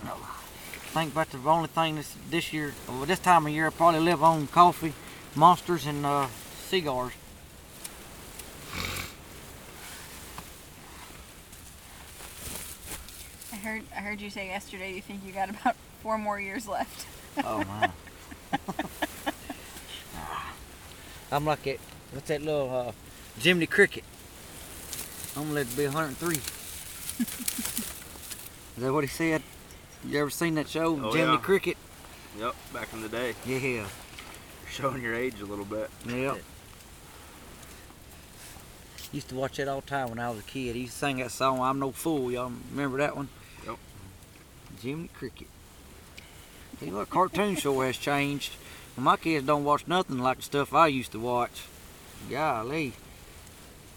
I 0.06 0.08
think 0.94 1.12
about 1.12 1.30
the 1.32 1.38
only 1.50 1.68
thing 1.68 1.96
this 1.98 2.16
this 2.30 2.54
year, 2.54 2.74
well, 2.88 3.06
this 3.06 3.20
time 3.20 3.46
of 3.46 3.52
year, 3.52 3.68
I 3.68 3.72
probably 3.72 4.00
live 4.00 4.24
on 4.24 4.48
coffee, 4.48 4.94
monsters, 5.36 5.86
and 5.86 6.06
uh, 6.06 6.28
cigars. 6.68 7.12
I 13.52 13.56
heard 13.58 13.84
I 13.94 14.00
heard 14.00 14.22
you 14.22 14.30
say 14.30 14.48
yesterday 14.48 14.94
you 14.94 15.02
think 15.02 15.26
you 15.26 15.34
got 15.34 15.50
about 15.50 15.76
four 16.02 16.18
more 16.18 16.40
years 16.40 16.70
left. 16.70 17.06
Oh 17.44 17.66
man. 17.66 17.92
I'm 21.34 21.44
like 21.44 21.68
it. 21.68 21.82
What's 22.14 22.30
that 22.30 22.42
little 22.42 22.74
uh, 22.74 22.92
Jiminy 23.42 23.66
Cricket? 23.66 24.06
I'm 25.36 25.44
gonna 25.44 25.54
let 25.56 25.68
it 25.68 25.76
be 25.78 25.86
103. 25.86 26.36
Is 28.78 28.84
that 28.84 28.94
what 28.94 29.04
he 29.04 29.08
said? 29.10 29.42
You 30.08 30.20
ever 30.22 30.30
seen 30.30 30.56
that 30.56 30.68
show, 30.70 31.00
Oh, 31.02 31.12
Jiminy 31.12 31.34
yeah. 31.34 31.38
Cricket? 31.38 31.78
Yep, 32.40 32.56
back 32.74 32.94
in 32.94 33.02
the 33.02 33.10
day. 33.10 33.34
Yeah. 33.46 33.58
You're 33.58 33.86
showing 34.70 35.02
your 35.02 35.16
age 35.16 35.40
a 35.42 35.46
little 35.46 35.66
bit. 35.66 35.90
Yep. 36.08 36.38
Used 39.12 39.30
to 39.30 39.36
watch 39.36 39.58
that 39.58 39.68
all 39.70 39.80
the 39.82 39.88
time 39.88 40.10
when 40.10 40.20
I 40.20 40.30
was 40.30 40.40
a 40.40 40.44
kid. 40.44 40.76
He 40.76 40.82
used 40.82 40.94
to 40.94 41.00
sing 41.00 41.18
that 41.18 41.32
song, 41.32 41.62
I'm 41.62 41.80
No 41.80 41.92
Fool. 41.92 42.32
Y'all 42.32 42.52
remember 42.72 42.98
that 42.98 43.16
one? 43.16 43.30
Yep. 43.66 43.78
Jiminy 44.82 45.10
Cricket. 45.18 45.48
See 46.82 46.92
what 46.92 47.10
cartoon 47.10 47.56
show 47.56 47.80
has 47.86 47.98
changed. 47.98 48.52
My 48.98 49.16
kids 49.18 49.46
don't 49.48 49.64
watch 49.64 49.88
nothing 49.88 50.20
like 50.20 50.38
the 50.38 50.44
stuff 50.44 50.74
I 50.74 50.88
used 50.88 51.12
to 51.14 51.20
watch. 51.20 51.64
Golly. 52.30 52.94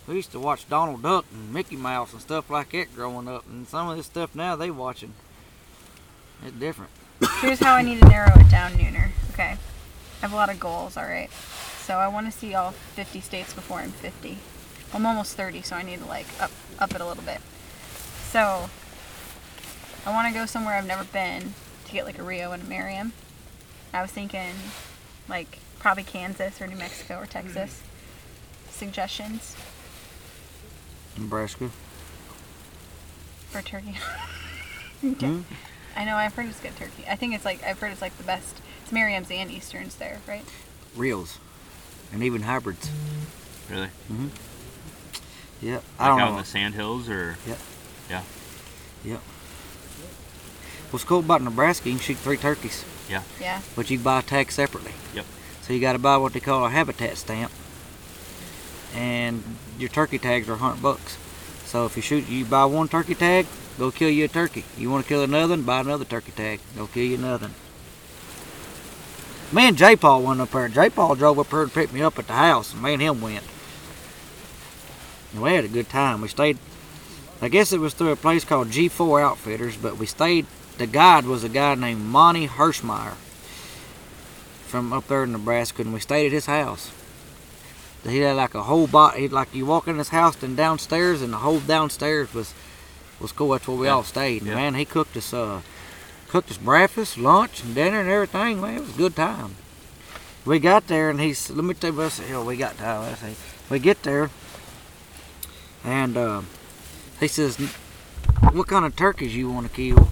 We 0.09 0.15
used 0.15 0.33
to 0.33 0.41
watch 0.41 0.67
Donald 0.71 1.03
Duck 1.03 1.27
and 1.35 1.53
Mickey 1.53 1.77
Mouse 1.77 2.15
and 2.15 2.23
stuff 2.23 2.49
like 2.49 2.71
that 2.71 2.95
growing 2.95 3.29
up. 3.29 3.45
And 3.47 3.69
some 3.69 3.91
of 3.91 3.97
this 3.99 4.07
stuff 4.07 4.35
now 4.35 4.57
they 4.57 4.71
watching. 4.71 5.13
It's 6.43 6.57
different. 6.57 6.91
Here's 7.43 7.61
how 7.61 7.75
I 7.75 7.83
need 7.83 8.01
to 8.01 8.09
narrow 8.09 8.33
it 8.35 8.49
down, 8.51 8.73
Nooner. 8.73 9.11
Okay. 9.33 9.57
I 9.57 10.21
have 10.23 10.33
a 10.33 10.37
lot 10.37 10.51
of 10.51 10.59
goals, 10.59 10.97
alright? 10.97 11.31
So 11.85 11.97
I 11.97 12.09
want 12.09 12.25
to 12.27 12.33
see 12.33 12.55
all 12.55 12.71
50 12.71 13.21
states 13.21 13.53
before 13.53 13.81
I'm 13.81 13.91
50. 13.91 14.39
I'm 14.95 15.05
almost 15.05 15.37
30, 15.37 15.61
so 15.61 15.77
I 15.77 15.83
need 15.83 15.99
to 15.99 16.07
like 16.07 16.27
up 16.41 16.53
up 16.79 16.95
it 16.95 17.03
a 17.03 17.07
little 17.07 17.25
bit. 17.25 17.41
So 18.31 18.71
I 20.07 20.13
want 20.13 20.27
to 20.29 20.33
go 20.33 20.47
somewhere 20.47 20.75
I've 20.75 20.87
never 20.87 21.05
been 21.05 21.53
to 21.85 21.93
get 21.93 22.07
like 22.07 22.19
a 22.19 22.23
Rio 22.23 22.53
and 22.53 22.63
a 22.63 22.67
Merriam. 22.67 23.13
I 23.93 24.01
was 24.01 24.11
thinking 24.11 24.55
like 25.29 25.59
probably 25.79 26.05
Kansas 26.05 26.63
or 26.63 26.67
New 26.67 26.77
Mexico 26.77 27.19
or 27.19 27.27
Texas. 27.27 27.83
Mm-hmm. 27.83 28.71
Suggestions 28.71 29.57
Nebraska. 31.19 31.71
for 33.51 33.63
turkey? 33.63 33.97
okay. 35.05 35.27
Hmm? 35.27 35.41
I 35.97 36.05
know 36.05 36.15
I've 36.17 36.35
heard 36.35 36.47
it's 36.47 36.61
good 36.61 36.77
turkey. 36.77 37.05
I 37.11 37.17
think 37.17 37.35
it's 37.35 37.45
like 37.45 37.63
I've 37.65 37.79
heard 37.81 37.91
it's 37.93 38.01
like 38.03 38.17
the 38.19 38.23
best. 38.25 38.61
It's 38.83 38.93
Merriam's 38.93 39.31
and 39.33 39.51
Easterns 39.51 39.97
there, 39.97 40.21
right? 40.29 40.45
Rios. 40.95 41.39
And 42.13 42.23
even 42.23 42.43
hybrids. 42.43 42.89
Really? 43.69 43.89
Yep. 45.61 45.83
Like 45.83 45.83
I 45.99 46.09
don't 46.09 46.21
out 46.21 46.25
know. 46.27 46.33
in 46.35 46.39
the 46.39 46.45
sand 46.45 46.75
hills 46.75 47.09
or 47.09 47.37
Yep. 47.47 47.59
Yeah. 48.09 48.23
Yep. 49.05 49.21
What's 50.91 51.05
cool 51.05 51.19
about 51.19 51.43
Nebraska, 51.43 51.89
you 51.89 51.97
can 51.97 52.03
shoot 52.05 52.17
three 52.19 52.37
turkeys, 52.37 52.85
Yeah. 53.11 53.23
Yeah. 53.41 53.61
but 53.77 53.91
you 53.91 53.99
can 53.99 54.05
buy 54.05 54.21
a 54.21 54.23
tag 54.23 54.51
separately. 54.53 54.93
Yep. 55.15 55.27
So 55.63 55.73
you 55.75 55.81
got 55.81 55.93
to 55.95 55.99
buy 55.99 56.17
what 56.17 56.33
they 56.33 56.41
call 56.41 56.65
a 56.65 56.71
habitat 56.71 57.17
stamp, 57.19 57.51
and 58.95 59.43
your 59.79 59.89
turkey 59.89 60.19
tags 60.19 60.49
are 60.49 60.53
100 60.53 60.83
bucks. 60.83 61.19
So 61.65 61.85
if 61.85 61.97
you 61.97 62.03
shoot, 62.03 62.29
you 62.29 62.45
buy 62.45 62.65
one 62.65 62.89
turkey 62.89 63.15
tag, 63.15 63.47
go 63.79 63.91
kill 63.91 64.11
you 64.11 64.25
a 64.25 64.29
turkey. 64.29 64.65
You 64.77 64.91
want 64.91 65.05
to 65.05 65.09
kill 65.09 65.23
another 65.23 65.57
buy 65.59 65.81
another 65.81 66.05
turkey 66.05 66.33
tag, 66.33 66.61
go 66.77 66.87
kill 66.87 67.05
you 67.05 67.17
another. 67.17 67.51
Me 69.51 69.69
and 69.69 69.79
J. 69.79 69.97
Paul 69.97 70.23
went 70.23 70.41
up 70.41 70.51
there. 70.51 70.69
J. 70.69 70.91
Paul 70.91 71.15
drove 71.15 71.39
up 71.39 71.49
here 71.49 71.65
to 71.65 71.71
pick 71.71 71.91
me 71.93 72.03
up 72.03 72.19
at 72.19 72.27
the 72.27 72.35
house, 72.35 72.75
and 72.75 72.83
me 72.83 72.93
and 72.93 73.03
him 73.03 73.21
went. 73.23 73.45
And 75.33 75.43
we 75.43 75.55
had 75.55 75.65
a 75.65 75.69
good 75.69 75.89
time. 75.89 76.21
We 76.21 76.29
stayed. 76.29 76.59
I 77.41 77.49
guess 77.49 77.73
it 77.73 77.81
was 77.81 77.95
through 77.95 78.11
a 78.11 78.17
place 78.17 78.45
called 78.45 78.69
G4 78.69 79.23
Outfitters, 79.23 79.77
but 79.77 79.97
we 79.97 80.05
stayed. 80.05 80.45
The 80.77 80.87
guide 80.87 81.25
was 81.25 81.45
a 81.45 81.49
guy 81.49 81.75
named 81.77 82.03
Monty 82.03 82.47
Hirschmeyer 82.47 83.15
from 84.67 84.93
up 84.93 85.09
there 85.09 85.25
in 85.25 85.33
Nebraska, 85.33 85.83
and 85.83 85.95
we 85.95 86.01
stayed 86.01 86.27
at 86.27 86.33
his 86.33 86.47
house. 86.47 86.93
He 88.05 88.19
had 88.19 88.37
like 88.37 88.55
a 88.55 88.63
whole 88.63 88.87
bot. 88.87 89.17
He 89.17 89.29
like 89.29 89.55
you 89.55 89.67
walk 89.67 89.89
in 89.89 89.99
his 89.99 90.11
house, 90.11 90.43
and 90.43 90.57
downstairs, 90.57 91.21
and 91.23 91.33
the 91.33 91.39
whole 91.39 91.61
downstairs 91.61 92.33
was 92.33 92.55
was 93.21 93.33
cool. 93.33 93.51
That's 93.51 93.67
where 93.67 93.77
we 93.77 93.87
Yeah. 93.87 93.95
all 93.95 94.05
stayed. 94.05 94.43
And 94.43 94.51
Yeah. 94.51 94.57
Man, 94.57 94.75
he 94.75 94.85
cooked 94.85 95.17
us 95.17 95.33
uh 95.35 95.61
cooked 96.29 96.51
us 96.51 96.59
breakfast, 96.59 97.19
lunch, 97.19 97.63
and 97.63 97.75
dinner, 97.75 98.01
and 98.01 98.09
everything. 98.09 98.61
Man, 98.61 98.77
it 98.77 98.81
was 98.81 98.91
a 98.91 98.99
good 98.99 99.17
time. 99.17 99.57
We 100.45 100.59
got 100.59 100.87
there, 100.87 101.11
and 101.11 101.21
he's 101.21 101.51
let 101.51 101.65
me 101.65 101.75
tell 101.75 101.91
you 101.91 101.97
what 101.99 102.13
the 102.13 102.23
hell 102.23 102.45
we 102.45 102.57
got 102.57 102.79
time. 102.79 103.03
Let's 103.03 103.21
see. 103.21 103.35
We 103.69 103.79
get 103.79 104.03
there, 104.03 104.31
and 105.85 106.17
uh, 106.17 106.41
he 107.21 107.29
says, 107.29 107.57
"What 108.53 108.67
kind 108.69 108.85
of 108.87 108.97
turkeys 108.97 109.35
you 109.35 109.51
want 109.51 109.67
to 109.67 109.73
kill?" 109.75 110.09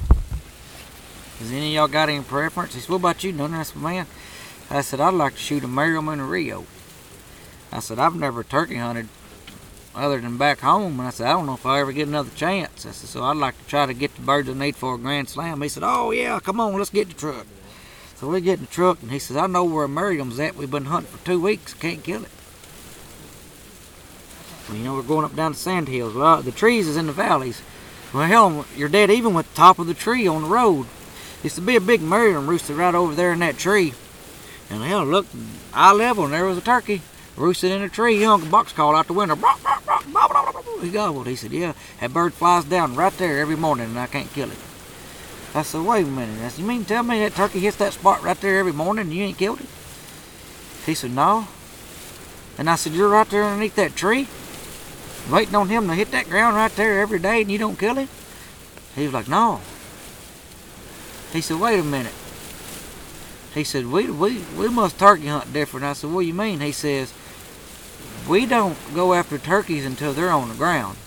Does 1.38 1.52
any 1.52 1.68
of 1.68 1.74
y'all 1.74 1.88
got 1.88 2.08
any 2.08 2.22
preference? 2.22 2.74
He 2.74 2.80
said, 2.80 2.90
"What 2.90 2.96
about 2.96 3.24
you, 3.24 3.32
None?" 3.32 3.54
I 3.54 3.62
said, 3.62 3.80
"Man," 3.80 4.06
I 4.70 4.80
said, 4.80 5.00
"I'd 5.00 5.14
like 5.14 5.34
to 5.34 5.40
shoot 5.40 5.64
a 5.64 5.68
Merriam 5.68 6.08
and 6.08 6.20
a 6.20 6.24
Rio." 6.24 6.64
I 7.72 7.80
said, 7.80 7.98
"I've 7.98 8.14
never 8.14 8.42
turkey 8.42 8.76
hunted 8.76 9.08
other 9.94 10.20
than 10.20 10.36
back 10.36 10.60
home," 10.60 10.98
and 11.00 11.08
I 11.08 11.10
said, 11.10 11.26
"I 11.26 11.32
don't 11.32 11.46
know 11.46 11.54
if 11.54 11.66
I 11.66 11.80
ever 11.80 11.92
get 11.92 12.08
another 12.08 12.30
chance." 12.34 12.86
I 12.86 12.92
said, 12.92 13.08
"So 13.08 13.24
I'd 13.24 13.36
like 13.36 13.58
to 13.58 13.68
try 13.68 13.86
to 13.86 13.94
get 13.94 14.14
the 14.14 14.22
birds 14.22 14.48
I 14.48 14.52
need 14.52 14.76
for 14.76 14.94
a 14.94 14.98
grand 14.98 15.28
slam." 15.28 15.60
He 15.60 15.68
said, 15.68 15.82
"Oh 15.84 16.10
yeah, 16.10 16.38
come 16.40 16.60
on, 16.60 16.74
let's 16.74 16.90
get 16.90 17.08
the 17.08 17.14
truck." 17.14 17.46
So 18.18 18.28
we 18.28 18.40
get 18.40 18.58
in 18.58 18.64
the 18.64 18.70
truck, 18.70 18.98
and 19.02 19.10
he 19.10 19.18
says, 19.18 19.36
"I 19.36 19.46
know 19.46 19.64
where 19.64 19.84
a 19.84 19.88
Merriam's 19.88 20.40
at. 20.40 20.56
We've 20.56 20.70
been 20.70 20.86
hunting 20.86 21.12
for 21.12 21.24
two 21.24 21.40
weeks, 21.40 21.74
can't 21.74 22.02
kill 22.02 22.22
it." 22.22 22.30
You 24.72 24.78
know, 24.78 24.94
we're 24.94 25.02
going 25.02 25.24
up 25.24 25.36
down 25.36 25.52
the 25.52 25.58
sand 25.58 25.88
hills. 25.88 26.14
Well, 26.14 26.42
the 26.42 26.50
trees 26.50 26.88
is 26.88 26.96
in 26.96 27.06
the 27.06 27.12
valleys. 27.12 27.62
Well, 28.12 28.26
hell, 28.26 28.64
you're 28.76 28.88
dead 28.88 29.10
even 29.10 29.34
with 29.34 29.48
the 29.48 29.56
top 29.56 29.78
of 29.78 29.86
the 29.86 29.94
tree 29.94 30.26
on 30.26 30.42
the 30.42 30.48
road. 30.48 30.86
Used 31.42 31.56
to 31.56 31.60
be 31.60 31.76
a 31.76 31.80
big 31.80 32.02
Merriam 32.02 32.48
roosted 32.48 32.76
right 32.76 32.94
over 32.94 33.14
there 33.14 33.32
in 33.32 33.38
that 33.40 33.58
tree. 33.58 33.94
And 34.68 34.82
hell, 34.82 35.04
look, 35.04 35.26
eye 35.72 35.92
level, 35.92 36.24
and 36.24 36.32
there 36.32 36.44
was 36.44 36.58
a 36.58 36.62
turkey 36.62 37.02
roosted 37.36 37.72
in 37.72 37.82
a 37.82 37.88
tree. 37.88 38.16
He 38.16 38.24
hung 38.24 38.42
a 38.42 38.50
box 38.50 38.72
call 38.72 38.96
out 38.96 39.06
the 39.06 39.12
window. 39.12 39.36
Blah, 39.36 39.56
blah, 39.62 39.80
blah, 39.84 40.00
blah, 40.00 40.28
blah, 40.28 40.52
blah, 40.52 40.62
blah. 40.62 40.82
He 40.82 40.90
gobbled. 40.90 41.26
He 41.26 41.36
said, 41.36 41.52
yeah, 41.52 41.74
that 42.00 42.12
bird 42.12 42.34
flies 42.34 42.64
down 42.64 42.94
right 42.94 43.16
there 43.18 43.38
every 43.38 43.56
morning, 43.56 43.86
and 43.86 43.98
I 43.98 44.06
can't 44.06 44.32
kill 44.32 44.50
it. 44.50 44.58
I 45.54 45.62
said, 45.62 45.82
wait 45.82 46.06
a 46.06 46.10
minute. 46.10 46.42
I 46.42 46.48
said, 46.48 46.60
you 46.60 46.66
mean 46.66 46.84
tell 46.84 47.02
me 47.02 47.18
that 47.20 47.34
turkey 47.34 47.60
hits 47.60 47.78
that 47.78 47.94
spot 47.94 48.22
right 48.22 48.38
there 48.40 48.58
every 48.58 48.72
morning 48.72 49.06
and 49.06 49.14
you 49.14 49.24
ain't 49.24 49.38
killed 49.38 49.60
it? 49.60 49.66
He 50.84 50.94
said, 50.94 51.12
no. 51.12 51.48
And 52.58 52.68
I 52.68 52.74
said, 52.74 52.92
you're 52.92 53.08
right 53.08 53.28
there 53.28 53.44
underneath 53.44 53.76
that 53.76 53.96
tree? 53.96 54.28
waiting 55.30 55.54
on 55.54 55.68
him 55.68 55.88
to 55.88 55.94
hit 55.94 56.10
that 56.12 56.28
ground 56.28 56.56
right 56.56 56.70
there 56.76 57.00
every 57.00 57.18
day 57.18 57.40
and 57.40 57.50
you 57.50 57.58
don't 57.58 57.78
kill 57.78 57.94
him? 57.94 58.08
He 58.94 59.04
was 59.04 59.12
like, 59.12 59.28
no. 59.28 59.60
He 61.32 61.40
said, 61.40 61.58
wait 61.58 61.80
a 61.80 61.82
minute. 61.82 62.14
He 63.54 63.64
said, 63.64 63.86
we, 63.86 64.10
we, 64.10 64.42
we 64.58 64.68
must 64.68 64.98
turkey 64.98 65.26
hunt 65.26 65.52
different. 65.52 65.86
I 65.86 65.94
said, 65.94 66.10
what 66.10 66.20
do 66.20 66.26
you 66.26 66.34
mean? 66.34 66.60
He 66.60 66.72
says, 66.72 67.12
we 68.28 68.46
don't 68.46 68.76
go 68.94 69.14
after 69.14 69.38
turkeys 69.38 69.86
until 69.86 70.12
they're 70.12 70.30
on 70.30 70.48
the 70.48 70.54
ground. 70.54 70.98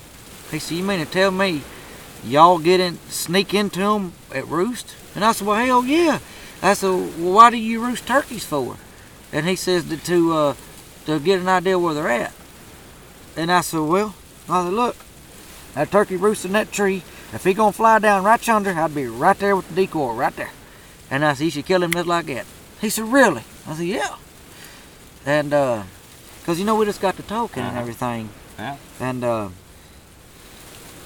He 0.52 0.60
said, 0.60 0.78
you 0.78 0.84
mean 0.84 1.06
to 1.06 1.12
tell 1.12 1.32
me 1.32 1.62
y'all 2.24 2.60
get 2.60 2.80
in, 2.80 2.98
sneak 3.10 3.54
into 3.54 3.80
them 3.80 4.14
at 4.34 4.48
roost? 4.48 4.96
And 5.16 5.24
I 5.24 5.32
said, 5.32 5.48
well, 5.48 5.66
hell 5.66 5.86
yeah. 5.86 6.20
I 6.62 6.74
said, 6.74 6.90
well, 6.90 7.34
why 7.34 7.50
do 7.50 7.58
you 7.58 7.84
roost 7.86 8.08
turkeys 8.08 8.46
for? 8.46 8.78
And 9.32 9.48
he 9.48 9.56
says 9.56 9.88
to, 9.90 9.98
to, 9.98 10.34
uh, 10.34 10.54
to 11.06 11.20
get 11.20 11.40
an 11.40 11.48
idea 11.48 11.78
where 11.78 11.94
they're 11.94 12.10
at. 12.10 12.34
And 13.38 13.52
I 13.52 13.62
said, 13.62 13.82
well, 13.82 14.16
I 14.50 14.66
said, 14.66 14.74
look, 14.74 14.96
that 15.76 15.92
turkey 15.92 16.16
roosts 16.16 16.46
in 16.46 16.54
that 16.54 16.72
tree. 16.72 17.04
If 17.32 17.44
he 17.44 17.54
gonna 17.54 17.72
fly 17.72 18.00
down 18.00 18.24
right 18.24 18.46
yonder, 18.46 18.72
I'd 18.72 18.96
be 18.96 19.06
right 19.06 19.38
there 19.38 19.56
with 19.56 19.70
the 19.70 19.76
decoy, 19.76 20.14
right 20.14 20.36
there. 20.36 20.52
And 21.12 21.24
I 21.24 21.34
said, 21.34 21.46
you 21.46 21.52
should 21.52 21.66
kill 21.66 21.84
him 21.84 21.92
just 21.92 22.08
like 22.08 22.26
that. 22.26 22.46
He 22.82 22.90
said, 22.90 23.06
really? 23.06 23.44
I 23.68 23.76
said, 23.76 23.86
yeah. 23.86 24.16
And, 25.26 25.54
uh, 25.54 25.84
cause 26.50 26.58
you 26.58 26.66
know, 26.66 26.74
we 26.74 26.84
just 26.84 27.00
got 27.00 27.16
to 27.16 27.22
talking 27.22 27.62
and 27.62 27.72
Uh-huh. 27.74 27.80
everything. 27.82 28.30
Yeah. 28.58 28.78
And, 29.00 29.24
uh, 29.24 29.50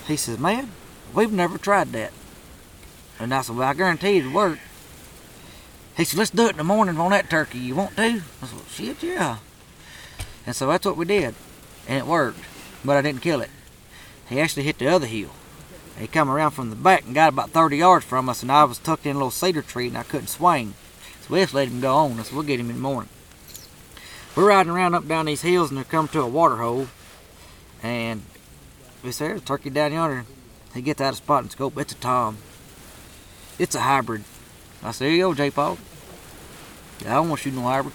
he 0.07 0.15
says, 0.15 0.39
man, 0.39 0.71
we've 1.13 1.33
never 1.33 1.57
tried 1.57 1.91
that. 1.91 2.13
And 3.19 3.33
I 3.33 3.41
said, 3.41 3.57
well, 3.57 3.67
I 3.67 3.73
guarantee 3.73 4.19
it'll 4.19 4.31
work. 4.31 4.57
He 5.97 6.05
said, 6.05 6.17
let's 6.17 6.31
do 6.31 6.45
it 6.47 6.51
in 6.51 6.57
the 6.57 6.63
morning 6.63 6.97
on 6.97 7.11
that 7.11 7.29
turkey. 7.29 7.57
You 7.59 7.75
want 7.75 7.97
to? 7.97 8.21
I 8.41 8.45
said, 8.45 8.59
shit, 8.69 9.03
yeah. 9.03 9.39
And 10.45 10.55
so 10.55 10.67
that's 10.67 10.85
what 10.85 10.95
we 10.95 11.03
did. 11.03 11.35
And 11.89 11.97
it 11.97 12.05
worked. 12.07 12.39
But 12.85 12.95
I 12.95 13.01
didn't 13.01 13.21
kill 13.21 13.41
it. 13.41 13.49
He 14.29 14.39
actually 14.39 14.63
hit 14.63 14.77
the 14.79 14.87
other 14.87 15.07
hill. 15.07 15.31
He 15.99 16.07
come 16.07 16.29
around 16.29 16.51
from 16.51 16.69
the 16.69 16.77
back 16.77 17.03
and 17.05 17.13
got 17.13 17.33
about 17.33 17.49
30 17.51 17.77
yards 17.77 18.05
from 18.05 18.29
us, 18.29 18.41
and 18.41 18.51
I 18.51 18.63
was 18.63 18.79
tucked 18.79 19.05
in 19.05 19.15
a 19.17 19.19
little 19.19 19.29
cedar 19.29 19.61
tree 19.61 19.87
and 19.89 19.97
I 19.97 20.03
couldn't 20.03 20.27
swing. 20.27 20.73
So 21.21 21.33
we 21.33 21.41
just 21.41 21.53
let 21.53 21.67
him 21.67 21.81
go 21.81 21.93
on. 21.95 22.17
I 22.19 22.23
said, 22.23 22.33
we'll 22.33 22.43
get 22.43 22.61
him 22.61 22.69
in 22.69 22.77
the 22.77 22.81
morning. 22.81 23.09
We're 24.35 24.47
riding 24.47 24.71
around 24.71 24.95
up 24.95 25.07
down 25.07 25.25
these 25.25 25.41
hills 25.41 25.69
and 25.69 25.79
they 25.79 25.83
come 25.83 26.07
to 26.09 26.21
a 26.21 26.27
water 26.27 26.57
hole. 26.57 26.87
And 27.83 28.23
we 29.03 29.11
say, 29.11 29.27
there's 29.27 29.41
a 29.41 29.45
turkey 29.45 29.69
down 29.69 29.93
yonder. 29.93 30.25
He 30.73 30.81
gets 30.81 31.01
out 31.01 31.09
of 31.09 31.17
spot 31.17 31.43
and 31.43 31.51
scope. 31.51 31.77
It's 31.77 31.93
a 31.93 31.97
tom. 31.97 32.37
It's 33.59 33.75
a 33.75 33.81
hybrid. 33.81 34.23
I 34.81 34.91
said, 34.91 35.05
here 35.05 35.15
you 35.15 35.23
go, 35.23 35.33
J. 35.33 35.51
Paul. 35.51 35.77
I 37.01 37.13
don't 37.13 37.29
want 37.29 37.41
to 37.41 37.49
shoot 37.49 37.55
no 37.55 37.63
hybrid. 37.63 37.93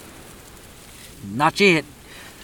Not 1.25 1.59
yet. 1.59 1.85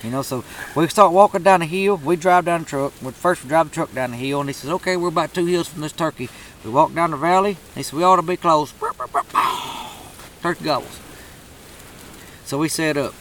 You 0.03 0.11
know, 0.11 0.23
so 0.23 0.45
we 0.75 0.87
start 0.89 1.13
walking 1.13 1.43
down 1.43 1.61
the 1.61 1.67
hill. 1.67 1.97
We 1.97 2.17
drive 2.17 2.45
down 2.45 2.65
the 2.65 2.67
truck. 2.67 2.93
Well, 3.01 3.13
first 3.13 3.43
we 3.43 3.49
drive 3.49 3.71
the 3.71 3.75
truck 3.75 3.95
down 3.95 4.11
the 4.11 4.19
hill, 4.19 4.41
and 4.41 4.51
he 4.51 4.53
says, 4.53 4.69
"Okay, 4.69 4.99
we're 4.99 5.09
about 5.09 5.33
two 5.33 5.47
hills 5.47 5.69
from 5.69 5.81
this 5.81 5.93
turkey." 5.93 6.29
We 6.63 6.71
walk 6.71 6.93
down 6.95 7.13
the 7.13 7.17
valley. 7.17 7.57
He 7.75 7.83
said, 7.83 7.97
"We 7.97 8.05
ought 8.05 8.17
to 8.17 8.23
be 8.23 8.37
close." 8.37 8.75
Turkey 10.43 10.65
gobbles. 10.65 11.01
So 12.45 12.59
we 12.59 12.69
set 12.69 12.99
up. 12.99 13.15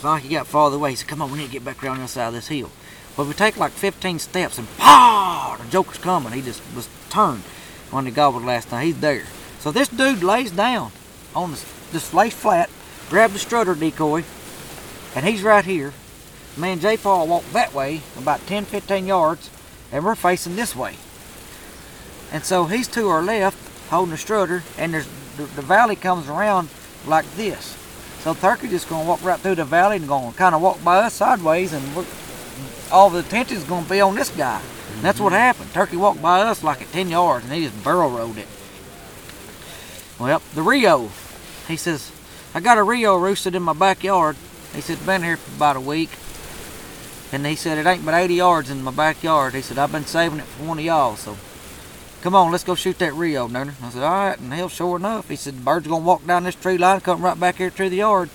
So 0.00 0.08
like 0.08 0.22
he 0.22 0.34
got 0.34 0.46
farther 0.46 0.76
away. 0.76 0.90
He 0.90 0.96
said, 0.96 1.08
"Come 1.08 1.22
on, 1.22 1.32
we 1.32 1.38
need 1.38 1.46
to 1.46 1.52
get 1.52 1.64
back 1.64 1.82
around 1.82 1.96
the 1.96 2.02
other 2.02 2.08
side 2.08 2.28
of 2.28 2.34
this 2.34 2.48
hill." 2.48 2.70
Well, 3.16 3.26
we 3.26 3.32
take 3.32 3.56
like 3.56 3.72
15 3.72 4.18
steps, 4.18 4.58
and 4.58 4.68
pow! 4.76 5.56
The 5.58 5.70
joker's 5.70 5.98
coming. 5.98 6.32
He 6.32 6.42
just 6.42 6.62
was 6.74 6.88
turned 7.08 7.42
when 7.90 8.04
he 8.04 8.12
gobbled 8.12 8.44
last 8.44 8.70
night. 8.70 8.84
He's 8.84 9.00
there. 9.00 9.24
So 9.58 9.72
this 9.72 9.88
dude 9.88 10.22
lays 10.22 10.50
down 10.50 10.92
on 11.34 11.50
this, 11.52 11.64
this 11.92 12.12
lays 12.12 12.34
flat, 12.34 12.68
grab 13.08 13.30
the 13.32 13.38
strutter 13.38 13.74
decoy, 13.74 14.24
and 15.14 15.24
he's 15.24 15.42
right 15.42 15.64
here. 15.64 15.92
Me 16.56 16.72
and 16.72 16.80
J. 16.80 16.96
Paul 16.96 17.26
walk 17.26 17.44
that 17.52 17.74
way 17.74 18.02
about 18.16 18.46
10, 18.46 18.64
15 18.66 19.06
yards, 19.06 19.50
and 19.92 20.04
we're 20.04 20.14
facing 20.14 20.56
this 20.56 20.76
way. 20.76 20.94
And 22.32 22.44
so 22.44 22.64
he's 22.64 22.88
to 22.88 23.08
our 23.08 23.22
left, 23.22 23.56
holding 23.90 24.12
the 24.12 24.18
strutter, 24.18 24.62
and 24.76 24.92
there's 24.92 25.08
the, 25.36 25.44
the 25.44 25.62
valley 25.62 25.96
comes 25.96 26.28
around 26.28 26.68
like 27.06 27.30
this. 27.34 27.76
So 28.20 28.34
Turkey 28.34 28.68
just 28.68 28.88
gonna 28.88 29.08
walk 29.08 29.22
right 29.22 29.38
through 29.38 29.56
the 29.56 29.64
valley 29.64 29.96
and 29.96 30.08
gonna 30.08 30.32
kind 30.32 30.54
of 30.54 30.60
walk 30.60 30.82
by 30.82 30.98
us 30.98 31.14
sideways, 31.14 31.72
and 31.72 31.94
we're, 31.94 32.04
all 32.90 33.10
the 33.10 33.20
attention's 33.20 33.64
gonna 33.64 33.88
be 33.88 34.00
on 34.00 34.14
this 34.14 34.30
guy. 34.30 34.60
And 34.94 35.04
that's 35.04 35.20
what 35.20 35.32
mm-hmm. 35.32 35.40
happened. 35.40 35.72
Turkey 35.72 35.96
walked 35.96 36.22
by 36.22 36.40
us 36.40 36.64
like 36.64 36.82
at 36.82 36.90
10 36.92 37.08
yards, 37.08 37.44
and 37.44 37.54
he 37.54 37.64
just 37.64 37.84
barrel 37.84 38.10
rolled 38.10 38.38
it. 38.38 38.48
Well, 40.18 40.40
the 40.54 40.62
Rio, 40.62 41.10
he 41.68 41.76
says, 41.76 42.10
I 42.54 42.60
got 42.60 42.78
a 42.78 42.82
Rio 42.82 43.16
roosted 43.16 43.54
in 43.54 43.62
my 43.62 43.74
backyard. 43.74 44.36
He 44.74 44.80
said, 44.80 45.04
been 45.04 45.22
here 45.22 45.36
for 45.36 45.54
about 45.56 45.76
a 45.76 45.80
week. 45.80 46.10
And 47.32 47.46
he 47.46 47.56
said, 47.56 47.76
it 47.76 47.86
ain't 47.86 48.04
but 48.04 48.14
80 48.14 48.34
yards 48.34 48.70
in 48.70 48.82
my 48.82 48.92
backyard. 48.92 49.54
He 49.54 49.60
said, 49.60 49.78
I've 49.78 49.92
been 49.92 50.06
saving 50.06 50.38
it 50.38 50.46
for 50.46 50.64
one 50.64 50.78
of 50.78 50.84
y'all, 50.84 51.16
so 51.16 51.36
come 52.22 52.34
on, 52.34 52.50
let's 52.52 52.64
go 52.64 52.74
shoot 52.74 52.98
that 52.98 53.14
Rio, 53.14 53.48
Nooner. 53.48 53.74
I 53.82 53.90
said, 53.90 54.02
all 54.02 54.10
right, 54.28 54.38
and 54.38 54.52
hell, 54.52 54.68
sure 54.68 54.96
enough. 54.96 55.28
He 55.28 55.36
said, 55.36 55.56
the 55.58 55.62
bird's 55.62 55.86
gonna 55.86 56.04
walk 56.04 56.26
down 56.26 56.44
this 56.44 56.54
tree 56.54 56.78
line, 56.78 57.00
come 57.00 57.22
right 57.22 57.38
back 57.38 57.56
here 57.56 57.70
to 57.70 57.88
the 57.88 57.96
yard. 57.96 58.30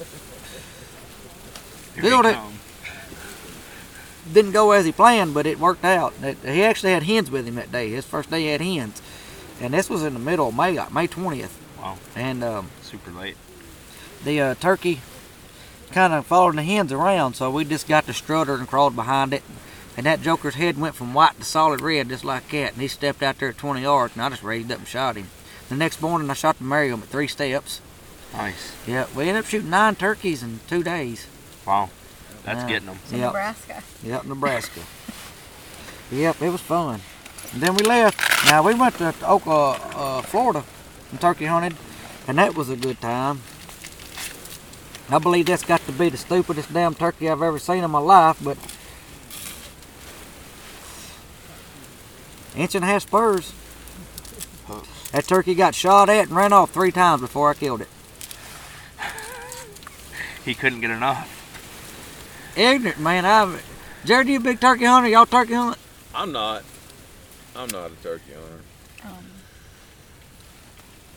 Here 1.95 2.03
Build 2.03 2.25
it. 2.25 2.35
come. 2.35 2.53
Didn't 4.31 4.51
go 4.51 4.71
as 4.71 4.85
he 4.85 4.91
planned, 4.91 5.33
but 5.33 5.45
it 5.45 5.59
worked 5.59 5.83
out. 5.83 6.13
It- 6.21 6.37
He 6.45 6.63
actually 6.63 6.93
had 6.93 7.03
hens 7.03 7.29
with 7.29 7.45
him 7.45 7.55
that 7.55 7.71
day. 7.71 7.89
His 7.89 8.05
first 8.05 8.29
day 8.29 8.41
he 8.43 8.47
had 8.47 8.61
hens. 8.61 9.01
And 9.59 9.73
this 9.73 9.89
was 9.89 10.03
in 10.03 10.13
the 10.13 10.19
middle 10.19 10.49
of 10.49 10.55
May, 10.55 10.73
May 10.91 11.07
20th. 11.07 11.49
Wow. 11.79 11.97
And 12.15 12.43
um, 12.43 12.69
Super 12.81 13.11
late. 13.11 13.35
the 14.23 14.39
uh, 14.41 14.55
turkey 14.55 15.01
kind 15.91 16.13
of 16.13 16.25
followed 16.25 16.55
the 16.55 16.63
hens 16.63 16.91
around, 16.93 17.33
so 17.33 17.51
we 17.51 17.65
just 17.65 17.87
got 17.87 18.05
the 18.05 18.13
strutter 18.13 18.55
and 18.55 18.67
crawled 18.67 18.95
behind 18.95 19.33
it. 19.33 19.43
And 19.47 19.57
that 19.97 20.21
joker's 20.21 20.55
head 20.55 20.77
went 20.79 20.95
from 20.95 21.13
white 21.13 21.37
to 21.37 21.43
solid 21.45 21.81
red 21.81 22.09
just 22.09 22.23
like 22.23 22.49
that. 22.49 22.73
And 22.73 22.81
he 22.81 22.87
stepped 22.87 23.21
out 23.21 23.37
there 23.39 23.49
at 23.49 23.57
20 23.57 23.81
yards, 23.81 24.15
and 24.15 24.23
I 24.23 24.29
just 24.29 24.43
raised 24.43 24.71
up 24.71 24.79
and 24.79 24.87
shot 24.87 25.15
him. 25.17 25.27
The 25.69 25.75
next 25.75 26.01
morning, 26.01 26.29
I 26.29 26.33
shot 26.33 26.57
the 26.57 26.63
Merriam 26.63 27.01
at 27.01 27.07
three 27.09 27.27
steps. 27.27 27.81
Nice. 28.33 28.73
Yeah, 28.87 29.07
we 29.15 29.27
ended 29.27 29.43
up 29.43 29.49
shooting 29.49 29.69
nine 29.69 29.95
turkeys 29.95 30.41
in 30.43 30.59
two 30.67 30.83
days. 30.83 31.27
Wow. 31.65 31.89
That's 32.43 32.61
Yeah. 32.63 32.67
getting 32.67 32.87
them. 32.87 32.99
In 33.11 33.17
Yep. 33.19 33.25
Nebraska. 33.27 33.83
Yep, 34.03 34.25
Nebraska. 34.25 34.79
yep, 36.11 36.41
it 36.41 36.49
was 36.49 36.61
fun. 36.61 37.01
And 37.53 37.61
then 37.61 37.75
we 37.75 37.83
left. 37.83 38.45
Now 38.45 38.63
we 38.63 38.73
went 38.73 38.97
to 38.97 39.13
Oka, 39.25 39.49
uh, 39.51 40.21
Florida, 40.23 40.63
and 41.11 41.19
turkey 41.21 41.45
hunted, 41.45 41.75
and 42.27 42.37
that 42.37 42.55
was 42.55 42.69
a 42.69 42.75
good 42.75 42.99
time. 43.01 43.41
I 45.09 45.19
believe 45.19 45.45
that's 45.47 45.63
got 45.65 45.85
to 45.85 45.91
be 45.91 46.09
the 46.09 46.17
stupidest 46.17 46.73
damn 46.73 46.95
turkey 46.95 47.29
I've 47.29 47.41
ever 47.41 47.59
seen 47.59 47.83
in 47.83 47.91
my 47.91 47.99
life, 47.99 48.37
but 48.41 48.57
inch 52.55 52.75
and 52.75 52.83
a 52.83 52.87
half 52.87 53.03
spurs. 53.03 53.53
That 55.11 55.25
turkey 55.25 55.55
got 55.55 55.75
shot 55.75 56.09
at 56.09 56.27
and 56.27 56.35
ran 56.35 56.53
off 56.53 56.71
three 56.71 56.91
times 56.91 57.21
before 57.21 57.49
I 57.49 57.53
killed 57.53 57.81
it. 57.81 57.89
He 60.45 60.53
couldn't 60.53 60.81
get 60.81 60.89
enough. 60.89 61.37
Ignorant 62.55 62.99
man, 62.99 63.25
I've. 63.25 63.63
Jared, 64.05 64.27
you 64.27 64.37
a 64.37 64.39
big 64.39 64.59
turkey 64.59 64.85
hunter? 64.85 65.09
Y'all 65.09 65.25
turkey 65.25 65.53
hunt? 65.53 65.77
I'm 66.15 66.31
not. 66.31 66.63
I'm 67.55 67.69
not 67.69 67.91
a 67.91 67.95
turkey 68.03 68.33
hunter. 68.33 68.63
Um, 69.05 69.25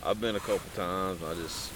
I've 0.05 0.20
been 0.20 0.37
a 0.37 0.41
couple 0.41 0.61
times. 0.74 1.22
I 1.22 1.35
just. 1.35 1.72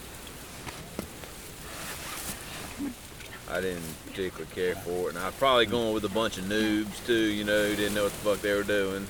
I 3.50 3.62
didn't 3.62 3.82
particularly 4.06 4.54
care 4.54 4.74
for 4.74 5.06
it, 5.06 5.14
and 5.14 5.18
I 5.18 5.26
was 5.26 5.34
probably 5.36 5.64
going 5.64 5.94
with 5.94 6.04
a 6.04 6.10
bunch 6.10 6.36
of 6.36 6.44
noobs 6.44 7.06
too. 7.06 7.14
You 7.14 7.44
know, 7.44 7.64
who 7.64 7.76
didn't 7.76 7.94
know 7.94 8.04
what 8.04 8.12
the 8.12 8.18
fuck 8.18 8.40
they 8.42 8.52
were 8.52 8.62
doing. 8.62 9.06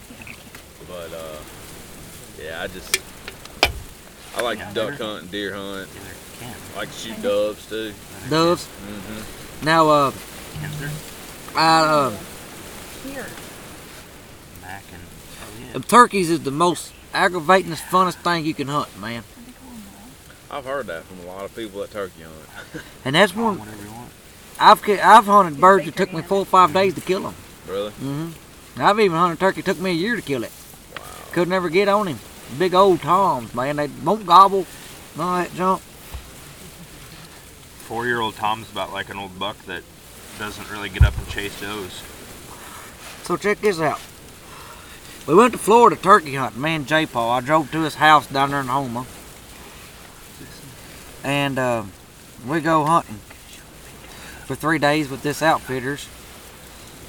But 0.89 1.13
uh, 1.13 1.37
yeah, 2.43 2.63
I 2.63 2.67
just. 2.67 2.99
I 4.37 4.43
like 4.43 4.59
Yeah, 4.59 4.69
to 4.69 4.75
duck 4.75 4.99
hunt 4.99 5.23
and 5.23 5.31
deer 5.31 5.55
hunt. 5.55 5.89
I 6.75 6.79
like 6.79 6.91
to 6.93 6.99
shoot 6.99 7.21
doves 7.23 7.69
too. 7.69 7.93
Doves. 8.31 8.67
hmm 8.67 9.65
Now, 9.65 9.89
uh, 9.89 10.13
Cancer. 10.61 10.91
I, 11.57 11.81
uh, 11.81 12.11
here. 13.05 13.27
Mac 14.63 14.85
and 14.93 15.03
oh 15.03 15.79
yeah. 15.79 15.79
turkeys 15.81 16.31
is 16.31 16.41
the 16.43 16.51
most 16.51 16.93
aggravating, 17.13 17.73
funnest 17.73 18.17
thing 18.17 18.45
you 18.45 18.55
can 18.55 18.69
hunt, 18.69 18.89
man. 19.01 19.25
I've 20.51 20.65
heard 20.65 20.87
that 20.87 21.05
from 21.05 21.21
a 21.21 21.31
lot 21.31 21.45
of 21.45 21.55
people 21.55 21.81
that 21.81 21.91
turkey 21.91 22.23
hunt. 22.23 22.85
And 23.05 23.15
that's 23.17 23.35
one 23.35 23.59
whatever 23.59 23.83
you 23.83 23.91
want. 23.91 24.11
I've 24.61 24.89
I've 24.89 25.27
hunted 25.27 25.61
birds 25.61 25.87
that 25.87 25.97
took 25.97 26.13
me 26.13 26.23
four 26.23 26.39
or 26.39 26.45
five 26.45 26.73
days 26.73 26.95
to 26.95 27.01
kill 27.01 27.23
them. 27.23 27.35
Really? 27.67 27.91
Mm-hmm. 27.91 28.81
I've 28.81 29.01
even 29.01 29.17
hunted 29.17 29.41
turkey 29.41 29.61
It 29.61 29.67
took 29.67 29.79
me 29.81 29.91
a 29.91 29.95
year 29.95 30.17
to 30.17 30.23
kill 30.23 30.45
it. 30.45 30.53
Could 31.33 31.49
never 31.49 31.69
get 31.69 31.89
on 31.89 32.07
him. 32.07 32.19
Big 32.59 32.75
old 32.75 33.01
toms, 33.01 33.55
man. 33.55 33.77
They 33.77 33.89
won't 34.05 34.27
gobble. 34.27 34.61
Of 34.61 35.17
that 35.17 35.55
junk. 35.55 35.83
Four-year-old 37.89 38.37
Tom's 38.37 38.71
about 38.71 38.93
like 38.93 39.09
an 39.09 39.17
old 39.17 39.39
buck 39.39 39.59
that 39.65 39.83
doesn't 40.39 40.71
really 40.71 40.89
get 40.89 41.03
up 41.03 41.17
and 41.19 41.29
chase 41.29 41.61
does. 41.61 42.03
So 43.25 43.37
check 43.37 43.61
this 43.61 43.81
out. 43.81 44.01
We 45.27 45.35
went 45.35 45.53
to 45.53 45.59
Florida 45.59 45.97
turkey 45.97 46.35
hunting, 46.37 46.63
me 46.63 46.75
and 46.77 46.87
J 46.87 47.05
Paul. 47.07 47.31
I 47.31 47.41
drove 47.41 47.71
to 47.73 47.83
his 47.83 47.97
house 47.97 48.27
down 48.27 48.51
there 48.51 48.61
in 48.61 48.67
Houma. 48.67 49.07
And 51.25 51.59
uh, 51.59 51.83
we 52.47 52.61
go 52.61 52.85
hunting 52.85 53.17
for 54.47 54.55
three 54.55 54.79
days 54.79 55.11
with 55.11 55.23
this 55.23 55.43
outfitters. 55.43 56.09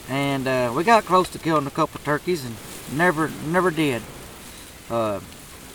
And 0.10 0.48
uh, 0.48 0.74
we 0.76 0.84
got 0.84 1.06
close 1.06 1.30
to 1.30 1.40
killing 1.40 1.68
a 1.68 1.72
couple 1.72 2.02
turkeys 2.04 2.44
and 2.44 2.56
never 2.94 3.32
never 3.48 3.72
did. 3.72 4.02
Uh, 4.90 5.20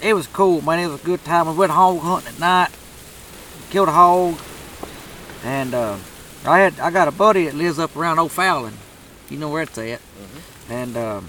it 0.02 0.14
was 0.14 0.26
cool, 0.26 0.60
man. 0.62 0.78
It 0.78 0.88
was 0.88 1.00
a 1.00 1.04
good 1.04 1.24
time. 1.24 1.46
We 1.46 1.54
went 1.54 1.72
hog 1.72 2.00
hunting 2.00 2.34
at 2.34 2.40
night, 2.40 2.70
killed 3.70 3.88
a 3.88 3.92
hog, 3.92 4.38
and 5.44 5.74
uh, 5.74 5.96
I 6.44 6.58
had 6.58 6.78
I 6.80 6.90
got 6.90 7.08
a 7.08 7.12
buddy 7.12 7.46
that 7.46 7.54
lives 7.54 7.78
up 7.78 7.96
around 7.96 8.18
O'Fallon. 8.18 8.74
You 9.30 9.38
know 9.38 9.48
where 9.48 9.62
it's 9.62 9.78
at. 9.78 10.00
And 10.68 10.96
um, 10.96 11.28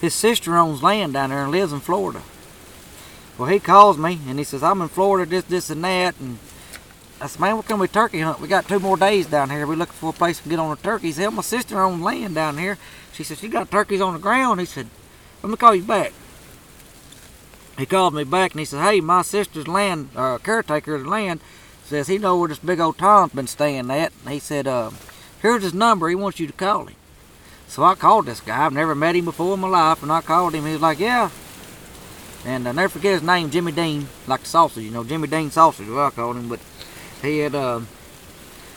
his 0.00 0.14
sister 0.14 0.56
owns 0.56 0.82
land 0.82 1.14
down 1.14 1.30
there 1.30 1.42
and 1.42 1.52
lives 1.52 1.72
in 1.72 1.80
Florida. 1.80 2.22
Well, 3.38 3.48
he 3.48 3.58
calls 3.58 3.98
me 3.98 4.18
and 4.28 4.38
he 4.38 4.44
says, 4.44 4.62
I'm 4.62 4.80
in 4.80 4.88
Florida, 4.88 5.28
this, 5.28 5.44
this, 5.44 5.70
and 5.70 5.84
that. 5.84 6.18
And 6.20 6.38
I 7.20 7.28
said, 7.28 7.40
man, 7.40 7.56
what 7.56 7.66
can 7.66 7.78
we 7.78 7.88
turkey 7.88 8.20
hunt? 8.20 8.40
We 8.40 8.48
got 8.48 8.68
two 8.68 8.78
more 8.78 8.96
days 8.96 9.26
down 9.26 9.50
here. 9.50 9.66
We're 9.66 9.76
looking 9.76 9.94
for 9.94 10.10
a 10.10 10.12
place 10.12 10.38
to 10.40 10.48
get 10.48 10.58
on 10.58 10.72
a 10.72 10.76
turkey. 10.76 11.08
He 11.08 11.12
said, 11.12 11.30
my 11.30 11.42
sister 11.42 11.80
on 11.80 12.02
land 12.02 12.34
down 12.34 12.58
here. 12.58 12.76
She 13.12 13.24
said, 13.24 13.38
she 13.38 13.48
got 13.48 13.70
turkeys 13.70 14.00
on 14.00 14.12
the 14.12 14.18
ground. 14.18 14.60
He 14.60 14.66
said, 14.66 14.88
let 15.42 15.50
me 15.50 15.56
call 15.56 15.74
you 15.74 15.82
back. 15.82 16.12
He 17.78 17.86
called 17.86 18.14
me 18.14 18.24
back 18.24 18.52
and 18.52 18.60
he 18.60 18.64
said, 18.64 18.82
hey, 18.82 19.00
my 19.00 19.22
sister's 19.22 19.68
land, 19.68 20.10
uh, 20.16 20.38
caretaker 20.38 20.94
of 20.94 21.06
land, 21.06 21.40
says 21.84 22.06
he 22.06 22.18
know 22.18 22.38
where 22.38 22.48
this 22.48 22.58
big 22.58 22.80
old 22.80 22.98
Tom's 22.98 23.32
been 23.32 23.46
staying 23.46 23.90
at. 23.90 24.12
And 24.24 24.32
he 24.32 24.38
said, 24.38 24.66
uh, 24.66 24.90
here's 25.40 25.62
his 25.62 25.74
number. 25.74 26.08
He 26.08 26.14
wants 26.14 26.40
you 26.40 26.46
to 26.46 26.52
call 26.52 26.86
him. 26.86 26.96
So 27.68 27.82
I 27.82 27.94
called 27.94 28.26
this 28.26 28.40
guy. 28.40 28.64
I've 28.64 28.72
never 28.72 28.94
met 28.94 29.16
him 29.16 29.24
before 29.24 29.54
in 29.54 29.60
my 29.60 29.68
life, 29.68 30.02
and 30.02 30.12
I 30.12 30.20
called 30.20 30.54
him. 30.54 30.64
He 30.66 30.72
was 30.72 30.80
like, 30.80 31.00
"Yeah." 31.00 31.30
And 32.44 32.68
I 32.68 32.72
never 32.72 32.88
forget 32.88 33.14
his 33.14 33.22
name, 33.22 33.50
Jimmy 33.50 33.72
Dean, 33.72 34.06
like 34.28 34.42
the 34.42 34.46
sausage, 34.46 34.84
you 34.84 34.92
know, 34.92 35.02
Jimmy 35.02 35.26
Dean 35.26 35.50
sausage. 35.50 35.88
What 35.88 35.98
I 35.98 36.10
called 36.10 36.36
him, 36.36 36.48
but 36.48 36.60
he 37.22 37.38
had. 37.38 37.54
Uh, 37.54 37.80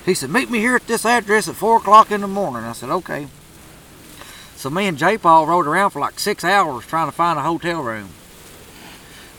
he 0.05 0.13
said, 0.13 0.29
"Meet 0.29 0.49
me 0.49 0.59
here 0.59 0.75
at 0.75 0.87
this 0.87 1.05
address 1.05 1.47
at 1.47 1.55
four 1.55 1.77
o'clock 1.77 2.11
in 2.11 2.21
the 2.21 2.27
morning." 2.27 2.63
I 2.63 2.73
said, 2.73 2.89
"Okay." 2.89 3.27
So 4.55 4.69
me 4.69 4.87
and 4.87 4.97
J. 4.97 5.17
Paul 5.17 5.47
rode 5.47 5.67
around 5.67 5.91
for 5.91 5.99
like 5.99 6.19
six 6.19 6.43
hours 6.43 6.85
trying 6.85 7.07
to 7.07 7.15
find 7.15 7.39
a 7.39 7.43
hotel 7.43 7.81
room, 7.81 8.09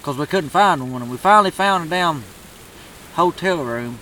cause 0.03 0.17
we 0.17 0.27
couldn't 0.27 0.51
find 0.51 0.93
one, 0.93 1.03
and 1.03 1.11
we 1.11 1.17
finally 1.17 1.51
found 1.51 1.87
a 1.87 1.91
damn 1.91 2.25
hotel 3.15 3.63
room. 3.63 3.99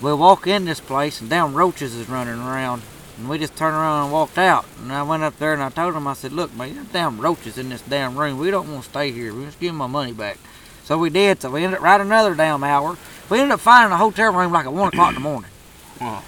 We 0.00 0.12
walk 0.14 0.46
in 0.46 0.64
this 0.64 0.80
place, 0.80 1.20
and 1.20 1.28
damn 1.28 1.54
roaches 1.54 1.94
is 1.94 2.08
running 2.08 2.40
around. 2.40 2.82
And 3.18 3.28
we 3.28 3.38
just 3.38 3.56
turned 3.56 3.74
around 3.74 4.04
and 4.04 4.12
walked 4.12 4.38
out. 4.38 4.64
And 4.80 4.92
I 4.92 5.02
went 5.02 5.24
up 5.24 5.38
there 5.38 5.52
and 5.52 5.60
I 5.60 5.70
told 5.70 5.94
him, 5.94 6.06
I 6.06 6.12
said, 6.12 6.32
look, 6.32 6.54
man, 6.54 6.76
there's 6.76 6.86
damn 6.86 7.20
roaches 7.20 7.58
in 7.58 7.68
this 7.68 7.82
damn 7.82 8.16
room. 8.16 8.38
We 8.38 8.52
don't 8.52 8.70
want 8.70 8.84
to 8.84 8.90
stay 8.90 9.10
here. 9.10 9.34
We 9.34 9.44
just 9.44 9.58
give 9.58 9.74
my 9.74 9.88
money 9.88 10.12
back. 10.12 10.38
So 10.84 10.96
we 10.96 11.10
did. 11.10 11.42
So 11.42 11.50
we 11.50 11.64
ended 11.64 11.78
up 11.78 11.84
right 11.84 12.00
another 12.00 12.36
damn 12.36 12.62
hour. 12.62 12.96
We 13.28 13.40
ended 13.40 13.52
up 13.52 13.60
finding 13.60 13.92
a 13.92 13.96
hotel 13.96 14.32
room 14.32 14.52
like 14.52 14.66
at 14.66 14.72
1 14.72 14.88
o'clock 14.88 15.08
in 15.08 15.14
the 15.14 15.20
morning. 15.20 15.50
Wow. 16.00 16.22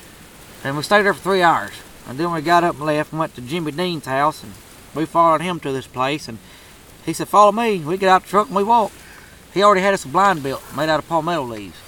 And 0.65 0.77
we 0.77 0.83
stayed 0.83 1.03
there 1.03 1.15
for 1.15 1.23
three 1.23 1.43
hours. 1.43 1.71
And 2.09 2.19
then 2.19 2.33
we 2.33 2.41
got 2.41 2.65
up 2.65 2.75
and 2.75 2.85
left 2.87 3.13
and 3.13 3.21
went 3.21 3.37
to 3.37 3.41
Jimmy 3.41 3.71
Dean's 3.71 4.07
house. 4.07 4.43
And 4.43 4.53
we 4.97 5.07
followed 5.07 5.43
him 5.43 5.61
to 5.61 5.71
this 5.71 5.87
place. 5.87 6.27
And 6.27 6.39
he 7.07 7.13
said, 7.13 7.29
follow 7.29 7.53
me. 7.53 7.79
We 7.79 7.97
get 7.97 8.09
out 8.09 8.25
the 8.25 8.29
truck 8.29 8.49
and 8.49 8.57
we 8.57 8.65
walk. 8.65 8.91
He 9.55 9.63
already 9.63 9.81
had 9.81 9.95
us 9.95 10.05
a 10.05 10.09
blind 10.09 10.43
built 10.43 10.63
made 10.77 10.89
out 10.89 10.99
of 10.99 11.09
palmetto 11.09 11.45
leaves. 11.45 11.79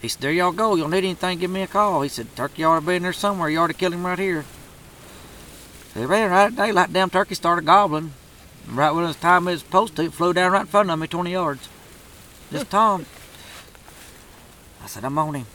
He 0.00 0.08
said, 0.08 0.22
there 0.22 0.32
y'all 0.32 0.52
go. 0.52 0.74
Y'all 0.74 0.88
need 0.88 1.04
anything, 1.04 1.38
give 1.38 1.50
me 1.50 1.62
a 1.62 1.66
call. 1.66 2.02
He 2.02 2.08
said, 2.08 2.34
turkey 2.34 2.64
ought 2.64 2.80
to 2.80 2.86
be 2.86 2.96
in 2.96 3.02
there 3.02 3.12
somewhere. 3.12 3.48
You 3.48 3.60
ought 3.60 3.68
to 3.68 3.74
kill 3.74 3.92
him 3.92 4.04
right 4.04 4.18
here. 4.18 4.44
They 5.94 6.06
ran 6.06 6.30
right 6.30 6.46
at 6.46 6.56
daylight. 6.56 6.92
Damn 6.92 7.10
turkey 7.10 7.34
started 7.34 7.66
gobbling. 7.66 8.12
Right 8.68 8.90
when 8.90 9.04
it 9.04 9.08
was 9.08 9.16
time 9.16 9.46
it 9.46 9.52
was 9.52 9.60
supposed 9.60 9.96
to, 9.96 10.04
it 10.04 10.12
flew 10.12 10.32
down 10.32 10.52
right 10.52 10.62
in 10.62 10.66
front 10.66 10.90
of 10.90 10.98
me 10.98 11.06
20 11.06 11.30
yards. 11.30 11.68
Just 12.52 12.70
Tom. 12.70 13.06
I 14.82 14.86
said, 14.86 15.04
I'm 15.04 15.16
on 15.16 15.34
him. 15.34 15.46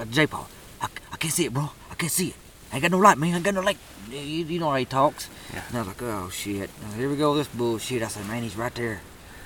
Uh, 0.00 0.04
J 0.06 0.26
Paul, 0.26 0.48
I, 0.80 0.88
I 1.12 1.16
can't 1.16 1.32
see 1.32 1.44
it, 1.44 1.54
bro. 1.54 1.70
I 1.90 1.94
can't 1.94 2.10
see 2.10 2.28
it. 2.28 2.34
I 2.72 2.76
ain't 2.76 2.82
got 2.82 2.90
no 2.90 2.98
light, 2.98 3.16
man. 3.16 3.34
I 3.34 3.36
ain't 3.36 3.44
got 3.44 3.54
no 3.54 3.60
light. 3.60 3.78
You, 4.10 4.18
you 4.18 4.58
know 4.58 4.70
how 4.70 4.76
he 4.76 4.84
talks. 4.84 5.28
Yeah. 5.52 5.62
And 5.68 5.76
I 5.76 5.80
was 5.82 5.88
like, 5.88 6.02
oh, 6.02 6.28
shit. 6.30 6.70
Now, 6.82 6.96
here 6.96 7.08
we 7.08 7.16
go, 7.16 7.36
this 7.36 7.46
bullshit. 7.46 8.02
I 8.02 8.08
said, 8.08 8.26
man, 8.26 8.42
he's 8.42 8.56
right 8.56 8.74
there. 8.74 9.00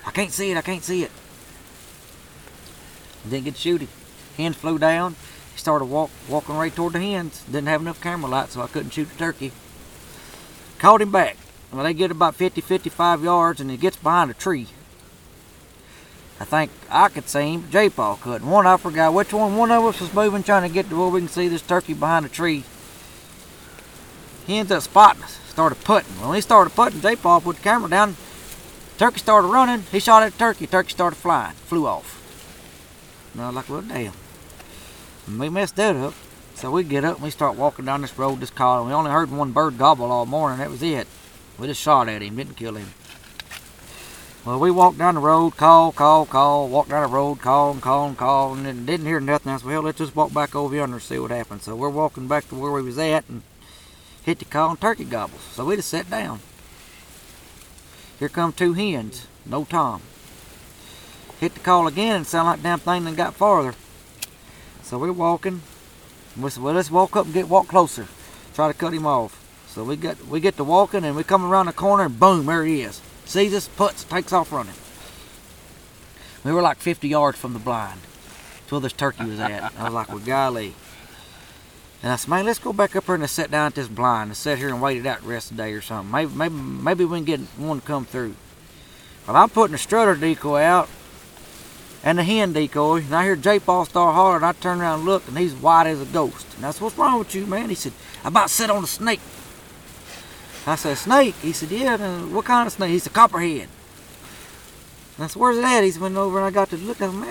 I 0.06 0.12
can't 0.12 0.32
see 0.32 0.50
it. 0.50 0.56
I 0.56 0.62
can't 0.62 0.82
see 0.82 1.02
it. 1.02 1.10
Didn't 3.28 3.44
get 3.44 3.54
to 3.56 3.60
shoot 3.60 3.82
him. 3.82 3.88
Hens 4.38 4.56
flew 4.56 4.78
down. 4.78 5.14
He 5.52 5.58
started 5.58 5.84
walk, 5.84 6.10
walking 6.26 6.56
right 6.56 6.74
toward 6.74 6.94
the 6.94 7.00
hens. 7.00 7.44
Didn't 7.44 7.68
have 7.68 7.82
enough 7.82 8.00
camera 8.00 8.30
light, 8.30 8.48
so 8.48 8.62
I 8.62 8.66
couldn't 8.68 8.94
shoot 8.94 9.10
the 9.10 9.18
turkey. 9.18 9.52
Called 10.78 11.02
him 11.02 11.12
back. 11.12 11.36
Well, 11.70 11.84
they 11.84 11.92
get 11.92 12.10
about 12.10 12.34
50, 12.34 12.62
55 12.62 13.22
yards, 13.22 13.60
and 13.60 13.70
he 13.70 13.76
gets 13.76 13.98
behind 13.98 14.30
a 14.30 14.34
tree. 14.34 14.68
I 16.40 16.44
think 16.44 16.70
I 16.88 17.08
could 17.08 17.28
see 17.28 17.54
him, 17.54 17.70
J 17.70 17.90
Paul 17.90 18.16
couldn't. 18.16 18.48
One, 18.48 18.66
I 18.66 18.76
forgot 18.76 19.12
which 19.12 19.32
one. 19.32 19.56
One 19.56 19.72
of 19.72 19.84
us 19.84 20.00
was 20.00 20.14
moving, 20.14 20.42
trying 20.42 20.68
to 20.68 20.72
get 20.72 20.88
to 20.88 20.96
where 20.96 21.08
we 21.08 21.20
can 21.20 21.28
see 21.28 21.48
this 21.48 21.62
turkey 21.62 21.94
behind 21.94 22.26
a 22.26 22.28
tree. 22.28 22.64
He 24.46 24.58
ends 24.58 24.70
up 24.70 24.82
spotting 24.82 25.24
us, 25.24 25.38
started 25.48 25.82
putting. 25.82 26.12
When 26.20 26.34
he 26.34 26.40
started 26.40 26.70
putting, 26.70 27.00
J 27.00 27.16
Paul 27.16 27.40
put 27.40 27.56
the 27.56 27.62
camera 27.62 27.90
down. 27.90 28.16
Turkey 28.98 29.18
started 29.18 29.48
running. 29.48 29.82
He 29.92 30.00
shot 30.00 30.22
at 30.22 30.32
the 30.32 30.38
turkey. 30.38 30.66
Turkey 30.66 30.90
started 30.90 31.16
flying, 31.16 31.54
flew 31.54 31.86
off. 31.86 32.14
And 33.32 33.42
I 33.42 33.46
was 33.46 33.56
like, 33.56 33.68
well, 33.68 33.82
damn. 33.82 34.12
We 35.38 35.48
messed 35.48 35.76
that 35.76 35.96
up. 35.96 36.14
So 36.54 36.70
we 36.70 36.82
get 36.82 37.04
up 37.04 37.16
and 37.16 37.24
we 37.24 37.30
start 37.30 37.56
walking 37.56 37.84
down 37.84 38.02
this 38.02 38.18
road, 38.18 38.40
this 38.40 38.50
column. 38.50 38.88
We 38.88 38.92
only 38.92 39.10
heard 39.10 39.30
one 39.30 39.52
bird 39.52 39.78
gobble 39.78 40.10
all 40.10 40.26
morning. 40.26 40.58
That 40.58 40.70
was 40.70 40.82
it. 40.82 41.06
We 41.58 41.66
just 41.66 41.80
shot 41.80 42.08
at 42.08 42.22
him, 42.22 42.34
didn't 42.34 42.56
kill 42.56 42.74
him. 42.74 42.88
Well, 44.48 44.60
we 44.60 44.70
walked 44.70 44.96
down 44.96 45.16
the 45.16 45.20
road, 45.20 45.58
call, 45.58 45.92
call, 45.92 46.24
call, 46.24 46.68
walked 46.68 46.88
down 46.88 47.02
the 47.02 47.14
road, 47.14 47.38
call 47.38 47.70
and 47.70 47.82
call 47.82 48.08
and 48.08 48.16
call, 48.16 48.54
and 48.54 48.86
didn't 48.86 49.04
hear 49.04 49.20
nothing. 49.20 49.52
I 49.52 49.58
said, 49.58 49.66
well, 49.66 49.82
let's 49.82 49.98
just 49.98 50.16
walk 50.16 50.32
back 50.32 50.56
over 50.56 50.74
yonder 50.74 50.96
and 50.96 51.02
see 51.02 51.18
what 51.18 51.30
happens. 51.30 51.64
So 51.64 51.76
we're 51.76 51.90
walking 51.90 52.28
back 52.28 52.48
to 52.48 52.54
where 52.54 52.72
we 52.72 52.80
was 52.80 52.96
at 52.98 53.28
and 53.28 53.42
hit 54.22 54.38
the 54.38 54.46
call 54.46 54.70
and 54.70 54.80
turkey 54.80 55.04
gobbles. 55.04 55.42
So 55.42 55.66
we 55.66 55.76
just 55.76 55.90
sat 55.90 56.08
down. 56.08 56.40
Here 58.18 58.30
come 58.30 58.54
two 58.54 58.72
hens, 58.72 59.26
no 59.44 59.66
Tom. 59.66 60.00
Hit 61.40 61.52
the 61.52 61.60
call 61.60 61.86
again 61.86 62.16
and 62.16 62.26
sound 62.26 62.46
like 62.46 62.62
damn 62.62 62.78
thing 62.78 63.04
then 63.04 63.16
got 63.16 63.34
farther. 63.34 63.74
So 64.82 64.96
we're 64.96 65.12
walking. 65.12 65.60
We 66.40 66.48
said, 66.48 66.62
well, 66.62 66.72
let's 66.72 66.90
walk 66.90 67.16
up 67.16 67.26
and 67.26 67.34
get 67.34 67.50
walk 67.50 67.68
closer. 67.68 68.08
Try 68.54 68.68
to 68.68 68.78
cut 68.78 68.94
him 68.94 69.04
off. 69.04 69.44
So 69.66 69.84
we 69.84 69.96
get 69.96 70.24
we 70.26 70.40
get 70.40 70.56
to 70.56 70.64
walking 70.64 71.04
and 71.04 71.16
we 71.16 71.22
come 71.22 71.44
around 71.44 71.66
the 71.66 71.74
corner 71.74 72.04
and 72.04 72.18
boom, 72.18 72.46
there 72.46 72.64
he 72.64 72.80
is. 72.80 73.02
Sees 73.28 73.52
us, 73.52 73.68
puts, 73.68 74.04
takes 74.04 74.32
off 74.32 74.50
running. 74.50 74.72
We 76.44 76.50
were 76.50 76.62
like 76.62 76.78
50 76.78 77.08
yards 77.08 77.38
from 77.38 77.52
the 77.52 77.58
blind. 77.58 78.00
That's 78.60 78.72
where 78.72 78.80
this 78.80 78.94
turkey 78.94 79.26
was 79.26 79.38
at. 79.38 79.70
I 79.78 79.84
was 79.84 79.92
like, 79.92 80.08
well, 80.08 80.18
golly. 80.18 80.74
And 82.02 82.10
I 82.10 82.16
said, 82.16 82.30
man, 82.30 82.46
let's 82.46 82.58
go 82.58 82.72
back 82.72 82.96
up 82.96 83.04
here 83.04 83.16
and 83.16 83.28
sit 83.28 83.50
down 83.50 83.66
at 83.66 83.74
this 83.74 83.86
blind 83.86 84.30
and 84.30 84.36
sit 84.36 84.56
here 84.56 84.68
and 84.68 84.80
wait 84.80 84.96
it 84.96 85.06
out 85.06 85.20
the 85.20 85.28
rest 85.28 85.50
of 85.50 85.58
the 85.58 85.62
day 85.62 85.74
or 85.74 85.82
something. 85.82 86.10
Maybe, 86.10 86.34
maybe, 86.34 86.54
maybe 86.54 87.04
we 87.04 87.18
can 87.18 87.24
get 87.26 87.40
one 87.58 87.80
to 87.80 87.86
come 87.86 88.06
through. 88.06 88.34
Well, 89.26 89.36
I'm 89.36 89.50
putting 89.50 89.72
the 89.72 89.78
strutter 89.78 90.16
decoy 90.16 90.62
out 90.62 90.88
and 92.02 92.16
the 92.16 92.24
hen 92.24 92.54
decoy, 92.54 93.00
and 93.00 93.14
I 93.14 93.24
hear 93.24 93.36
J 93.36 93.58
Paul 93.58 93.84
start 93.84 94.14
hollering. 94.14 94.42
I 94.42 94.52
turn 94.52 94.80
around 94.80 95.00
and 95.00 95.06
look, 95.06 95.28
and 95.28 95.36
he's 95.36 95.52
white 95.52 95.86
as 95.86 96.00
a 96.00 96.06
ghost. 96.06 96.46
And 96.56 96.64
I 96.64 96.70
said, 96.70 96.80
what's 96.80 96.96
wrong 96.96 97.18
with 97.18 97.34
you, 97.34 97.44
man? 97.44 97.68
He 97.68 97.74
said, 97.74 97.92
I 98.24 98.28
about 98.28 98.48
sit 98.48 98.70
on 98.70 98.84
a 98.84 98.86
snake. 98.86 99.20
I 100.68 100.74
said, 100.76 100.96
snake? 100.98 101.34
He 101.36 101.52
said, 101.52 101.70
yeah, 101.70 101.96
what 102.26 102.44
kind 102.44 102.66
of 102.66 102.72
snake? 102.72 102.90
He 102.90 102.98
said, 102.98 103.12
copperhead. 103.12 103.68
And 105.16 105.24
I 105.24 105.26
said, 105.28 105.40
where's 105.40 105.58
it 105.58 105.64
at? 105.64 105.82
He 105.84 105.98
went 105.98 106.16
over 106.16 106.38
and 106.38 106.46
I 106.46 106.50
got 106.50 106.70
to 106.70 106.76
look 106.76 107.00
at 107.00 107.10
him. 107.10 107.24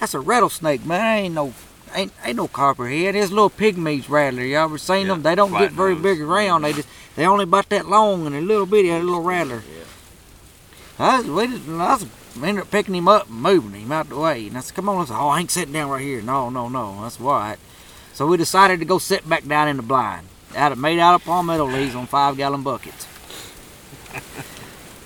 That's 0.00 0.14
a 0.14 0.20
rattlesnake, 0.20 0.84
man. 0.84 1.24
Ain't 1.24 1.34
no 1.34 1.54
ain't 1.94 2.12
ain't 2.24 2.36
no 2.36 2.48
copperhead. 2.48 3.14
There's 3.14 3.32
little 3.32 3.50
pygmies 3.50 4.08
rattler. 4.08 4.42
Y'all 4.42 4.64
ever 4.64 4.78
seen 4.78 5.06
Yeah, 5.06 5.14
them? 5.14 5.22
They 5.22 5.34
don't 5.34 5.52
get 5.52 5.72
very 5.72 5.94
nose. 5.94 6.02
big 6.02 6.20
around. 6.20 6.62
They 6.62 6.72
just 6.74 6.88
they 7.14 7.26
only 7.26 7.44
about 7.44 7.68
that 7.70 7.86
long 7.86 8.26
and 8.26 8.36
a 8.36 8.40
little 8.40 8.66
bitty, 8.66 8.90
a 8.90 8.98
little 8.98 9.22
rattler. 9.22 9.62
I 10.98 11.18
was, 11.18 11.26
we 11.28 11.46
just, 11.46 11.68
I 11.68 11.94
was 11.94 12.06
ended 12.42 12.62
up 12.62 12.70
picking 12.70 12.94
him 12.94 13.08
up 13.08 13.28
and 13.28 13.40
moving 13.40 13.80
him 13.80 13.92
out 13.92 14.08
the 14.08 14.16
way. 14.18 14.46
And 14.48 14.56
I 14.56 14.60
said, 14.60 14.76
come 14.76 14.88
on. 14.88 15.02
I 15.02 15.04
said, 15.06 15.18
oh, 15.18 15.28
I 15.28 15.40
ain't 15.40 15.50
sitting 15.50 15.72
down 15.72 15.90
right 15.90 16.02
here. 16.02 16.22
No, 16.22 16.50
no, 16.50 16.68
no. 16.68 17.00
That's 17.02 17.18
white. 17.20 17.56
So 18.12 18.26
we 18.26 18.36
decided 18.36 18.78
to 18.80 18.86
go 18.86 18.98
sit 18.98 19.28
back 19.28 19.46
down 19.46 19.68
in 19.68 19.76
the 19.76 19.82
blind. 19.82 20.26
Out 20.56 20.72
of, 20.72 20.78
made 20.78 20.98
out 20.98 21.14
of 21.14 21.24
palmetto 21.24 21.66
leaves 21.66 21.94
on 21.94 22.06
five 22.06 22.36
gallon 22.36 22.62
buckets. 22.62 23.06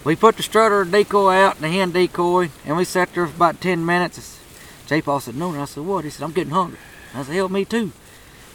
we 0.05 0.14
put 0.14 0.36
the 0.36 0.44
strutter 0.44 0.84
decoy 0.84 1.34
out 1.34 1.57
and 1.57 1.64
the 1.64 1.68
hen 1.68 1.90
decoy, 1.90 2.51
and 2.64 2.76
we 2.76 2.84
sat 2.84 3.12
there 3.12 3.26
for 3.26 3.34
about 3.34 3.61
10 3.61 3.84
minutes. 3.84 4.38
J 4.86 5.03
Paul 5.03 5.20
said, 5.20 5.34
no. 5.34 5.53
And 5.53 5.62
I 5.62 5.64
said, 5.64 5.84
what? 5.84 6.05
He 6.05 6.11
said, 6.11 6.24
I'm 6.24 6.32
getting 6.32 6.53
hungry. 6.53 6.78
I 7.14 7.24
said, 7.24 7.34
hell, 7.34 7.48
me 7.48 7.64
too. 7.64 7.92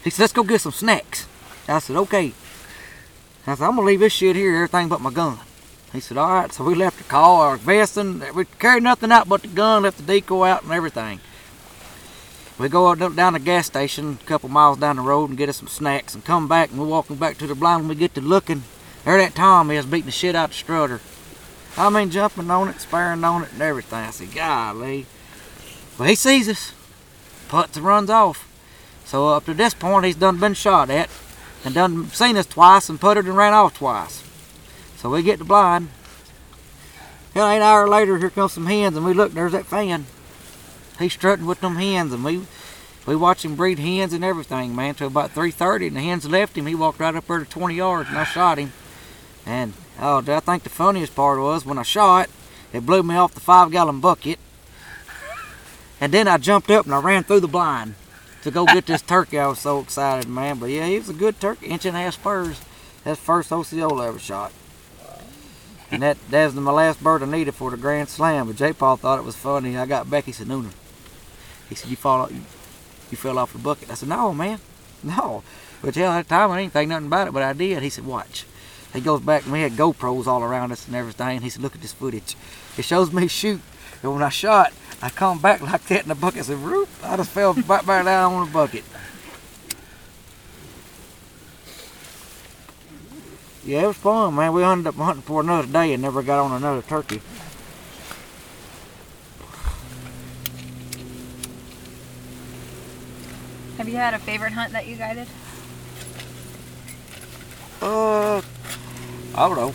He 0.03 0.09
said, 0.09 0.23
let's 0.23 0.33
go 0.33 0.43
get 0.43 0.61
some 0.61 0.71
snacks. 0.71 1.27
I 1.67 1.79
said, 1.79 1.97
okay. 1.97 2.33
I 3.47 3.55
said, 3.55 3.65
I'm 3.65 3.75
to 3.75 3.81
leave 3.81 3.99
this 3.99 4.13
shit 4.13 4.35
here, 4.35 4.55
everything 4.55 4.87
but 4.87 5.01
my 5.01 5.11
gun. 5.11 5.39
He 5.91 5.99
said, 5.99 6.17
all 6.17 6.29
right. 6.29 6.51
So 6.51 6.63
we 6.63 6.75
left 6.75 6.97
the 6.97 7.03
call, 7.03 7.41
our 7.41 7.57
vesting. 7.57 8.23
We 8.33 8.45
carried 8.59 8.83
nothing 8.83 9.11
out 9.11 9.27
but 9.27 9.41
the 9.41 9.47
gun, 9.47 9.83
left 9.83 9.97
the 9.97 10.03
decoy 10.03 10.47
out 10.47 10.63
and 10.63 10.71
everything. 10.71 11.19
We 12.57 12.69
go 12.69 12.95
down 12.95 13.33
the 13.33 13.39
gas 13.39 13.65
station 13.65 14.17
a 14.21 14.25
couple 14.25 14.49
miles 14.49 14.77
down 14.77 14.95
the 14.95 15.01
road 15.01 15.29
and 15.29 15.37
get 15.37 15.49
us 15.49 15.57
some 15.57 15.67
snacks 15.67 16.15
and 16.15 16.23
come 16.23 16.47
back 16.47 16.71
and 16.71 16.79
we're 16.79 16.87
walking 16.87 17.17
back 17.17 17.37
to 17.39 17.47
the 17.47 17.55
blind 17.55 17.81
when 17.81 17.89
we 17.89 17.95
get 17.95 18.15
to 18.15 18.21
looking. 18.21 18.63
There 19.03 19.17
that 19.17 19.35
Tom 19.35 19.69
is 19.71 19.85
beating 19.85 20.05
the 20.05 20.11
shit 20.11 20.35
out 20.35 20.49
the 20.49 20.55
strutter. 20.55 21.01
I 21.77 21.89
mean 21.89 22.09
jumping 22.11 22.49
on 22.49 22.69
it, 22.69 22.79
sparring 22.79 23.23
on 23.23 23.43
it 23.43 23.51
and 23.51 23.61
everything. 23.61 23.99
I 23.99 24.11
said, 24.11 24.33
golly. 24.33 25.05
Well 25.99 26.07
he 26.07 26.15
sees 26.15 26.47
us. 26.47 26.73
Puts 27.49 27.75
and 27.75 27.85
runs 27.85 28.09
off. 28.09 28.49
So 29.03 29.29
up 29.29 29.45
to 29.45 29.53
this 29.53 29.73
point 29.73 30.05
he's 30.05 30.15
done 30.15 30.39
been 30.39 30.53
shot 30.53 30.89
at 30.89 31.09
and 31.65 31.75
done 31.75 32.07
seen 32.09 32.37
us 32.37 32.45
twice 32.45 32.87
and 32.87 33.01
puttered 33.01 33.25
and 33.25 33.35
ran 33.35 33.53
off 33.53 33.77
twice. 33.77 34.23
So 34.97 35.09
we 35.09 35.23
get 35.23 35.39
the 35.39 35.45
blind. 35.45 35.89
Hell, 37.33 37.47
an 37.47 37.61
hour 37.61 37.87
later, 37.89 38.17
here 38.17 38.29
comes 38.29 38.53
some 38.53 38.65
hens, 38.65 38.95
and 38.95 39.05
we 39.05 39.13
look, 39.13 39.33
there's 39.33 39.51
that 39.51 39.65
fan. 39.65 40.05
He's 40.99 41.13
strutting 41.13 41.45
with 41.45 41.61
them 41.61 41.75
hens, 41.75 42.13
and 42.13 42.23
we 42.23 42.41
we 43.05 43.15
watch 43.15 43.45
him 43.45 43.55
breed 43.55 43.77
hens 43.77 44.13
and 44.13 44.23
everything, 44.23 44.75
man, 44.75 44.95
till 44.95 45.07
about 45.07 45.35
3.30, 45.35 45.87
and 45.87 45.95
the 45.95 46.01
hens 46.01 46.27
left 46.27 46.57
him. 46.57 46.65
He 46.65 46.73
walked 46.73 46.99
right 46.99 47.15
up 47.15 47.27
there 47.27 47.39
to 47.39 47.45
20 47.45 47.75
yards, 47.75 48.09
and 48.09 48.17
I 48.17 48.23
shot 48.23 48.57
him. 48.57 48.73
And, 49.45 49.73
oh, 49.99 50.23
I 50.27 50.39
think 50.39 50.63
the 50.63 50.69
funniest 50.69 51.15
part 51.15 51.39
was 51.39 51.65
when 51.65 51.77
I 51.77 51.83
shot, 51.83 52.29
it 52.73 52.85
blew 52.85 53.03
me 53.03 53.15
off 53.15 53.35
the 53.35 53.39
five-gallon 53.39 53.99
bucket. 53.99 54.39
And 56.01 56.11
then 56.11 56.27
I 56.27 56.37
jumped 56.37 56.71
up 56.71 56.85
and 56.85 56.93
I 56.93 56.99
ran 56.99 57.23
through 57.23 57.39
the 57.39 57.47
blind 57.47 57.95
to 58.41 58.51
go 58.51 58.65
get 58.65 58.85
this 58.85 59.01
turkey. 59.01 59.39
I 59.39 59.47
was 59.47 59.59
so 59.59 59.79
excited, 59.79 60.29
man. 60.29 60.59
But 60.59 60.69
yeah, 60.69 60.87
he 60.87 60.97
was 60.97 61.09
a 61.09 61.13
good 61.13 61.39
turkey, 61.39 61.67
inch 61.67 61.85
and 61.85 61.95
a 61.95 62.01
half 62.01 62.15
spurs. 62.15 62.59
That's 63.03 63.19
the 63.19 63.25
first 63.25 63.51
Osceola 63.51 64.03
I 64.03 64.07
ever 64.09 64.19
shot. 64.19 64.51
And 65.89 66.01
that 66.01 66.17
that 66.31 66.45
was 66.45 66.55
my 66.55 66.71
last 66.71 67.01
bird 67.01 67.23
I 67.23 67.27
needed 67.27 67.53
for 67.53 67.71
the 67.71 67.77
Grand 67.77 68.09
Slam. 68.09 68.47
But 68.47 68.57
J. 68.57 68.73
Paul 68.73 68.97
thought 68.97 69.19
it 69.19 69.25
was 69.25 69.35
funny. 69.35 69.77
I 69.77 69.85
got 69.85 70.07
said, 70.07 70.47
"Nooner," 70.47 70.71
he 71.69 71.75
said, 71.75 71.89
"You 71.89 71.95
fall, 71.95 72.29
you, 72.31 72.41
you 73.11 73.17
fell 73.17 73.37
off 73.37 73.53
the 73.53 73.59
bucket." 73.59 73.89
I 73.89 73.95
said, 73.95 74.09
"No, 74.09 74.33
man, 74.33 74.59
no." 75.03 75.43
But 75.81 75.95
yeah, 75.95 76.17
at 76.17 76.27
the 76.27 76.35
time 76.35 76.51
I 76.51 76.61
didn't 76.61 76.73
think 76.73 76.89
nothing 76.89 77.07
about 77.07 77.27
it, 77.27 77.33
but 77.33 77.43
I 77.43 77.53
did. 77.53 77.83
He 77.83 77.89
said, 77.89 78.05
"Watch." 78.05 78.45
He 78.93 79.01
goes 79.01 79.19
back 79.19 79.43
and 79.43 79.51
we 79.51 79.61
had 79.61 79.73
GoPros 79.73 80.25
all 80.25 80.41
around 80.41 80.71
us 80.71 80.87
and 80.87 80.95
everything. 80.95 81.41
He 81.41 81.49
said, 81.49 81.61
"Look 81.61 81.75
at 81.75 81.81
this 81.81 81.93
footage. 81.93 82.35
It 82.77 82.85
shows 82.85 83.11
me 83.11 83.27
shoot." 83.27 83.61
And 84.01 84.13
when 84.13 84.23
I 84.23 84.29
shot, 84.29 84.73
I 85.01 85.09
come 85.09 85.39
back 85.39 85.61
like 85.71 85.85
that 85.87 86.03
in 86.03 86.09
the 86.09 86.15
bucket. 86.15 86.41
I 86.41 86.43
said, 86.43 86.57
"Roop!" 86.57 86.89
I 87.03 87.17
just 87.17 87.31
fell 87.31 87.53
back 87.67 87.85
back 87.85 88.05
down 88.05 88.33
on 88.33 88.47
the 88.47 88.53
bucket. 88.53 88.83
Yeah, 93.65 93.85
it 93.85 93.87
was 93.87 93.97
fun, 93.97 94.35
man. 94.35 94.53
We 94.53 94.63
ended 94.63 94.85
up 94.85 94.95
hunting 94.95 95.23
for 95.23 95.41
another 95.41 95.67
day 95.67 95.91
and 95.93 96.03
never 96.03 96.21
got 96.21 96.45
on 96.45 96.51
another 96.51 96.83
turkey. 96.83 97.19
Have 103.77 103.89
you 103.89 103.95
had 103.97 104.13
a 104.13 104.19
favorite 104.19 104.53
hunt 104.53 104.71
that 104.73 104.87
you 104.87 104.95
guided? 104.95 105.27
Uh, 107.81 108.41
I 109.35 109.47
don't 109.49 109.55
know. 109.55 109.73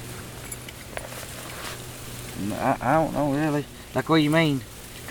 I, 2.57 2.77
I 2.81 2.93
don't 2.95 3.13
know 3.13 3.33
really. 3.33 3.65
Like 3.95 4.09
what 4.09 4.17
you 4.17 4.31
mean? 4.31 4.63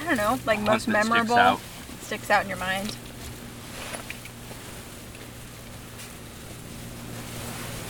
I 0.02 0.08
don't 0.08 0.18
know, 0.18 0.40
like 0.46 0.60
most 0.62 0.88
that 0.88 1.04
sticks 1.04 1.10
memorable. 1.10 1.36
out. 1.36 1.60
Sticks 2.02 2.30
out 2.32 2.44
in 2.44 2.50
your 2.50 2.58
mind. 2.58 2.96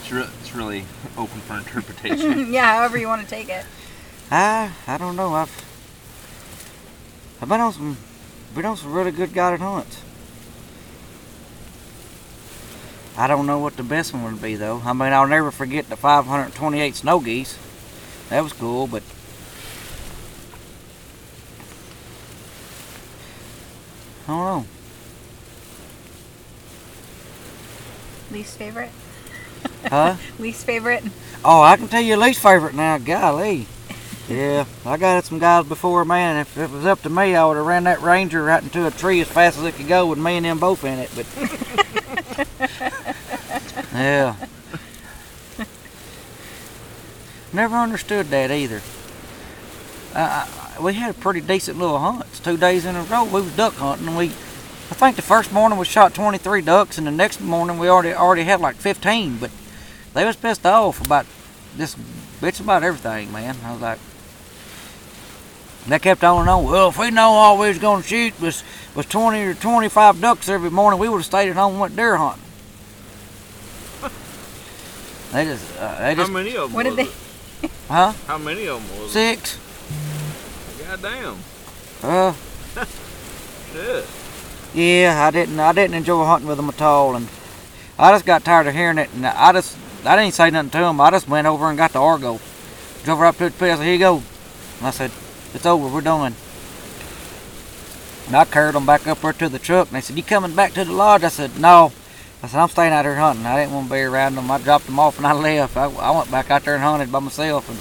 It's, 0.02 0.12
re- 0.12 0.28
it's 0.42 0.54
really 0.56 0.86
open 1.18 1.40
for 1.42 1.54
interpretation. 1.58 2.52
yeah, 2.52 2.76
however 2.76 2.98
you 2.98 3.08
want 3.08 3.22
to 3.22 3.28
take 3.28 3.48
it. 3.50 3.66
I 4.32 4.72
I 4.86 4.98
don't 4.98 5.16
know. 5.16 5.34
I've 5.34 5.66
I've 7.42 7.48
been 7.50 7.62
on 7.62 7.72
some 7.74 7.98
been 8.54 8.66
on 8.66 8.76
some 8.78 8.92
really 8.92 9.12
good 9.12 9.34
guided 9.34 9.62
hunts. 9.62 10.02
I 13.20 13.28
don't 13.28 13.46
know 13.46 13.60
what 13.60 13.76
the 13.76 13.84
best 13.84 14.14
one 14.14 14.24
would 14.24 14.42
be 14.42 14.56
though. 14.56 14.82
I 14.86 14.94
mean, 14.94 15.12
I'll 15.12 15.28
never 15.28 15.52
forget 15.52 15.90
the 15.90 15.98
528 15.98 16.96
snow 16.96 17.20
geese. 17.20 17.60
That 18.30 18.42
was 18.42 18.54
cool, 18.54 18.88
but 18.88 19.04
I 24.26 24.32
don't 24.32 24.40
know. 24.40 24.66
Least 28.32 28.58
favorite? 28.58 28.92
Huh? 29.90 30.16
Least 30.40 30.66
favorite? 30.66 31.04
Oh, 31.44 31.62
I 31.62 31.76
can 31.76 31.90
tell 31.90 32.02
you 32.02 32.16
least 32.16 32.42
favorite 32.42 32.74
now. 32.74 33.00
Golly. 33.00 33.68
Yeah, 34.30 34.64
I 34.86 34.96
got 34.96 35.18
it 35.18 35.26
some 35.26 35.40
guys 35.40 35.66
before, 35.66 36.06
man. 36.06 36.38
If 36.38 36.58
it 36.58 36.70
was 36.70 36.86
up 36.86 37.02
to 37.02 37.10
me, 37.10 37.36
I 37.36 37.44
would 37.46 37.58
have 37.58 37.66
ran 37.66 37.84
that 37.84 38.02
Ranger 38.02 38.44
right 38.44 38.64
into 38.64 38.88
a 38.88 38.92
tree 38.92 39.20
as 39.20 39.28
fast 39.28 39.58
as 39.58 39.66
it 39.66 39.76
could 39.76 39.90
go 39.90 40.08
with 40.08 40.20
me 40.20 40.38
and 40.38 40.46
them 40.46 40.60
both 40.60 40.86
in 40.86 41.00
it. 41.00 41.10
But 41.14 41.26
yeah, 43.94 44.36
never 47.52 47.76
understood 47.76 48.28
that 48.28 48.52
either. 48.52 48.82
Uh, 50.14 50.48
we 50.82 50.94
had 50.94 51.12
a 51.12 51.14
pretty 51.14 51.42
decent 51.42 51.78
little 51.78 52.00
hunts. 52.00 52.40
Two 52.40 52.58
days 52.58 52.86
in 52.86 52.96
a 52.96 53.04
row, 53.04 53.26
we 53.26 53.42
was 53.42 53.56
duck 53.56 53.74
hunting. 53.76 54.08
And 54.08 54.18
we, 54.18 54.26
I 54.28 54.96
think 54.96 55.16
the 55.16 55.22
first 55.22 55.52
morning 55.52 55.78
we 55.78 55.86
shot 55.86 56.14
23 56.14 56.62
ducks, 56.62 56.98
and 56.98 57.06
the 57.06 57.12
next 57.12 57.42
morning 57.42 57.78
we 57.78 57.90
already 57.90 58.14
already 58.14 58.44
had 58.44 58.62
like 58.62 58.76
15. 58.76 59.38
But 59.38 59.52
they 60.14 60.26
was 60.26 60.36
pissed 60.36 60.66
off 60.66 61.04
about 61.06 61.26
this 61.76 61.96
bitch 62.42 62.60
about 62.60 62.84
everything, 62.84 63.32
man. 63.32 63.58
I 63.64 63.74
was 63.74 63.82
like, 63.82 64.00
they 65.90 66.00
kept 66.00 66.24
on 66.24 66.42
and 66.42 66.50
on. 66.50 66.64
Well, 66.66 66.90
if 66.90 66.98
we 66.98 67.12
know 67.12 67.30
all 67.30 67.58
we 67.58 67.68
was 67.70 67.78
gonna 67.80 68.04
shoot 68.04 68.40
was 68.40 68.64
was 68.96 69.06
20 69.06 69.42
or 69.42 69.54
25 69.54 70.20
ducks 70.22 70.50
every 70.50 70.70
morning, 70.72 71.00
we 71.00 71.10
would 71.10 71.18
have 71.18 71.26
stayed 71.26 71.50
at 71.50 71.56
home 71.56 71.74
and 71.74 71.82
went 71.82 71.96
deer 71.96 72.18
hunting. 72.18 72.44
They 75.32 75.46
just, 75.46 75.78
uh, 75.78 76.00
they 76.00 76.16
How 76.16 76.28
many 76.28 76.56
of 76.58 76.64
them? 76.70 76.74
What 76.74 76.84
did 76.84 76.96
they- 76.96 77.04
it? 77.04 77.72
huh? 77.88 78.14
How 78.26 78.38
many 78.40 78.68
of 78.68 78.82
them 78.82 79.00
was 79.00 79.16
it? 79.16 79.38
Six. 79.38 79.60
Goddamn. 80.88 81.38
Uh, 82.02 82.34
Shit. 83.74 84.06
yeah, 84.74 85.24
I 85.28 85.30
didn't. 85.30 85.60
I 85.60 85.72
didn't 85.74 85.94
enjoy 85.94 86.24
hunting 86.26 86.48
with 86.48 86.58
them 86.58 86.70
at 86.70 86.82
all, 86.82 87.16
and 87.16 87.28
I 88.00 88.12
just 88.12 88.26
got 88.26 88.44
tired 88.44 88.66
of 88.66 88.74
hearing 88.74 88.98
it. 88.98 89.10
And 89.14 89.24
I 89.28 89.52
just, 89.52 89.78
I 90.04 90.16
didn't 90.16 90.34
say 90.34 90.50
nothing 90.50 90.72
to 90.72 90.78
them. 90.80 91.00
I 91.00 91.12
just 91.12 91.28
went 91.28 91.46
over 91.46 91.70
and 91.70 91.78
got 91.78 91.94
the 91.94 92.00
Argo. 92.02 92.40
Drove 93.04 93.20
right 93.20 93.30
up 93.30 93.38
to 93.38 93.46
the 93.46 93.52
pit. 93.52 93.72
I 93.72 93.76
said, 93.76 93.84
"Here 93.84 93.94
you 93.94 94.00
go." 94.00 94.24
And 94.80 94.88
I 94.88 94.90
said, 94.92 95.12
"It's 95.54 95.66
over. 95.66 95.88
We're 95.88 96.02
done." 96.02 96.36
And 98.28 98.36
I 98.36 98.46
carried 98.46 98.76
them 98.76 98.86
back 98.86 99.08
up 99.08 99.22
there 99.22 99.34
to 99.34 99.50
the 99.50 99.60
truck, 99.60 99.88
and 99.88 99.96
they 99.98 100.02
said, 100.02 100.16
"You 100.18 100.24
coming 100.24 100.54
back 100.56 100.74
to 100.74 100.86
the 100.86 100.94
lodge?" 100.94 101.24
I 101.24 101.30
said, 101.30 101.60
"No." 101.60 101.92
I 102.44 102.48
said, 102.48 102.60
"I'm 102.62 102.70
staying 102.70 102.94
out 102.94 103.04
here 103.06 103.16
hunting. 103.16 103.46
I 103.46 103.60
didn't 103.60 103.74
want 103.74 103.88
to 103.88 103.94
be 103.94 104.00
around 104.02 104.36
them. 104.36 104.50
I 104.52 104.60
dropped 104.60 104.86
them 104.86 105.00
off 105.00 105.18
and 105.18 105.28
I 105.28 105.34
left. 105.48 105.76
I, 105.76 105.86
I 105.86 106.12
went 106.12 106.32
back 106.32 106.50
out 106.52 106.64
there 106.64 106.76
and 106.76 106.84
hunted 106.84 107.12
by 107.12 107.20
myself, 107.20 107.68
and 107.70 107.80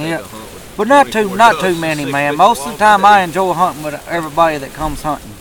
I'd 0.00 0.08
Yeah. 0.08 0.20
a 0.20 0.22
hunt 0.22 0.32
with 0.54 0.74
But 0.76 0.88
not 0.88 1.08
too 1.12 1.36
not 1.36 1.60
too 1.60 1.74
many, 1.74 2.04
man. 2.06 2.36
Most 2.36 2.64
of 2.66 2.72
the 2.72 2.78
time, 2.78 3.04
I 3.04 3.20
enjoy 3.22 3.52
hunting 3.52 3.82
with 3.82 4.02
everybody 4.08 4.56
that 4.58 4.72
comes 4.72 5.02
hunting, 5.02 5.32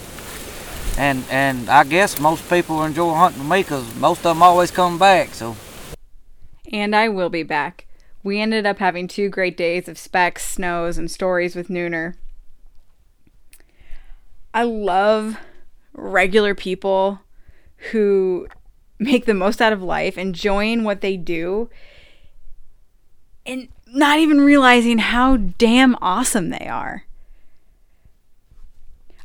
and 0.97 1.23
and 1.29 1.69
I 1.69 1.83
guess 1.85 2.19
most 2.19 2.49
people 2.49 2.83
enjoy 2.83 3.13
hunting 3.13 3.39
with 3.43 3.49
me 3.51 3.61
because 3.63 3.95
most 3.95 4.19
of 4.19 4.35
them 4.35 4.43
always 4.43 4.71
come 4.71 4.97
back. 4.97 5.33
So 5.35 5.55
And 6.73 6.95
I 6.95 7.07
will 7.07 7.29
be 7.29 7.43
back. 7.43 7.85
We 8.23 8.39
ended 8.39 8.65
up 8.65 8.77
having 8.79 9.07
two 9.07 9.29
great 9.29 9.57
days 9.57 9.87
of 9.87 9.97
specs, 9.97 10.45
snows, 10.45 10.97
and 10.97 11.09
stories 11.09 11.55
with 11.55 11.69
Nooner. 11.69 12.15
I 14.53 14.63
love 14.63 15.37
regular 15.93 16.53
people 16.53 17.21
who 17.91 18.47
make 18.99 19.25
the 19.25 19.33
most 19.33 19.61
out 19.61 19.73
of 19.73 19.81
life, 19.81 20.17
enjoying 20.17 20.83
what 20.83 21.01
they 21.01 21.17
do, 21.17 21.69
and 23.45 23.69
not 23.87 24.19
even 24.19 24.41
realizing 24.41 24.99
how 24.99 25.37
damn 25.37 25.95
awesome 26.01 26.49
they 26.49 26.67
are. 26.67 27.05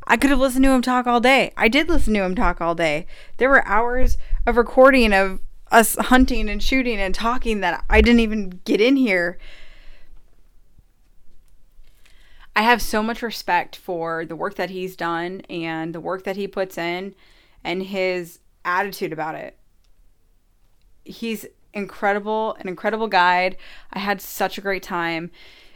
I 0.06 0.16
could 0.16 0.30
have 0.30 0.38
listened 0.38 0.64
to 0.64 0.70
him 0.70 0.82
talk 0.82 1.06
all 1.06 1.20
day. 1.20 1.52
I 1.56 1.68
did 1.68 1.88
listen 1.88 2.14
to 2.14 2.22
him 2.22 2.34
talk 2.34 2.60
all 2.60 2.74
day. 2.74 3.06
There 3.38 3.50
were 3.50 3.66
hours 3.66 4.16
of 4.46 4.56
recording 4.56 5.12
of 5.12 5.40
us 5.70 5.96
hunting 5.96 6.48
and 6.48 6.62
shooting 6.62 6.98
and 6.98 7.14
talking 7.14 7.60
that 7.60 7.84
I 7.90 8.00
didn't 8.00 8.20
even 8.20 8.60
get 8.64 8.80
in 8.80 8.96
here. 8.96 9.38
I 12.54 12.62
have 12.62 12.80
so 12.80 13.02
much 13.02 13.22
respect 13.22 13.76
for 13.76 14.24
the 14.24 14.36
work 14.36 14.54
that 14.54 14.70
he's 14.70 14.96
done 14.96 15.42
and 15.50 15.94
the 15.94 16.00
work 16.00 16.24
that 16.24 16.36
he 16.36 16.48
puts 16.48 16.78
in 16.78 17.14
and 17.62 17.82
his 17.82 18.38
attitude 18.64 19.12
about 19.12 19.34
it. 19.34 19.58
He's 21.04 21.44
incredible, 21.74 22.56
an 22.58 22.68
incredible 22.68 23.08
guide. 23.08 23.56
I 23.92 23.98
had 23.98 24.22
such 24.22 24.56
a 24.56 24.62
great 24.62 24.82
time. 24.82 25.30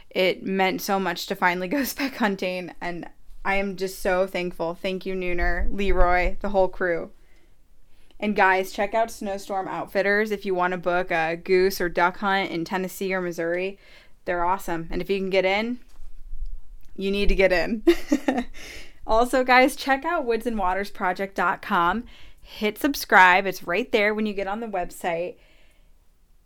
It 0.09 0.43
meant 0.43 0.81
so 0.81 0.99
much 0.99 1.27
to 1.27 1.35
finally 1.35 1.67
go 1.69 1.83
spec 1.83 2.15
hunting 2.15 2.71
and 2.81 3.07
I 3.43 3.55
am 3.55 3.75
just 3.75 3.99
so 3.99 4.27
thankful. 4.27 4.75
Thank 4.75 5.05
you, 5.05 5.15
Nooner, 5.15 5.67
Leroy, 5.71 6.37
the 6.41 6.49
whole 6.49 6.67
crew. 6.67 7.11
And 8.21 8.35
guys, 8.35 8.71
check 8.71 8.93
out 8.93 9.09
Snowstorm 9.09 9.67
Outfitters 9.67 10.29
if 10.29 10.45
you 10.45 10.53
want 10.53 10.73
to 10.73 10.77
book 10.77 11.09
a 11.09 11.35
goose 11.35 11.81
or 11.81 11.89
duck 11.89 12.17
hunt 12.17 12.51
in 12.51 12.63
Tennessee 12.63 13.11
or 13.15 13.19
Missouri. 13.19 13.79
They're 14.25 14.45
awesome. 14.45 14.87
And 14.91 15.01
if 15.01 15.09
you 15.09 15.17
can 15.17 15.31
get 15.31 15.43
in, 15.43 15.79
you 16.95 17.09
need 17.09 17.29
to 17.29 17.35
get 17.35 17.51
in. 17.51 17.83
also, 19.07 19.43
guys, 19.43 19.75
check 19.75 20.05
out 20.05 20.27
woodsandwatersproject.com. 20.27 22.03
Hit 22.41 22.77
subscribe. 22.77 23.47
It's 23.47 23.63
right 23.63 23.91
there 23.91 24.13
when 24.13 24.27
you 24.27 24.33
get 24.33 24.47
on 24.47 24.59
the 24.59 24.67
website. 24.67 25.37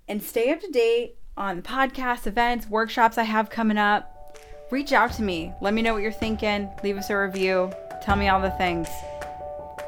And 0.08 0.24
stay 0.24 0.52
up 0.52 0.62
to 0.62 0.72
date 0.72 1.18
on 1.36 1.58
the 1.58 1.62
podcasts, 1.62 2.26
events, 2.26 2.70
workshops 2.70 3.18
I 3.18 3.24
have 3.24 3.50
coming 3.50 3.78
up. 3.78 4.40
Reach 4.72 4.94
out 4.94 5.12
to 5.14 5.24
me. 5.24 5.52
Let 5.62 5.74
me 5.74 5.82
know 5.82 5.94
what 5.94 6.04
you're 6.04 6.12
thinking. 6.14 6.70
Leave 6.84 6.98
us 6.98 7.10
a 7.10 7.18
review. 7.18 7.74
Tell 8.02 8.16
me 8.16 8.30
all 8.30 8.42
the 8.42 8.52
things. 8.52 8.88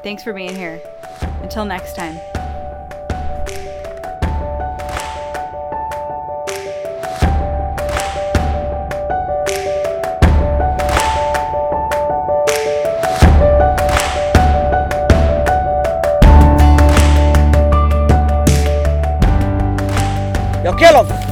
Thanks 0.02 0.22
for 0.22 0.32
being 0.32 0.54
here. 0.54 0.80
Until 1.42 1.64
next 1.64 1.96
time. 1.96 2.16
Yo, 20.64 20.74
kill 20.74 21.04
him! 21.04 21.27